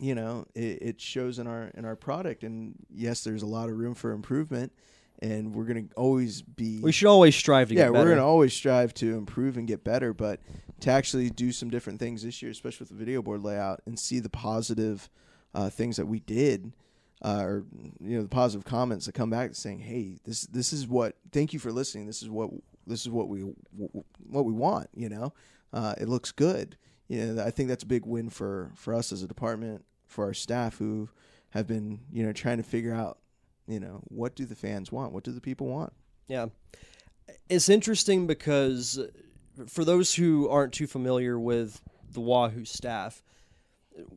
you 0.00 0.14
know 0.14 0.46
it, 0.54 0.78
it 0.82 1.00
shows 1.00 1.38
in 1.38 1.46
our 1.46 1.70
in 1.74 1.84
our 1.84 1.96
product. 1.96 2.44
And 2.44 2.74
yes 2.90 3.24
there's 3.24 3.42
a 3.42 3.46
lot 3.46 3.68
of 3.68 3.76
room 3.76 3.94
for 3.94 4.12
improvement. 4.12 4.72
And 5.20 5.54
we're 5.54 5.64
gonna 5.64 5.84
always 5.96 6.42
be 6.42 6.80
We 6.80 6.90
should 6.90 7.08
always 7.08 7.36
strive 7.36 7.68
to 7.68 7.74
yeah 7.74 7.90
we're 7.90 8.08
gonna 8.08 8.26
always 8.26 8.52
strive 8.52 8.92
to 8.94 9.16
improve 9.16 9.56
and 9.56 9.66
get 9.68 9.84
better. 9.84 10.12
But 10.12 10.40
to 10.80 10.90
actually 10.90 11.30
do 11.30 11.52
some 11.52 11.70
different 11.70 12.00
things 12.00 12.24
this 12.24 12.42
year 12.42 12.50
especially 12.50 12.84
with 12.84 12.88
the 12.88 12.96
video 12.96 13.22
board 13.22 13.40
layout 13.42 13.80
and 13.86 13.96
see 13.96 14.18
the 14.18 14.28
positive 14.28 15.08
uh, 15.54 15.70
things 15.70 15.96
that 15.96 16.06
we 16.06 16.18
did 16.18 16.72
uh, 17.22 17.42
or 17.42 17.64
you 18.00 18.16
know 18.16 18.22
the 18.22 18.28
positive 18.28 18.64
comments 18.64 19.06
that 19.06 19.12
come 19.12 19.30
back 19.30 19.54
saying 19.54 19.78
hey 19.78 20.18
this 20.24 20.42
this 20.46 20.72
is 20.72 20.88
what 20.88 21.14
thank 21.30 21.52
you 21.52 21.58
for 21.58 21.70
listening. 21.70 22.06
This 22.06 22.22
is 22.22 22.28
what 22.28 22.50
this 22.86 23.02
is 23.02 23.08
what 23.08 23.28
we 23.28 23.40
what 24.28 24.44
we 24.44 24.52
want 24.52 24.88
you 24.94 25.08
know 25.08 25.32
uh, 25.72 25.94
it 25.98 26.08
looks 26.08 26.32
good 26.32 26.76
you 27.08 27.24
know 27.24 27.44
I 27.44 27.50
think 27.50 27.68
that's 27.68 27.84
a 27.84 27.86
big 27.86 28.06
win 28.06 28.30
for 28.30 28.70
for 28.74 28.94
us 28.94 29.12
as 29.12 29.22
a 29.22 29.28
department 29.28 29.84
for 30.06 30.24
our 30.24 30.34
staff 30.34 30.78
who 30.78 31.08
have 31.50 31.66
been 31.66 32.00
you 32.12 32.24
know 32.24 32.32
trying 32.32 32.58
to 32.58 32.62
figure 32.62 32.94
out 32.94 33.18
you 33.66 33.80
know 33.80 34.00
what 34.08 34.34
do 34.34 34.44
the 34.44 34.54
fans 34.54 34.90
want 34.90 35.12
what 35.12 35.24
do 35.24 35.32
the 35.32 35.40
people 35.40 35.66
want 35.66 35.92
Yeah. 36.28 36.46
It's 37.48 37.68
interesting 37.68 38.26
because 38.26 38.98
for 39.68 39.84
those 39.84 40.14
who 40.14 40.48
aren't 40.48 40.72
too 40.72 40.86
familiar 40.86 41.38
with 41.38 41.80
the 42.10 42.20
Wahoo 42.20 42.64
staff, 42.64 43.22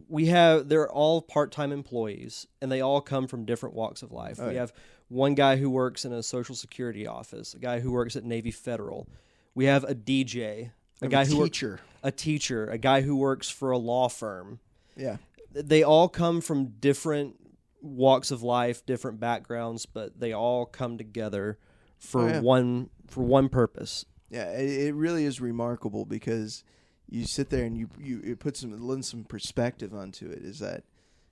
we 0.08 0.28
have 0.28 0.70
they're 0.70 0.90
all 0.90 1.22
part-time 1.22 1.72
employees 1.72 2.48
and 2.62 2.72
they 2.72 2.82
all 2.82 3.02
come 3.02 3.28
from 3.28 3.46
different 3.46 3.76
walks 3.76 4.02
of 4.02 4.12
life. 4.12 4.40
Oh, 4.42 4.48
we 4.48 4.54
yeah. 4.54 4.62
have 4.62 4.74
one 5.08 5.36
guy 5.36 5.58
who 5.58 5.70
works 5.70 6.06
in 6.06 6.12
a 6.12 6.24
social 6.24 6.56
security 6.56 7.06
office, 7.06 7.54
a 7.54 7.60
guy 7.60 7.80
who 7.80 7.92
works 7.92 8.16
at 8.16 8.24
Navy 8.24 8.52
Federal. 8.52 9.08
We 9.54 9.66
have 9.66 9.84
a 9.84 9.96
DJ, 9.96 10.72
a 11.02 11.08
guy 11.08 11.26
who 11.26 11.38
works 11.38 11.50
teacher 11.52 11.80
a 12.04 12.12
teacher, 12.12 12.68
a 12.70 12.78
guy 12.78 13.02
who 13.02 13.16
works 13.16 13.50
for 13.50 13.72
a 13.72 13.78
law 13.78 14.08
firm. 14.08 14.60
yeah 14.96 15.18
They 15.52 15.82
all 15.84 16.08
come 16.08 16.40
from 16.42 16.74
different 16.80 17.36
walks 17.82 18.30
of 18.32 18.44
life, 18.44 18.86
different 18.86 19.20
backgrounds, 19.20 19.86
but 19.86 20.20
they 20.20 20.34
all 20.34 20.66
come 20.66 20.98
together 20.98 21.58
for 21.98 22.22
Oh, 22.24 22.28
yeah. 22.28 22.40
one 22.42 22.90
for 23.08 23.24
one 23.24 23.50
purpose. 23.50 24.06
Yeah, 24.30 24.52
it, 24.52 24.88
it 24.88 24.94
really 24.96 25.26
is 25.26 25.40
remarkable 25.40 26.06
because 26.06 26.64
you 27.10 27.26
sit 27.26 27.50
there 27.50 27.64
and 27.64 27.78
you 27.78 27.90
you 28.00 28.22
it 28.24 28.40
puts 28.40 28.60
some 28.60 28.74
it 28.74 28.82
lends 28.82 29.10
some 29.10 29.24
perspective 29.24 29.94
onto 29.94 30.30
it. 30.30 30.40
Is 30.44 30.60
that 30.60 30.84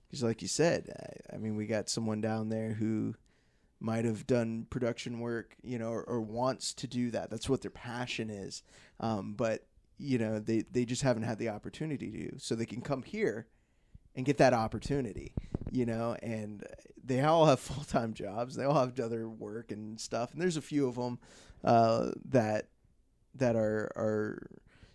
because, 0.08 0.22
like 0.22 0.42
you 0.42 0.48
said, 0.48 0.92
I, 1.32 1.34
I 1.34 1.38
mean, 1.38 1.56
we 1.56 1.66
got 1.66 1.88
someone 1.88 2.20
down 2.20 2.48
there 2.48 2.72
who 2.72 3.14
might 3.80 4.04
have 4.04 4.26
done 4.26 4.66
production 4.70 5.20
work, 5.20 5.56
you 5.62 5.78
know, 5.78 5.88
or, 5.88 6.02
or 6.04 6.20
wants 6.20 6.72
to 6.74 6.86
do 6.86 7.10
that. 7.10 7.30
That's 7.30 7.48
what 7.48 7.62
their 7.62 7.70
passion 7.70 8.30
is. 8.30 8.62
Um, 9.00 9.34
but 9.34 9.66
you 9.98 10.18
know, 10.18 10.38
they 10.38 10.64
they 10.70 10.84
just 10.84 11.02
haven't 11.02 11.22
had 11.22 11.38
the 11.38 11.50
opportunity 11.50 12.28
to, 12.28 12.38
so 12.38 12.54
they 12.54 12.66
can 12.66 12.80
come 12.80 13.02
here 13.02 13.46
and 14.16 14.26
get 14.26 14.38
that 14.38 14.52
opportunity, 14.52 15.32
you 15.70 15.86
know, 15.86 16.16
and 16.22 16.64
they 17.02 17.20
all 17.22 17.46
have 17.46 17.60
full 17.60 17.84
time 17.84 18.14
jobs. 18.14 18.56
They 18.56 18.64
all 18.64 18.74
have 18.74 18.98
other 18.98 19.28
work 19.28 19.72
and 19.72 20.00
stuff. 20.00 20.32
And 20.32 20.40
there's 20.40 20.56
a 20.56 20.62
few 20.62 20.88
of 20.88 20.96
them 20.96 21.18
uh, 21.62 22.10
that 22.30 22.68
that 23.36 23.56
are 23.56 23.90
are 23.96 24.46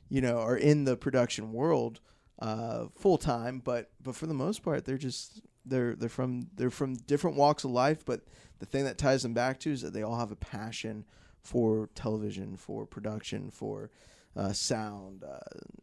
you 0.10 0.22
know 0.22 0.38
are 0.38 0.58
in 0.58 0.86
the 0.86 0.96
production 0.96 1.54
world 1.54 2.00
uh, 2.40 2.86
full 2.96 3.18
time, 3.18 3.62
but 3.64 3.92
but 4.02 4.16
for 4.16 4.28
the 4.28 4.34
most 4.34 4.64
part, 4.64 4.86
they're 4.86 4.98
just 4.98 5.42
they're 5.70 5.96
they're 5.96 6.10
from 6.10 6.48
they're 6.56 6.70
from 6.70 6.96
different 6.96 7.38
walks 7.38 7.64
of 7.64 7.72
life, 7.72 8.06
but 8.06 8.22
the 8.60 8.66
thing 8.66 8.86
that 8.86 8.98
ties 8.98 9.24
them 9.24 9.34
back 9.34 9.60
to 9.62 9.72
is 9.72 9.82
that 9.82 9.94
they 9.94 10.04
all 10.04 10.18
have 10.18 10.32
a 10.32 10.36
passion 10.36 11.06
for 11.42 11.90
television, 11.96 12.58
for 12.58 12.86
production, 12.86 13.50
for 13.50 13.90
uh, 14.36 14.52
sound, 14.52 15.24
uh, 15.24 15.40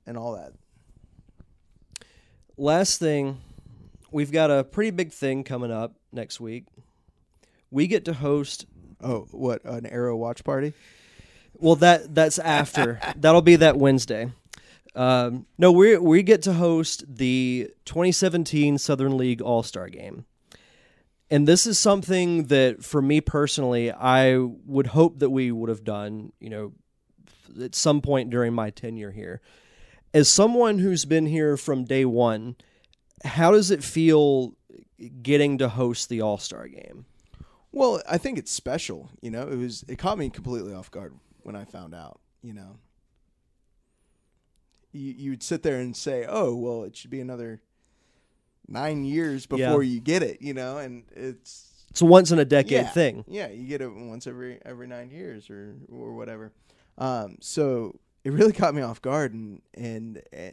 and 0.06 0.16
all 0.16 0.34
that. 0.34 0.52
Last 2.56 2.98
thing, 2.98 3.40
we've 4.10 4.32
got 4.32 4.50
a 4.50 4.64
pretty 4.64 4.90
big 4.90 5.12
thing 5.12 5.44
coming 5.44 5.70
up 5.70 5.94
next 6.12 6.40
week. 6.40 6.66
We 7.70 7.86
get 7.86 8.04
to 8.06 8.14
host. 8.14 8.66
Oh, 9.00 9.26
what 9.30 9.64
an 9.64 9.86
Arrow 9.86 10.16
watch 10.16 10.44
party! 10.44 10.72
Well, 11.54 11.76
that 11.76 12.14
that's 12.14 12.38
after. 12.38 13.00
That'll 13.16 13.42
be 13.42 13.56
that 13.56 13.76
Wednesday. 13.76 14.30
Um, 14.96 15.46
no, 15.58 15.70
we 15.70 15.98
we 15.98 16.22
get 16.22 16.42
to 16.42 16.54
host 16.54 17.04
the 17.06 17.70
2017 17.84 18.78
Southern 18.78 19.16
League 19.16 19.42
All 19.42 19.62
Star 19.62 19.88
Game, 19.88 20.24
and 21.30 21.46
this 21.46 21.66
is 21.66 21.78
something 21.78 22.44
that, 22.44 22.82
for 22.82 23.02
me 23.02 23.20
personally, 23.20 23.92
I 23.92 24.38
would 24.38 24.88
hope 24.88 25.18
that 25.18 25.30
we 25.30 25.52
would 25.52 25.68
have 25.68 25.84
done. 25.84 26.32
You 26.40 26.48
know, 26.48 26.72
at 27.62 27.74
some 27.74 28.00
point 28.00 28.30
during 28.30 28.54
my 28.54 28.70
tenure 28.70 29.12
here. 29.12 29.40
As 30.14 30.28
someone 30.28 30.78
who's 30.78 31.04
been 31.04 31.26
here 31.26 31.56
from 31.56 31.84
day 31.84 32.04
one, 32.04 32.56
how 33.24 33.50
does 33.50 33.70
it 33.70 33.84
feel 33.84 34.54
getting 35.22 35.58
to 35.58 35.68
host 35.68 36.08
the 36.08 36.20
All 36.20 36.38
Star 36.38 36.68
Game? 36.68 37.06
Well, 37.72 38.00
I 38.08 38.16
think 38.16 38.38
it's 38.38 38.50
special. 38.50 39.10
You 39.20 39.30
know, 39.30 39.42
it 39.42 39.56
was 39.56 39.84
it 39.88 39.96
caught 39.98 40.18
me 40.18 40.30
completely 40.30 40.72
off 40.72 40.90
guard 40.90 41.14
when 41.42 41.54
I 41.54 41.64
found 41.64 41.94
out. 41.94 42.20
You 42.42 42.54
know, 42.54 42.78
you 44.96 45.14
you 45.16 45.30
would 45.30 45.42
sit 45.42 45.62
there 45.62 45.78
and 45.80 45.96
say, 45.96 46.24
"Oh, 46.28 46.54
well, 46.54 46.84
it 46.84 46.96
should 46.96 47.10
be 47.10 47.20
another 47.20 47.60
nine 48.68 49.04
years 49.04 49.46
before 49.46 49.82
Yeah. 49.82 49.94
you 49.94 50.00
get 50.00 50.22
it." 50.22 50.40
You 50.42 50.54
know, 50.54 50.78
and 50.78 51.04
it's 51.14 51.72
It's 51.90 52.00
a 52.02 52.06
once 52.06 52.30
in 52.30 52.38
a 52.38 52.44
decade 52.44 52.72
yeah, 52.72 52.90
thing. 52.90 53.24
Yeah, 53.28 53.48
you 53.48 53.66
get 53.66 53.80
it 53.80 53.88
once 53.88 54.26
every 54.26 54.58
every 54.64 54.86
nine 54.86 55.10
years 55.10 55.48
or 55.50 55.76
or 55.90 56.14
whatever. 56.14 56.52
Um, 56.98 57.36
so 57.40 57.98
it 58.24 58.32
really 58.32 58.52
caught 58.60 58.74
me 58.74 58.82
off 58.82 59.00
guard, 59.02 59.34
and 59.34 59.62
and 59.74 60.22
uh, 60.36 60.50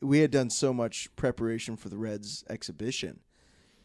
we 0.00 0.20
had 0.20 0.30
done 0.30 0.50
so 0.50 0.72
much 0.72 1.14
preparation 1.16 1.76
for 1.76 1.88
the 1.88 1.96
Reds 1.96 2.44
exhibition. 2.50 3.20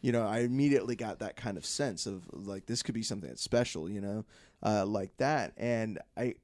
You 0.00 0.10
know, 0.10 0.26
I 0.26 0.40
immediately 0.40 0.96
got 0.96 1.20
that 1.20 1.36
kind 1.36 1.56
of 1.56 1.64
sense 1.64 2.06
of 2.06 2.24
like 2.32 2.66
this 2.66 2.82
could 2.82 2.94
be 2.94 3.02
something 3.04 3.28
that's 3.28 3.42
special. 3.42 3.88
You 3.88 4.00
know, 4.00 4.24
uh, 4.62 4.84
like 4.86 5.16
that, 5.18 5.52
and 5.56 5.98
I. 6.16 6.34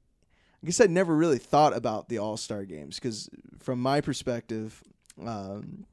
I 0.61 0.65
guess 0.65 0.81
I'd 0.81 0.91
never 0.91 1.15
really 1.15 1.37
thought 1.37 1.75
about 1.75 2.09
the 2.09 2.17
All 2.17 2.37
Star 2.37 2.65
games 2.65 2.95
because, 2.95 3.29
from 3.59 3.79
my 3.79 4.01
perspective, 4.01 4.83
um, 5.25 5.85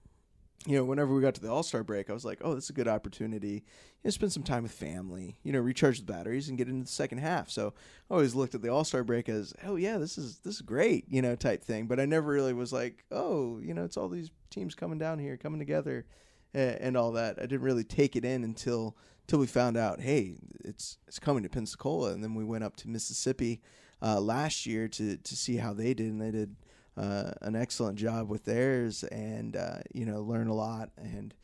you 0.67 0.77
know, 0.77 0.85
whenever 0.85 1.15
we 1.15 1.23
got 1.23 1.37
to 1.37 1.41
the 1.41 1.51
All 1.51 1.63
Star 1.63 1.85
break, 1.85 2.11
I 2.11 2.13
was 2.13 2.25
like, 2.25 2.41
oh, 2.43 2.55
this 2.55 2.65
is 2.65 2.71
a 2.71 2.75
good 2.75 2.89
opportunity. 2.89 3.65
You 4.03 4.09
know, 4.09 4.11
spend 4.11 4.33
some 4.33 4.43
time 4.43 4.65
with 4.65 4.73
family, 4.73 5.37
you 5.45 5.53
know, 5.53 5.61
recharge 5.61 6.01
the 6.01 6.13
batteries 6.13 6.49
and 6.49 6.59
get 6.59 6.69
into 6.69 6.85
the 6.85 6.91
second 6.91 7.19
half. 7.19 7.49
So 7.49 7.75
I 8.11 8.15
always 8.15 8.35
looked 8.35 8.57
at 8.57 8.63
the 8.63 8.69
All 8.69 8.85
Star 8.85 9.05
break 9.05 9.29
as, 9.29 9.55
oh 9.65 9.77
yeah, 9.77 9.99
this 9.99 10.19
is 10.19 10.39
this 10.39 10.57
is 10.57 10.63
great, 10.63 11.05
you 11.09 11.23
know, 11.23 11.37
type 11.37 11.63
thing. 11.63 11.87
But 11.87 12.01
I 12.01 12.05
never 12.05 12.29
really 12.29 12.53
was 12.53 12.73
like, 12.73 13.05
oh, 13.13 13.61
you 13.63 13.73
know, 13.73 13.85
it's 13.85 13.97
all 13.97 14.09
these 14.09 14.31
teams 14.51 14.75
coming 14.75 14.99
down 14.99 15.21
here, 15.21 15.37
coming 15.37 15.61
together, 15.61 16.07
and, 16.53 16.77
and 16.77 16.97
all 16.97 17.13
that. 17.13 17.39
I 17.39 17.43
didn't 17.43 17.63
really 17.63 17.85
take 17.85 18.17
it 18.17 18.25
in 18.25 18.43
until 18.43 18.97
until 19.23 19.39
we 19.39 19.47
found 19.47 19.77
out, 19.77 20.01
hey, 20.01 20.35
it's 20.65 20.99
it's 21.07 21.21
coming 21.21 21.45
to 21.45 21.49
Pensacola, 21.49 22.13
and 22.13 22.25
then 22.25 22.35
we 22.35 22.43
went 22.43 22.65
up 22.65 22.75
to 22.79 22.89
Mississippi 22.89 23.61
uh, 24.03 24.21
last 24.21 24.67
year 24.67 24.89
to 24.89 25.17
to 25.17 25.37
see 25.37 25.57
how 25.57 25.73
they 25.73 25.95
did, 25.95 26.07
and 26.07 26.21
they 26.21 26.31
did 26.31 26.57
uh, 26.97 27.33
an 27.43 27.57
excellent 27.57 27.99
job 27.99 28.29
with 28.29 28.45
theirs, 28.45 29.05
and 29.05 29.57
uh, 29.57 29.79
you 29.93 30.05
know 30.05 30.23
learn 30.23 30.49
a 30.49 30.55
lot, 30.55 30.91
and 30.97 31.35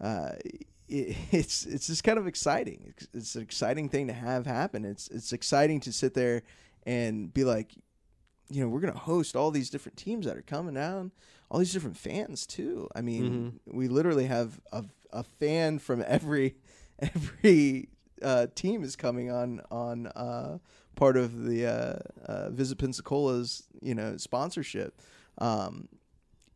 uh, 0.00 0.32
it, 0.88 1.16
it's 1.30 1.66
it's 1.66 1.86
just 1.86 2.04
kind 2.04 2.18
of 2.18 2.26
exciting. 2.26 2.92
It's, 2.96 3.08
it's 3.14 3.34
an 3.36 3.42
exciting 3.42 3.88
thing 3.88 4.06
to 4.08 4.12
have 4.12 4.46
happen. 4.46 4.84
It's 4.84 5.08
it's 5.08 5.32
exciting 5.32 5.80
to 5.80 5.92
sit 5.92 6.14
there 6.14 6.42
and 6.86 7.32
be 7.32 7.44
like, 7.44 7.72
you 8.50 8.60
know, 8.60 8.68
we're 8.68 8.80
gonna 8.80 8.98
host 8.98 9.36
all 9.36 9.50
these 9.50 9.70
different 9.70 9.96
teams 9.96 10.26
that 10.26 10.36
are 10.36 10.42
coming 10.42 10.74
down, 10.74 11.12
all 11.50 11.58
these 11.58 11.72
different 11.72 11.96
fans 11.96 12.46
too. 12.46 12.88
I 12.94 13.00
mean, 13.00 13.60
we 13.66 13.88
literally 13.88 14.26
have 14.26 14.60
a 14.72 14.84
a 15.12 15.22
fan 15.22 15.78
from 15.78 16.04
every 16.06 16.56
every 16.98 17.88
uh, 18.22 18.46
team 18.54 18.84
is 18.84 18.96
coming 18.96 19.30
on 19.30 19.60
on 19.70 20.06
uh, 20.08 20.58
part 20.94 21.16
of 21.16 21.44
the 21.44 21.66
uh, 21.66 21.98
uh, 22.26 22.50
Visit 22.50 22.78
Pensacola's 22.78 23.64
you 23.82 23.94
know 23.94 24.16
sponsorship. 24.16 25.00
Um, 25.38 25.88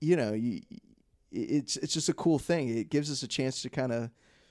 you 0.00 0.16
know, 0.16 0.32
you, 0.32 0.60
it's 1.32 1.76
it's 1.76 1.92
just 1.92 2.08
a 2.08 2.14
cool 2.14 2.38
thing. 2.38 2.68
It 2.68 2.90
gives 2.90 3.10
us 3.10 3.22
a 3.22 3.28
chance 3.28 3.62
to 3.62 3.68
kind 3.70 3.92
of 3.92 4.10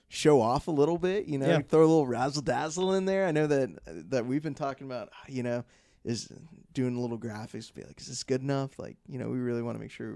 show 0.10 0.42
off 0.42 0.68
a 0.68 0.72
little 0.72 0.98
bit. 0.98 1.26
You 1.26 1.38
know, 1.38 1.48
Yeah. 1.48 1.62
throw 1.62 1.82
a 1.82 1.88
little 1.88 2.08
razzle 2.08 2.42
dazzle 2.42 2.94
in 2.94 3.06
there. 3.06 3.26
I 3.26 3.32
know 3.32 3.48
that 3.48 3.70
that 4.10 4.26
we've 4.26 4.44
been 4.44 4.56
talking 4.56 4.88
about. 4.88 5.10
You 5.28 5.44
know, 5.44 5.64
is 6.04 6.30
doing 6.74 6.96
a 6.96 7.00
little 7.00 7.18
graphics 7.18 7.74
be 7.74 7.84
like, 7.84 8.00
is 8.00 8.08
this 8.08 8.24
good 8.24 8.42
enough? 8.42 8.78
Like, 8.78 8.98
you 9.08 9.18
know, 9.18 9.30
we 9.30 9.40
really 9.40 9.62
want 9.62 9.76
to 9.78 9.82
make 9.82 9.92
sure. 9.92 10.16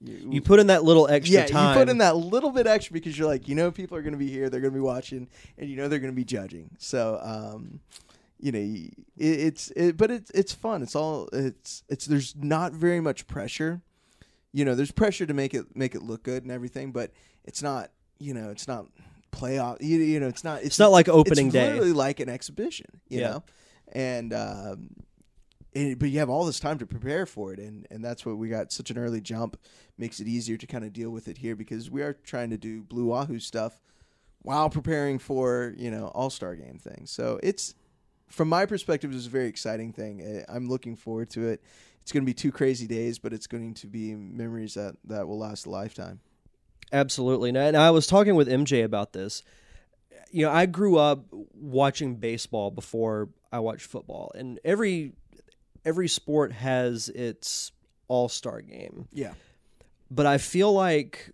You, 0.00 0.18
You 0.32 0.40
put 0.42 0.58
in 0.58 0.66
that 0.66 0.82
little 0.82 1.06
extra 1.06 1.32
yeah, 1.42 1.46
time. 1.46 1.76
you 1.76 1.80
put 1.80 1.88
in 1.88 1.98
that 1.98 2.16
little 2.16 2.50
bit 2.50 2.66
extra 2.66 2.92
because 2.92 3.16
you're 3.16 3.28
like, 3.28 3.46
you 3.46 3.54
know, 3.54 3.70
people 3.70 3.96
are 3.96 4.02
going 4.02 4.14
to 4.14 4.18
be 4.18 4.28
here, 4.28 4.50
they're 4.50 4.60
going 4.60 4.72
to 4.72 4.76
be 4.76 4.82
watching, 4.82 5.28
and 5.56 5.70
you 5.70 5.76
know 5.76 5.86
they're 5.86 6.00
going 6.00 6.10
to 6.12 6.16
be 6.16 6.24
judging. 6.24 6.70
So, 6.78 7.20
um, 7.22 7.78
you 8.42 8.50
know, 8.52 8.58
it, 8.58 8.90
it's 9.16 9.70
it, 9.76 9.96
but 9.96 10.10
it's 10.10 10.30
it's 10.32 10.52
fun. 10.52 10.82
It's 10.82 10.96
all 10.96 11.28
it's 11.32 11.84
it's 11.88 12.06
there's 12.06 12.34
not 12.36 12.72
very 12.72 13.00
much 13.00 13.26
pressure. 13.28 13.80
You 14.52 14.64
know, 14.64 14.74
there's 14.74 14.90
pressure 14.90 15.24
to 15.24 15.32
make 15.32 15.54
it 15.54 15.76
make 15.76 15.94
it 15.94 16.02
look 16.02 16.24
good 16.24 16.42
and 16.42 16.50
everything, 16.52 16.90
but 16.92 17.12
it's 17.44 17.62
not. 17.62 17.90
You 18.18 18.34
know, 18.34 18.50
it's 18.50 18.68
not 18.68 18.86
playoff. 19.32 19.78
You, 19.80 19.98
you 19.98 20.20
know, 20.20 20.28
it's 20.28 20.44
not. 20.44 20.62
It's 20.64 20.78
not 20.78 20.90
like 20.90 21.08
opening 21.08 21.46
it's 21.46 21.54
day. 21.54 21.62
It's 21.62 21.72
literally 21.74 21.92
like 21.92 22.20
an 22.20 22.28
exhibition. 22.28 22.86
You 23.08 23.20
Yeah. 23.20 23.28
know, 23.28 23.44
and 23.92 24.32
um, 24.34 24.90
and, 25.74 25.98
but 25.98 26.10
you 26.10 26.18
have 26.18 26.28
all 26.28 26.44
this 26.44 26.60
time 26.60 26.78
to 26.78 26.86
prepare 26.86 27.26
for 27.26 27.52
it, 27.52 27.60
and 27.60 27.86
and 27.90 28.04
that's 28.04 28.26
what 28.26 28.36
we 28.38 28.48
got. 28.48 28.72
Such 28.72 28.90
an 28.90 28.98
early 28.98 29.20
jump 29.20 29.56
makes 29.96 30.18
it 30.20 30.26
easier 30.26 30.56
to 30.56 30.66
kind 30.66 30.84
of 30.84 30.92
deal 30.92 31.10
with 31.10 31.28
it 31.28 31.38
here 31.38 31.54
because 31.56 31.90
we 31.90 32.02
are 32.02 32.12
trying 32.12 32.50
to 32.50 32.58
do 32.58 32.82
Blue 32.82 33.06
Wahoo 33.06 33.38
stuff 33.38 33.80
while 34.42 34.68
preparing 34.68 35.18
for 35.20 35.74
you 35.76 35.90
know 35.92 36.08
All 36.08 36.28
Star 36.30 36.56
Game 36.56 36.78
things. 36.78 37.10
So 37.12 37.38
it's 37.42 37.74
from 38.32 38.48
my 38.48 38.66
perspective, 38.66 39.14
it's 39.14 39.26
a 39.26 39.30
very 39.30 39.46
exciting 39.46 39.92
thing. 39.92 40.44
I'm 40.48 40.68
looking 40.68 40.96
forward 40.96 41.30
to 41.30 41.48
it. 41.48 41.62
It's 42.00 42.10
going 42.10 42.24
to 42.24 42.26
be 42.26 42.34
two 42.34 42.50
crazy 42.50 42.86
days, 42.86 43.18
but 43.18 43.32
it's 43.32 43.46
going 43.46 43.74
to 43.74 43.86
be 43.86 44.14
memories 44.14 44.74
that 44.74 44.96
that 45.04 45.28
will 45.28 45.38
last 45.38 45.66
a 45.66 45.70
lifetime. 45.70 46.20
Absolutely. 46.92 47.50
And 47.50 47.76
I- 47.76 47.90
was 47.90 48.06
talking 48.06 48.34
with 48.34 48.48
MJ 48.48 48.84
about 48.84 49.12
this. 49.12 49.42
You 50.30 50.46
know, 50.46 50.50
I 50.50 50.66
grew 50.66 50.96
up 50.98 51.26
watching 51.54 52.16
baseball 52.16 52.70
before 52.70 53.28
I 53.52 53.58
watched 53.60 53.86
football, 53.86 54.32
and 54.34 54.58
every 54.64 55.12
every 55.84 56.08
sport 56.08 56.52
has 56.52 57.08
its 57.10 57.72
all-star 58.08 58.62
game. 58.62 59.08
Yeah. 59.12 59.34
But 60.10 60.26
I 60.26 60.38
feel 60.38 60.72
like 60.72 61.32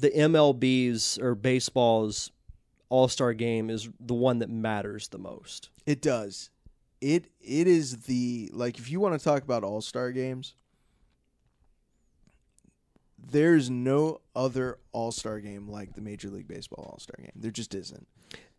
the 0.00 0.10
MLB's 0.10 1.18
or 1.18 1.34
baseball's 1.34 2.30
all-star 2.88 3.34
game 3.34 3.70
is 3.70 3.88
the 4.00 4.14
one 4.14 4.40
that 4.40 4.50
matters 4.50 5.08
the 5.08 5.18
most. 5.18 5.70
It 5.86 6.02
does. 6.02 6.50
It 7.00 7.30
it 7.40 7.66
is 7.66 8.02
the 8.02 8.50
like 8.52 8.78
if 8.78 8.90
you 8.90 9.00
want 9.00 9.18
to 9.18 9.22
talk 9.24 9.42
about 9.42 9.62
all 9.64 9.80
star 9.80 10.10
games, 10.12 10.54
there's 13.18 13.70
no 13.70 14.20
other 14.34 14.78
all 14.92 15.12
star 15.12 15.40
game 15.40 15.68
like 15.68 15.94
the 15.94 16.00
Major 16.00 16.28
League 16.30 16.48
Baseball 16.48 16.88
All 16.92 16.98
Star 16.98 17.16
game. 17.18 17.32
There 17.36 17.50
just 17.50 17.74
isn't. 17.74 18.06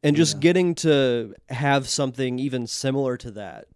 And 0.04 0.16
just 0.16 0.36
Yeah. 0.36 0.40
getting 0.42 0.76
to 0.76 1.36
have 1.50 1.88
something 1.88 2.40
even 2.40 2.68
similar 2.68 3.18
to 3.18 3.32
that 3.32 3.68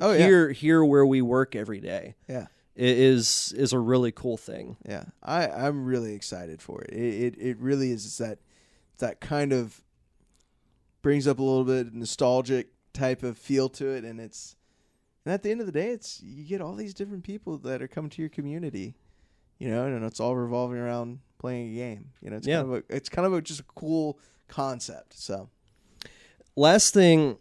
Oh, 0.00 0.12
yeah. 0.12 0.26
here 0.26 0.50
here 0.50 0.84
where 0.84 1.06
we 1.06 1.22
work 1.22 1.54
every 1.56 1.80
day 1.80 2.14
Yeah. 2.28 2.46
is 2.76 3.52
is 3.56 3.72
a 3.72 3.78
really 3.78 4.12
cool 4.12 4.36
thing. 4.36 4.76
Yeah. 4.88 5.04
I, 5.22 5.48
I'm 5.48 5.84
really 5.84 6.14
excited 6.14 6.60
for 6.62 6.82
it. 6.82 6.90
It 6.92 7.34
it, 7.34 7.38
it 7.38 7.58
really 7.58 7.90
is 7.92 8.18
that 8.18 8.38
that 8.98 9.20
kind 9.20 9.52
of 9.52 9.82
brings 11.02 11.26
up 11.26 11.38
a 11.38 11.42
little 11.42 11.64
bit 11.64 11.92
nostalgic 11.94 12.68
type 12.92 13.22
of 13.22 13.38
feel 13.38 13.68
to 13.68 13.88
it 13.88 14.04
and 14.04 14.20
it's 14.20 14.56
and 15.24 15.32
at 15.32 15.42
the 15.42 15.50
end 15.50 15.60
of 15.60 15.66
the 15.66 15.72
day 15.72 15.90
it's 15.90 16.20
you 16.22 16.44
get 16.44 16.60
all 16.60 16.74
these 16.74 16.94
different 16.94 17.22
people 17.24 17.58
that 17.58 17.80
are 17.82 17.88
coming 17.88 18.10
to 18.10 18.22
your 18.22 18.28
community. 18.30 18.94
You 19.58 19.68
know, 19.68 19.84
and 19.84 20.02
it's 20.06 20.20
all 20.20 20.34
revolving 20.36 20.78
around 20.78 21.18
playing 21.38 21.72
a 21.72 21.74
game. 21.74 22.12
You 22.22 22.30
know, 22.30 22.36
it's 22.36 22.46
Yeah. 22.46 22.62
kind 22.62 22.68
of 22.68 22.74
a, 22.88 22.96
it's 22.96 23.08
kind 23.10 23.26
of 23.26 23.34
a, 23.34 23.42
just 23.42 23.60
a 23.60 23.64
cool 23.74 24.18
concept. 24.48 25.12
So, 25.18 25.50
Last 26.56 26.94
thing, 26.94 27.36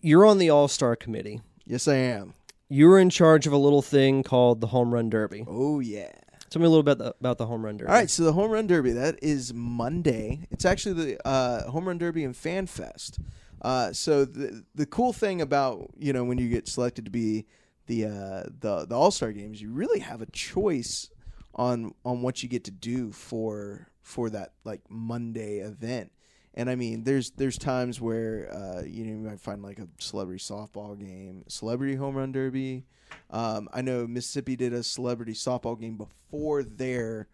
you're 0.00 0.26
on 0.26 0.38
the 0.38 0.50
All 0.50 0.68
Star 0.68 0.96
committee. 0.96 1.40
yes 1.64 1.88
I 1.88 1.94
am. 1.96 2.34
You 2.68 2.88
were 2.88 2.98
in 2.98 3.10
charge 3.10 3.46
of 3.46 3.52
a 3.52 3.58
little 3.58 3.82
thing 3.82 4.22
called 4.22 4.60
the 4.60 4.66
Home 4.68 4.92
Run 4.92 5.10
Derby. 5.10 5.44
Oh 5.48 5.80
yeah. 5.80 6.12
Tell 6.50 6.60
me 6.60 6.66
a 6.66 6.68
little 6.68 6.82
bit 6.82 6.98
the, 6.98 7.14
about 7.20 7.38
the 7.38 7.46
Home 7.46 7.64
Run 7.64 7.78
Derby. 7.78 7.88
All 7.88 7.94
right, 7.94 8.10
so 8.10 8.24
the 8.24 8.34
home 8.34 8.50
run 8.50 8.66
derby 8.66 8.92
that 8.92 9.18
is 9.22 9.54
Monday. 9.54 10.46
It's 10.50 10.66
actually 10.66 11.14
the 11.14 11.26
uh, 11.26 11.70
home 11.70 11.88
run 11.88 11.96
derby 11.96 12.24
and 12.24 12.36
fan 12.36 12.66
fest. 12.66 13.18
Uh, 13.62 13.92
so 13.92 14.24
the 14.24 14.64
the 14.74 14.86
cool 14.86 15.12
thing 15.12 15.40
about 15.40 15.88
you 15.96 16.12
know 16.12 16.24
when 16.24 16.36
you 16.36 16.48
get 16.48 16.68
selected 16.68 17.04
to 17.04 17.10
be 17.10 17.46
the 17.86 18.04
uh, 18.04 18.42
the 18.60 18.86
the 18.86 18.94
All 18.94 19.10
Star 19.10 19.32
games, 19.32 19.62
you 19.62 19.72
really 19.72 20.00
have 20.00 20.20
a 20.20 20.26
choice 20.26 21.08
on 21.54 21.94
on 22.04 22.22
what 22.22 22.42
you 22.42 22.48
get 22.48 22.64
to 22.64 22.70
do 22.70 23.12
for 23.12 23.88
for 24.02 24.30
that 24.30 24.52
like 24.64 24.80
Monday 24.88 25.58
event. 25.58 26.10
And 26.54 26.68
I 26.68 26.74
mean, 26.74 27.04
there's 27.04 27.30
there's 27.30 27.56
times 27.56 28.00
where 28.00 28.52
uh, 28.52 28.82
you 28.84 29.04
know 29.04 29.12
you 29.12 29.28
might 29.28 29.40
find 29.40 29.62
like 29.62 29.78
a 29.78 29.88
celebrity 29.98 30.42
softball 30.42 30.98
game, 30.98 31.44
celebrity 31.48 31.94
home 31.94 32.16
run 32.16 32.32
derby. 32.32 32.84
Um, 33.30 33.68
I 33.72 33.82
know 33.82 34.06
Mississippi 34.06 34.56
did 34.56 34.72
a 34.72 34.82
celebrity 34.82 35.32
softball 35.32 35.78
game 35.78 35.96
before 35.96 36.62
their 36.62 37.28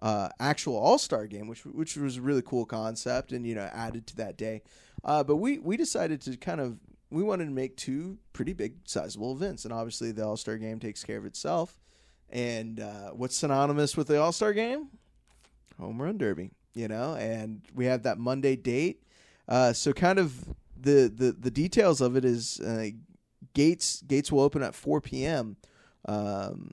uh, 0.00 0.28
actual 0.40 0.76
All 0.76 0.98
Star 0.98 1.26
game, 1.26 1.46
which 1.46 1.64
which 1.64 1.96
was 1.96 2.16
a 2.16 2.22
really 2.22 2.42
cool 2.42 2.64
concept, 2.64 3.32
and 3.32 3.46
you 3.46 3.54
know 3.54 3.68
added 3.72 4.06
to 4.08 4.16
that 4.16 4.36
day. 4.36 4.62
Uh, 5.04 5.22
but 5.22 5.36
we 5.36 5.58
we 5.58 5.76
decided 5.76 6.20
to 6.22 6.36
kind 6.36 6.60
of 6.60 6.78
we 7.10 7.22
wanted 7.22 7.44
to 7.44 7.50
make 7.50 7.76
two 7.76 8.18
pretty 8.32 8.52
big 8.52 8.74
sizable 8.84 9.32
events, 9.32 9.64
and 9.64 9.72
obviously 9.72 10.12
the 10.12 10.26
All 10.26 10.36
Star 10.36 10.56
game 10.56 10.80
takes 10.80 11.04
care 11.04 11.18
of 11.18 11.26
itself. 11.26 11.78
And 12.30 12.80
uh, 12.80 13.10
what's 13.10 13.36
synonymous 13.36 13.96
with 13.96 14.08
the 14.08 14.20
All 14.20 14.32
Star 14.32 14.52
game? 14.52 14.88
Home 15.78 16.00
Run 16.00 16.18
Derby, 16.18 16.50
you 16.72 16.88
know. 16.88 17.14
And 17.14 17.62
we 17.74 17.86
have 17.86 18.04
that 18.04 18.18
Monday 18.18 18.56
date. 18.56 19.02
Uh, 19.46 19.72
so 19.72 19.92
kind 19.92 20.18
of 20.18 20.44
the 20.78 21.12
the 21.14 21.36
the 21.38 21.50
details 21.50 22.00
of 22.00 22.16
it 22.16 22.24
is 22.24 22.60
uh, 22.60 22.88
gates 23.52 24.02
gates 24.02 24.32
will 24.32 24.40
open 24.40 24.62
at 24.62 24.74
4 24.74 25.00
p.m. 25.00 25.56
Um, 26.06 26.70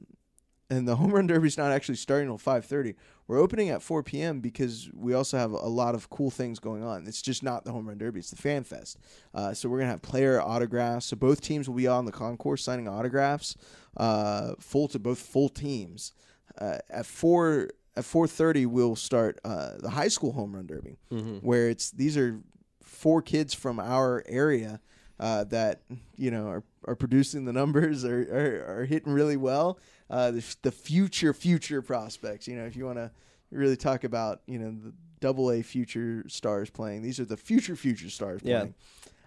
and 0.70 0.88
the 0.88 0.96
home 0.96 1.12
run 1.12 1.28
derby 1.28 1.48
is 1.48 1.58
not 1.58 1.72
actually 1.72 1.96
starting 1.96 2.30
until 2.30 2.54
5:30. 2.54 2.96
We're 3.32 3.40
opening 3.40 3.70
at 3.70 3.82
4 3.82 4.04
p.m. 4.04 4.42
because 4.42 4.90
we 4.94 5.14
also 5.14 5.38
have 5.38 5.54
a 5.54 5.70
lot 5.70 5.96
of 5.96 6.10
cool 6.10 6.30
things 6.30 6.60
going 6.60 6.84
on. 6.84 7.08
It's 7.08 7.22
just 7.22 7.44
not 7.44 7.64
the 7.64 7.72
home 7.72 7.88
run 7.88 7.98
derby; 7.98 8.20
it's 8.20 8.30
the 8.30 8.36
fan 8.36 8.66
fest. 8.66 8.98
Uh, 9.34 9.54
so 9.54 9.70
we're 9.70 9.78
gonna 9.80 9.92
have 9.92 10.02
player 10.02 10.42
autographs. 10.42 11.06
So 11.06 11.16
both 11.16 11.40
teams 11.40 11.70
will 11.70 11.78
be 11.78 11.88
on 11.88 12.04
the 12.04 12.12
concourse 12.12 12.62
signing 12.62 12.90
autographs, 12.90 13.56
uh, 13.96 14.56
full 14.60 14.90
to 14.90 15.00
both 15.00 15.20
full 15.20 15.48
teams. 15.48 16.12
Uh, 16.60 16.80
at 16.90 17.06
four 17.06 17.70
at 17.96 18.04
4:30, 18.04 18.66
we'll 18.66 18.98
start 18.98 19.40
uh, 19.46 19.78
the 19.80 19.92
high 19.92 20.10
school 20.10 20.34
home 20.34 20.54
run 20.54 20.68
derby, 20.68 20.98
where 21.40 21.70
it's 21.70 21.90
these 21.90 22.18
are 22.18 22.42
four 22.84 23.22
kids 23.22 23.54
from 23.54 23.80
our 23.80 24.26
area 24.28 24.82
uh, 25.22 25.46
that 25.46 25.84
you 26.18 26.32
know 26.32 26.48
are, 26.48 26.64
are 26.86 26.96
producing 26.96 27.46
the 27.46 27.54
numbers 27.54 28.04
are, 28.04 28.24
are, 28.24 28.80
are 28.80 28.86
hitting 28.86 29.14
really 29.14 29.38
well. 29.38 29.80
Uh, 30.12 30.30
the, 30.32 30.56
the 30.64 30.72
future 30.72 31.34
future 31.34 31.82
prospects. 31.82 32.48
You 32.48 32.58
know, 32.58 32.66
if 32.66 32.76
you 32.76 32.86
want 32.86 32.98
to 32.98 33.10
really 33.50 33.78
talk 33.78 34.04
about 34.04 34.42
you 34.46 34.60
know 34.60 34.72
the 34.72 34.94
double 35.22 35.50
A 35.52 35.62
future 35.62 36.26
stars 36.28 36.70
playing, 36.70 37.02
these 37.02 37.20
are 37.20 37.26
the 37.26 37.38
future 37.38 37.76
future 37.76 38.10
stars 38.10 38.42
Yeah. 38.44 38.60
playing. 38.60 38.74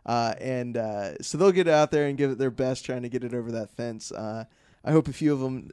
Uh, 0.07 0.35
and 0.39 0.76
uh, 0.76 1.16
so 1.22 1.39
they'll 1.39 1.51
get 1.53 1.66
out 1.68 1.91
there 1.91 2.07
and 2.09 2.18
give 2.18 2.30
it 2.30 2.37
their 2.39 2.51
best, 2.51 2.85
trying 2.85 3.01
to 3.03 3.09
get 3.09 3.24
it 3.24 3.32
over 3.32 3.51
that 3.53 3.70
fence. 3.70 4.12
Uh, 4.12 4.45
I 4.85 4.93
hope 4.93 5.09
a 5.09 5.12
few 5.14 5.32
of 5.32 5.41
them 5.41 5.70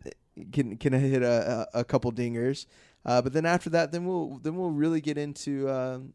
can 0.54 0.78
can 0.78 0.94
hit 0.94 1.22
a, 1.22 1.68
a, 1.76 1.80
a 1.82 1.84
couple 1.84 2.10
dingers. 2.14 2.66
Uh, 3.06 3.22
but 3.22 3.34
then 3.34 3.46
after 3.46 3.70
that, 3.72 3.92
then 3.92 4.06
we'll 4.06 4.40
then 4.42 4.56
we'll 4.56 4.70
really 4.72 5.02
get 5.02 5.18
into 5.18 5.70
um, 5.70 6.14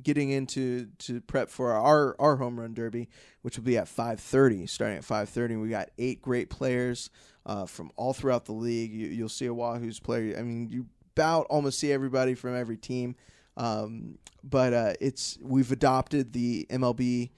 getting 0.00 0.30
into 0.30 0.86
to 0.98 1.20
prep 1.22 1.50
for 1.50 1.72
our 1.72 2.16
our 2.20 2.36
home 2.36 2.58
run 2.60 2.74
derby, 2.74 3.08
which 3.42 3.56
will 3.56 3.64
be 3.64 3.76
at 3.76 3.86
5:30. 3.86 4.68
Starting 4.68 4.98
at 4.98 5.04
5:30, 5.04 5.60
we 5.60 5.68
got 5.68 5.90
eight 5.98 6.22
great 6.22 6.48
players 6.50 7.10
uh, 7.44 7.66
from 7.66 7.90
all 7.96 8.12
throughout 8.12 8.44
the 8.44 8.52
league. 8.52 8.92
You, 8.92 9.08
you'll 9.08 9.28
see 9.28 9.46
a 9.46 9.54
Wahoo's 9.54 10.00
player. 10.00 10.36
I 10.38 10.42
mean, 10.42 10.68
you 10.70 10.86
about 11.14 11.46
almost 11.50 11.78
see 11.78 11.92
everybody 11.92 12.34
from 12.34 12.56
every 12.56 12.76
team. 12.78 13.16
Um, 13.56 14.16
but 14.42 14.72
uh, 14.72 14.92
it's 15.00 15.38
we've 15.42 15.70
adopted 15.72 16.32
the 16.32 16.66
MLB 16.70 17.30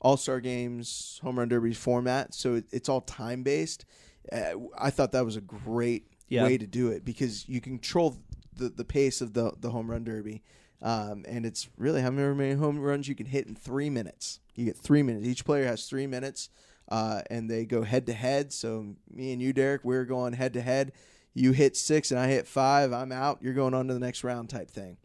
All 0.00 0.16
Star 0.16 0.40
Games 0.40 1.20
home 1.22 1.38
run 1.38 1.48
derby 1.48 1.74
format, 1.74 2.34
so 2.34 2.54
it, 2.54 2.64
it's 2.72 2.88
all 2.88 3.02
time 3.02 3.42
based. 3.44 3.84
Uh, 4.32 4.54
I 4.76 4.90
thought 4.90 5.12
that 5.12 5.24
was 5.24 5.36
a 5.36 5.40
great 5.40 6.06
Yeah. 6.28 6.42
way 6.42 6.58
to 6.58 6.66
do 6.66 6.88
it 6.88 7.04
because 7.04 7.48
you 7.48 7.60
control 7.60 8.16
the 8.56 8.68
the 8.68 8.84
pace 8.84 9.20
of 9.20 9.32
the 9.32 9.52
the 9.60 9.70
home 9.70 9.88
run 9.90 10.02
derby. 10.02 10.42
Um, 10.82 11.24
and 11.28 11.44
it's 11.44 11.68
really 11.76 12.00
how 12.00 12.10
many 12.10 12.54
home 12.54 12.78
runs 12.78 13.06
you 13.08 13.14
can 13.14 13.26
hit 13.26 13.46
in 13.46 13.54
three 13.54 13.90
minutes. 13.90 14.40
You 14.54 14.64
get 14.64 14.76
three 14.76 15.02
minutes. 15.02 15.26
Each 15.26 15.44
player 15.44 15.66
has 15.66 15.86
three 15.86 16.06
minutes, 16.06 16.48
uh, 16.90 17.22
and 17.30 17.50
they 17.50 17.64
go 17.66 17.82
head 17.82 18.06
to 18.06 18.12
head. 18.14 18.52
So 18.52 18.94
me 19.10 19.32
and 19.32 19.42
you, 19.42 19.52
Derek, 19.52 19.84
we're 19.84 20.04
going 20.04 20.32
head 20.32 20.54
to 20.54 20.60
head. 20.62 20.92
You 21.34 21.52
hit 21.52 21.76
six, 21.76 22.10
and 22.10 22.18
I 22.18 22.26
hit 22.28 22.46
five. 22.46 22.92
I'm 22.92 23.12
out. 23.12 23.38
You're 23.42 23.54
going 23.54 23.74
on 23.74 23.88
to 23.88 23.94
the 23.94 24.00
next 24.00 24.24
round, 24.24 24.48
type 24.50 24.70
thing. 24.70 24.96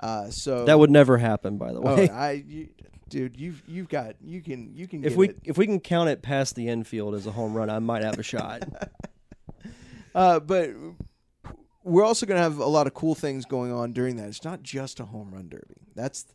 Uh, 0.00 0.30
so 0.30 0.64
That 0.64 0.78
would 0.78 0.90
never 0.90 1.18
happen, 1.18 1.58
by 1.58 1.72
the 1.72 1.80
Oh, 1.80 1.96
way. 1.96 2.08
I, 2.08 2.32
you, 2.46 2.68
dude, 3.08 3.36
you've 3.38 3.62
you've 3.66 3.88
got 3.88 4.14
you 4.22 4.40
can 4.40 4.72
you 4.74 4.86
can 4.88 5.04
if 5.04 5.14
we 5.16 5.28
it. 5.30 5.38
if 5.44 5.58
we 5.58 5.66
can 5.66 5.80
count 5.80 6.08
it 6.08 6.22
past 6.22 6.54
the 6.54 6.68
infield 6.68 7.14
as 7.14 7.26
a 7.26 7.32
home 7.32 7.52
run, 7.54 7.68
I 7.70 7.78
might 7.80 8.02
have 8.02 8.18
a 8.18 8.22
shot. 8.22 8.62
Uh, 10.14 10.40
but 10.40 10.70
we're 11.88 12.04
also 12.04 12.26
going 12.26 12.38
to 12.38 12.42
have 12.42 12.58
a 12.58 12.66
lot 12.66 12.86
of 12.86 12.94
cool 12.94 13.14
things 13.14 13.44
going 13.44 13.72
on 13.72 13.92
during 13.92 14.16
that. 14.16 14.28
It's 14.28 14.44
not 14.44 14.62
just 14.62 15.00
a 15.00 15.04
home 15.04 15.32
run 15.32 15.48
derby. 15.48 15.76
That's 15.94 16.26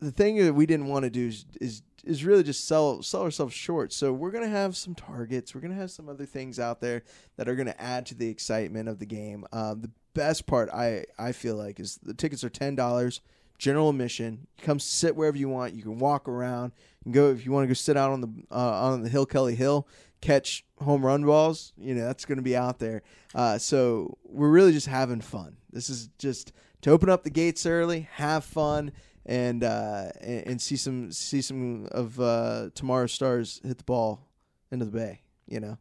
the 0.00 0.10
thing 0.10 0.36
that 0.44 0.54
we 0.54 0.66
didn't 0.66 0.88
want 0.88 1.04
to 1.04 1.10
do 1.10 1.28
is, 1.28 1.46
is 1.60 1.82
is 2.04 2.24
really 2.24 2.42
just 2.42 2.66
sell 2.66 3.02
sell 3.02 3.22
ourselves 3.22 3.54
short. 3.54 3.92
So 3.92 4.12
we're 4.12 4.30
going 4.30 4.44
to 4.44 4.50
have 4.50 4.76
some 4.76 4.94
targets. 4.94 5.54
We're 5.54 5.60
going 5.60 5.72
to 5.72 5.80
have 5.80 5.90
some 5.90 6.08
other 6.08 6.26
things 6.26 6.60
out 6.60 6.80
there 6.80 7.02
that 7.36 7.48
are 7.48 7.54
going 7.54 7.66
to 7.66 7.80
add 7.80 8.06
to 8.06 8.14
the 8.14 8.28
excitement 8.28 8.88
of 8.88 8.98
the 8.98 9.06
game. 9.06 9.46
Um, 9.52 9.80
the 9.80 9.90
best 10.14 10.46
part 10.46 10.68
I 10.70 11.06
I 11.18 11.32
feel 11.32 11.56
like 11.56 11.80
is 11.80 11.98
the 12.02 12.14
tickets 12.14 12.44
are 12.44 12.50
ten 12.50 12.74
dollars. 12.74 13.20
General 13.58 13.88
admission. 13.88 14.46
You 14.58 14.64
come 14.64 14.78
sit 14.78 15.16
wherever 15.16 15.36
you 15.36 15.48
want. 15.48 15.72
You 15.72 15.82
can 15.82 15.98
walk 15.98 16.28
around. 16.28 16.72
You 17.00 17.04
can 17.04 17.12
go 17.12 17.30
if 17.30 17.46
you 17.46 17.52
want 17.52 17.64
to 17.64 17.68
go 17.68 17.74
sit 17.74 17.96
out 17.96 18.12
on 18.12 18.20
the 18.20 18.28
uh, 18.50 18.90
on 18.90 19.02
the 19.02 19.08
Hill 19.08 19.24
Kelly 19.24 19.54
Hill, 19.54 19.88
catch 20.20 20.64
home 20.82 21.04
run 21.04 21.24
balls. 21.24 21.72
You 21.78 21.94
know 21.94 22.04
that's 22.04 22.24
going 22.24 22.38
to 22.38 22.42
be 22.42 22.56
out 22.56 22.78
there. 22.78 23.02
Uh, 23.34 23.58
so 23.58 24.16
we're 24.24 24.50
really 24.50 24.72
just 24.72 24.86
having 24.86 25.20
fun. 25.20 25.56
This 25.72 25.90
is 25.90 26.08
just 26.18 26.52
to 26.82 26.90
open 26.90 27.08
up 27.10 27.22
the 27.24 27.30
gates 27.30 27.66
early, 27.66 28.08
have 28.12 28.44
fun, 28.44 28.92
and 29.24 29.62
uh, 29.64 30.10
and, 30.20 30.60
see 30.60 30.76
some 30.76 31.12
see 31.12 31.42
some 31.42 31.86
of 31.92 32.18
uh, 32.20 32.70
tomorrow's 32.74 33.12
stars 33.12 33.60
hit 33.64 33.78
the 33.78 33.84
ball 33.84 34.28
into 34.70 34.84
the 34.84 34.92
bay. 34.92 35.20
You 35.46 35.60
know. 35.60 35.78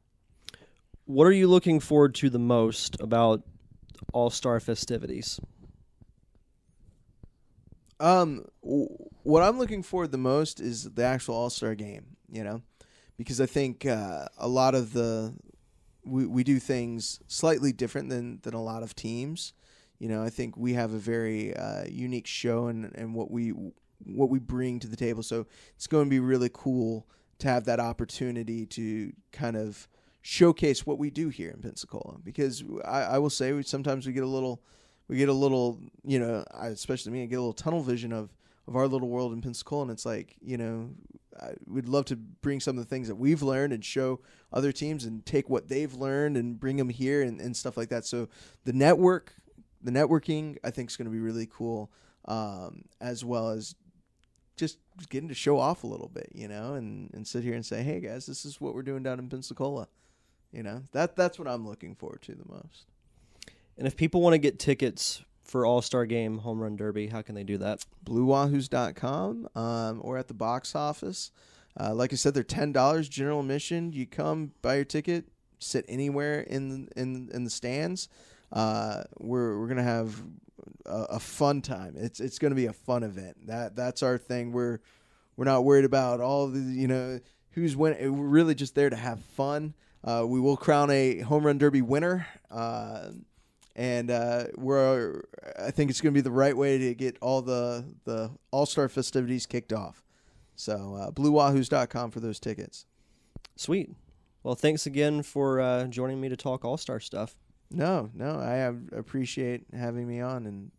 what 1.05 1.25
are 1.25 1.31
you 1.31 1.47
looking 1.47 1.79
forward 1.79 2.13
to 2.15 2.29
the 2.29 2.39
most 2.39 2.99
about 2.99 3.41
All 4.13 4.29
Star 4.29 4.59
festivities? 4.59 5.39
Um, 7.99 8.45
w- 8.61 8.89
what 9.23 9.41
I'm 9.41 9.57
looking 9.57 9.81
forward 9.81 10.11
the 10.11 10.17
most 10.17 10.59
is 10.59 10.83
the 10.83 11.03
actual 11.03 11.36
All 11.36 11.49
Star 11.49 11.75
game. 11.75 12.17
You 12.29 12.43
know, 12.43 12.61
because 13.18 13.39
I 13.39 13.45
think 13.45 13.86
uh, 13.86 14.26
a 14.38 14.47
lot 14.47 14.76
of 14.76 14.93
the 14.93 15.34
we 16.05 16.26
we 16.26 16.43
do 16.43 16.59
things 16.59 17.20
slightly 17.28 17.72
different 17.72 18.09
than 18.09 18.39
than 18.43 18.53
a 18.53 18.61
lot 18.61 18.84
of 18.84 18.95
teams. 18.95 19.53
You 19.99 20.09
know, 20.09 20.24
I 20.24 20.30
think 20.30 20.57
we 20.57 20.74
have 20.74 20.93
a 20.93 20.97
very 20.97 21.55
uh, 21.55 21.86
unique 21.89 22.28
show 22.28 22.68
and 22.68 22.91
and 22.95 23.16
what 23.16 23.32
we 23.32 23.53
what 24.05 24.30
we 24.30 24.39
bring 24.39 24.80
to 24.80 24.88
the 24.88 24.95
table. 24.95 25.24
So 25.24 25.47
it's 25.76 25.88
going 25.88 26.05
to 26.05 26.09
be 26.09 26.20
really 26.20 26.49
cool 26.53 27.07
to 27.39 27.47
have 27.47 27.66
that 27.66 27.80
opportunity 27.80 28.66
to 28.66 29.11
kind 29.32 29.57
of 29.57 29.88
showcase 30.22 30.86
what 30.86 30.97
we 30.97 31.09
do 31.09 31.30
here 31.30 31.51
in 31.51 31.61
Pensacola. 31.61 32.18
Because 32.24 32.63
I, 32.84 33.01
I 33.01 33.18
will 33.20 33.30
say, 33.30 33.53
we 33.53 33.63
sometimes 33.63 34.05
we 34.05 34.13
get 34.13 34.24
a 34.24 34.28
little 34.28 34.61
we 35.07 35.18
get 35.18 35.30
a 35.30 35.34
little, 35.34 35.80
you 36.03 36.20
know, 36.20 36.43
especially 36.51 37.11
me, 37.11 37.24
I 37.24 37.26
get 37.26 37.36
a 37.36 37.41
little 37.41 37.53
tunnel 37.53 37.84
vision 37.84 38.11
of 38.11 38.34
of 38.68 38.76
our 38.76 38.88
little 38.88 39.09
world 39.09 39.32
in 39.34 39.41
Pensacola, 39.41 39.84
and 39.84 39.91
it's 39.91 40.05
like, 40.05 40.36
you 40.41 40.57
know, 40.57 40.89
we'd 41.67 41.88
love 41.88 42.05
to 42.05 42.15
bring 42.15 42.59
some 42.59 42.77
of 42.77 42.83
the 42.83 42.89
things 42.89 43.07
that 43.07 43.15
we've 43.15 43.41
learned 43.41 43.73
and 43.73 43.83
show 43.83 44.21
other 44.53 44.71
teams, 44.71 45.05
and 45.05 45.25
take 45.25 45.49
what 45.49 45.67
they've 45.67 45.93
learned 45.93 46.38
and 46.38 46.59
bring 46.59 46.77
them 46.77 46.89
here 46.89 47.21
and, 47.21 47.41
and 47.41 47.55
stuff 47.55 47.77
like 47.77 47.89
that. 47.89 48.05
So 48.05 48.29
the 48.63 48.73
network, 48.73 49.33
the 49.81 49.91
networking, 49.91 50.57
I 50.63 50.71
think 50.71 50.89
is 50.89 50.97
going 50.97 51.05
to 51.05 51.11
be 51.11 51.19
really 51.19 51.47
cool, 51.47 51.91
um, 52.25 52.86
as 53.01 53.25
well 53.25 53.49
as 53.49 53.75
just 54.55 54.79
getting 55.09 55.27
to 55.27 55.36
show 55.36 55.59
off 55.59 55.83
a 55.83 55.88
little 55.88 56.07
bit, 56.07 56.29
you 56.33 56.47
know, 56.47 56.75
and 56.75 57.11
and 57.13 57.27
sit 57.27 57.43
here 57.43 57.53
and 57.53 57.65
say, 57.65 57.83
hey 57.83 57.99
guys, 57.99 58.25
this 58.25 58.45
is 58.45 58.61
what 58.61 58.73
we're 58.73 58.81
doing 58.81 59.03
down 59.03 59.19
in 59.19 59.29
Pensacola. 59.29 59.88
You 60.51 60.63
know, 60.63 60.83
that 60.93 61.17
that's 61.17 61.38
what 61.38 61.49
I'm 61.49 61.67
looking 61.67 61.95
forward 61.95 62.21
to 62.23 62.31
the 62.33 62.47
most. 62.47 62.86
And 63.77 63.86
if 63.86 63.97
people 63.97 64.21
want 64.21 64.36
to 64.36 64.38
get 64.38 64.57
tickets 64.57 65.21
for 65.46 65.66
All 65.66 65.82
Star 65.82 66.06
Game 66.06 66.39
Home 66.39 66.60
Run 66.60 66.76
Derby, 66.76 67.08
how 67.08 67.22
can 67.22 67.36
they 67.36 67.43
do 67.43 67.58
that? 67.60 67.86
bluewahoos.com 68.04 69.48
um, 69.56 70.02
or 70.04 70.18
at 70.18 70.28
the 70.28 70.34
box 70.34 70.76
office. 70.76 71.32
Uh, 71.80 71.93
like 71.93 72.14
I 72.14 72.16
said, 72.16 72.34
they're 72.34 72.43
ten 72.43 72.72
dollars 72.72 73.10
general 73.10 73.41
admission. 73.41 73.91
You 73.91 74.06
come 74.06 74.52
buy 74.62 74.76
your 74.76 74.86
ticket, 74.86 75.26
sit 75.60 75.86
anywhere 75.88 76.41
in 76.41 76.89
in 76.96 77.30
in 77.34 77.43
the 77.43 77.50
stands. 77.50 78.08
Uh, 78.52 79.04
we're 79.20 79.60
we're 79.60 79.68
gonna 79.68 79.84
have 79.84 80.24
a, 80.86 81.06
a 81.12 81.20
fun 81.20 81.62
time. 81.62 81.96
It's 81.98 82.20
it's 82.20 82.39
gonna 82.39 82.56
be 82.56 82.68
a 82.68 82.74
fun 82.74 83.04
event. 83.04 83.48
That 83.48 83.76
that's 83.76 84.04
our 84.04 84.18
thing. 84.18 84.52
We're 84.52 84.80
we're 85.36 85.46
not 85.46 85.66
worried 85.66 85.86
about 85.86 86.22
all 86.22 86.48
the 86.48 86.60
you 86.60 86.88
know 86.88 87.20
who's 87.52 87.76
winning. 87.76 88.18
We're 88.18 88.26
really 88.26 88.56
just 88.56 88.74
there 88.76 88.89
to 88.89 88.96
have 88.96 89.20
fun. 89.20 89.74
Uh, 90.04 90.24
we 90.26 90.39
will 90.39 90.56
crown 90.56 90.89
a 90.91 91.20
home 91.22 91.46
run 91.46 91.58
derby 91.58 91.82
winner. 91.82 92.28
And 93.76 94.09
uh, 94.09 94.45
we're 94.55 95.23
I 95.59 95.71
think 95.71 95.89
it's 95.89 95.99
going 95.99 96.13
to 96.13 96.17
be 96.17 96.21
the 96.21 96.32
right 96.32 96.55
way 96.55 96.78
to 96.78 96.95
get 96.95 97.17
all 97.21 97.41
the 97.41 97.86
the 98.05 98.32
All 98.51 98.65
Star 98.65 98.88
festivities 98.88 99.45
kicked 99.45 99.73
off. 99.73 100.03
So 100.55 100.95
uh, 100.95 101.11
BlueWahoos.com 101.11 102.11
for 102.11 102.21
those 102.21 102.39
tickets. 102.39 102.86
Sweet. 103.57 103.91
Well, 104.43 104.55
thanks 104.55 104.86
again 104.86 105.23
for 105.23 105.59
uh, 105.59 105.86
joining 105.88 106.21
me 106.21 106.30
to 106.30 106.38
talk 106.38 106.63
All 106.63 106.78
Star 106.78 106.99
stuff. 106.99 107.36
No, 107.71 108.11
no, 108.13 108.39
I 108.39 108.53
have, 108.53 108.78
appreciate 108.93 109.65
having 109.73 110.07
me 110.07 110.21
on 110.21 110.45
and 110.45 110.71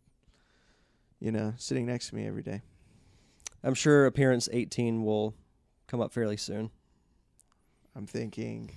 you 1.19 1.31
know 1.31 1.53
sitting 1.57 1.85
next 1.85 2.09
to 2.09 2.15
me 2.15 2.25
every 2.25 2.43
day. 2.43 2.61
I'm 3.63 3.73
sure 3.73 4.05
appearance 4.05 4.47
18 4.51 5.03
will 5.03 5.35
come 5.87 5.99
up 6.01 6.13
fairly 6.13 6.37
soon. 6.37 6.71
I'm 7.95 8.07
thinking. 8.07 8.71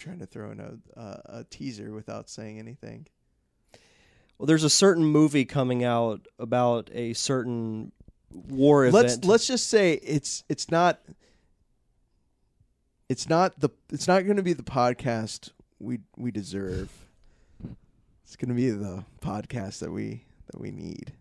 Trying 0.00 0.18
to 0.20 0.26
throw 0.26 0.50
in 0.50 0.60
a 0.60 0.98
uh, 0.98 1.20
a 1.26 1.44
teaser 1.44 1.92
without 1.92 2.30
saying 2.30 2.58
anything. 2.58 3.06
Well, 4.38 4.46
there's 4.46 4.64
a 4.64 4.70
certain 4.70 5.04
movie 5.04 5.44
coming 5.44 5.84
out 5.84 6.26
about 6.38 6.88
a 6.94 7.12
certain 7.12 7.92
war 8.30 8.86
event. 8.86 8.94
Let's 8.94 9.24
let's 9.24 9.46
just 9.46 9.68
say 9.68 9.94
it's 10.02 10.42
it's 10.48 10.70
not 10.70 11.00
it's 13.10 13.28
not 13.28 13.60
the 13.60 13.68
it's 13.92 14.08
not 14.08 14.24
going 14.24 14.38
to 14.38 14.42
be 14.42 14.54
the 14.54 14.62
podcast 14.62 15.50
we 15.78 15.98
we 16.16 16.30
deserve. 16.30 16.90
It's 18.24 18.36
going 18.36 18.48
to 18.48 18.54
be 18.54 18.70
the 18.70 19.04
podcast 19.20 19.80
that 19.80 19.92
we 19.92 20.24
that 20.50 20.58
we 20.58 20.70
need. 20.70 21.12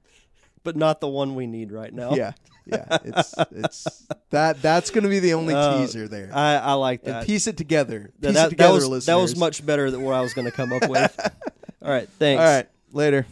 But 0.70 0.76
not 0.78 1.02
the 1.02 1.08
one 1.08 1.34
we 1.34 1.48
need 1.48 1.72
right 1.72 1.92
now. 1.92 2.14
Yeah, 2.14 2.34
yeah. 2.68 2.98
It's 3.04 3.34
it's 3.52 4.08
that 4.30 4.62
that's 4.62 4.92
going 4.92 5.04
to 5.04 5.10
be 5.10 5.18
the 5.18 5.34
only 5.34 5.56
Uh, 5.56 5.80
teaser 5.80 6.08
there. 6.08 6.30
I, 6.32 6.58
I 6.58 6.74
like 6.74 7.02
and 7.06 7.14
that. 7.16 7.26
piece 7.26 7.48
it 7.48 7.58
together. 7.58 8.12
That- 8.20 8.28
Piece 8.30 8.36
that, 8.36 8.46
it 8.48 8.50
together, 8.52 8.80
that 8.82 8.90
was 8.90 9.06
that 9.08 9.16
was 9.16 9.36
much 9.36 9.66
better 9.66 9.90
than 9.90 10.04
what 10.04 10.14
I 10.14 10.22
was 10.22 10.36
going 10.36 10.46
to 10.46 10.52
come 10.52 10.72
up 10.72 10.88
with. 10.88 11.20
All 11.82 11.90
right, 11.90 12.08
thanks. 12.20 12.40
All 12.40 12.46
right, 12.48 12.68
later. 12.92 13.26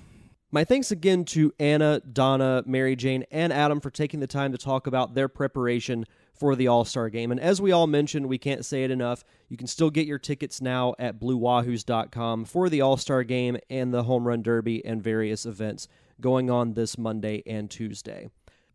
My 0.50 0.64
thanks 0.64 0.90
again 0.90 1.26
to 1.26 1.54
Anna, 1.60 2.00
Donna, 2.00 2.64
Mary 2.66 2.96
Jane, 2.96 3.26
and 3.30 3.54
Adam 3.54 3.80
for 3.82 3.92
taking 3.92 4.20
the 4.22 4.28
time 4.28 4.52
to 4.54 4.58
talk 4.58 4.88
about 4.88 5.14
their 5.14 5.28
preparation 5.28 6.06
for 6.34 6.56
the 6.56 6.68
All 6.68 6.86
Star 6.86 7.10
game. 7.10 7.30
And 7.32 7.40
as 7.40 7.62
we 7.62 7.72
all 7.72 7.86
mentioned, 7.86 8.26
we 8.28 8.38
can't 8.40 8.66
say 8.66 8.84
it 8.84 8.90
enough. 8.90 9.24
You 9.50 9.58
can 9.58 9.68
still 9.68 9.90
get 9.92 10.08
your 10.08 10.18
tickets 10.20 10.60
now 10.62 10.96
at 10.98 11.20
BlueWahoos.com 11.20 12.46
for 12.46 12.70
the 12.70 12.82
All 12.82 12.98
Star 12.98 13.24
game 13.24 13.58
and 13.70 13.94
the 13.94 14.04
Home 14.04 14.28
Run 14.28 14.42
Derby 14.42 14.84
and 14.86 15.04
various 15.04 15.46
events 15.46 15.88
going 16.22 16.50
on 16.50 16.74
this 16.74 16.98
Monday 16.98 17.44
and 17.46 17.70
Tuesday. 17.70 18.30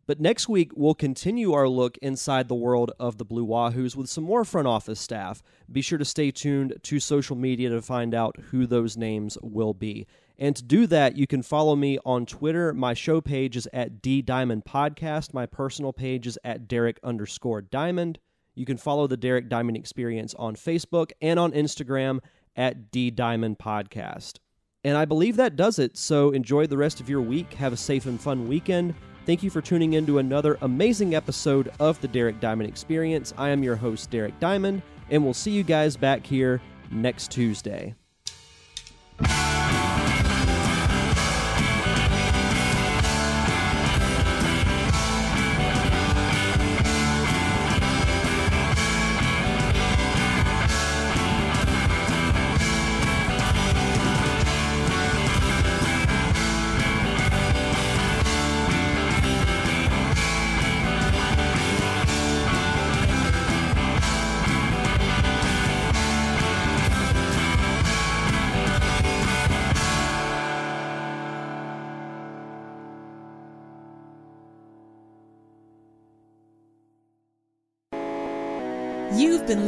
But 0.05 0.19
next 0.19 0.49
week, 0.49 0.71
we'll 0.75 0.95
continue 0.95 1.53
our 1.53 1.69
look 1.69 1.97
inside 1.99 2.49
the 2.49 2.55
world 2.55 2.91
of 2.99 3.17
the 3.17 3.23
Blue 3.23 3.45
Wahoos 3.45 3.95
with 3.95 4.09
some 4.09 4.25
more 4.25 4.43
front 4.43 4.67
office 4.67 4.99
staff. 4.99 5.41
Be 5.71 5.81
sure 5.81 5.97
to 5.97 6.03
stay 6.03 6.29
tuned 6.29 6.73
to 6.83 6.99
social 6.99 7.37
media 7.37 7.69
to 7.69 7.81
find 7.81 8.13
out 8.13 8.35
who 8.51 8.67
those 8.67 8.97
names 8.97 9.37
will 9.41 9.73
be. 9.73 10.05
And 10.37 10.57
to 10.57 10.63
do 10.63 10.87
that, 10.87 11.15
you 11.15 11.25
can 11.25 11.41
follow 11.41 11.77
me 11.77 11.99
on 12.05 12.25
Twitter. 12.25 12.73
My 12.73 12.93
show 12.93 13.21
page 13.21 13.55
is 13.55 13.67
at 13.71 14.01
D 14.01 14.21
Diamond 14.21 14.65
Podcast. 14.65 15.33
My 15.33 15.45
personal 15.45 15.93
page 15.93 16.27
is 16.27 16.37
at 16.43 16.67
Derek 16.67 16.99
underscore 17.01 17.61
Diamond. 17.61 18.19
You 18.55 18.65
can 18.65 18.77
follow 18.77 19.07
the 19.07 19.15
Derek 19.15 19.47
Diamond 19.47 19.77
Experience 19.77 20.33
on 20.35 20.55
Facebook 20.55 21.11
and 21.21 21.39
on 21.39 21.53
Instagram 21.53 22.19
at 22.57 22.91
D 22.91 23.09
Diamond 23.09 23.57
Podcast. 23.57 24.39
And 24.83 24.97
I 24.97 25.05
believe 25.05 25.37
that 25.37 25.55
does 25.55 25.79
it. 25.79 25.97
So 25.97 26.31
enjoy 26.31 26.67
the 26.67 26.77
rest 26.77 26.99
of 26.99 27.09
your 27.09 27.21
week. 27.21 27.53
Have 27.53 27.73
a 27.73 27.77
safe 27.77 28.05
and 28.05 28.19
fun 28.19 28.47
weekend. 28.47 28.93
Thank 29.25 29.41
you 29.41 29.49
for 29.49 29.61
tuning 29.61 29.93
in 29.93 30.05
to 30.07 30.17
another 30.17 30.57
amazing 30.61 31.15
episode 31.15 31.71
of 31.79 31.99
the 32.01 32.09
Derek 32.09 32.41
Diamond 32.41 32.69
Experience. 32.69 33.33
I 33.37 33.49
am 33.49 33.63
your 33.63 33.77
host, 33.77 34.09
Derek 34.09 34.37
Diamond, 34.41 34.81
and 35.09 35.23
we'll 35.23 35.33
see 35.33 35.51
you 35.51 35.63
guys 35.63 35.95
back 35.95 36.25
here 36.25 36.61
next 36.91 37.31
Tuesday. 37.31 37.95